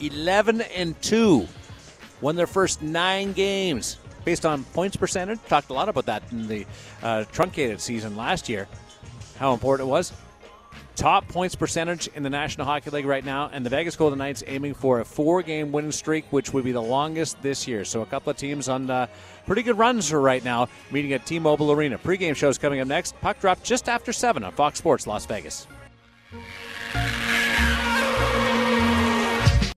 eleven 0.00 0.60
and 0.60 1.00
two, 1.02 1.46
won 2.20 2.36
their 2.36 2.46
first 2.46 2.82
nine 2.82 3.32
games 3.32 3.98
based 4.24 4.46
on 4.46 4.64
points 4.64 4.96
percentage. 4.96 5.38
Talked 5.48 5.70
a 5.70 5.74
lot 5.74 5.88
about 5.88 6.06
that 6.06 6.22
in 6.30 6.46
the 6.46 6.66
uh, 7.02 7.24
truncated 7.24 7.80
season 7.80 8.16
last 8.16 8.48
year. 8.48 8.68
How 9.38 9.52
important 9.52 9.88
it 9.88 9.90
was. 9.90 10.12
Top 11.00 11.26
points 11.28 11.54
percentage 11.54 12.08
in 12.08 12.22
the 12.22 12.28
National 12.28 12.66
Hockey 12.66 12.90
League 12.90 13.06
right 13.06 13.24
now, 13.24 13.48
and 13.54 13.64
the 13.64 13.70
Vegas 13.70 13.96
Golden 13.96 14.18
Knights 14.18 14.44
aiming 14.46 14.74
for 14.74 15.00
a 15.00 15.04
four-game 15.06 15.72
winning 15.72 15.92
streak, 15.92 16.26
which 16.28 16.52
would 16.52 16.62
be 16.62 16.72
the 16.72 16.82
longest 16.82 17.40
this 17.40 17.66
year. 17.66 17.86
So 17.86 18.02
a 18.02 18.06
couple 18.06 18.30
of 18.30 18.36
teams 18.36 18.68
on 18.68 18.90
uh, 18.90 19.06
pretty 19.46 19.62
good 19.62 19.78
runs 19.78 20.12
right 20.12 20.44
now, 20.44 20.68
meeting 20.90 21.14
at 21.14 21.24
T-Mobile 21.24 21.72
Arena. 21.72 21.96
Pre-game 21.96 22.34
shows 22.34 22.58
coming 22.58 22.80
up 22.80 22.86
next. 22.86 23.18
Puck 23.22 23.40
drop 23.40 23.62
just 23.62 23.88
after 23.88 24.12
seven 24.12 24.44
on 24.44 24.52
Fox 24.52 24.78
Sports 24.78 25.06
Las 25.06 25.24
Vegas. 25.24 25.66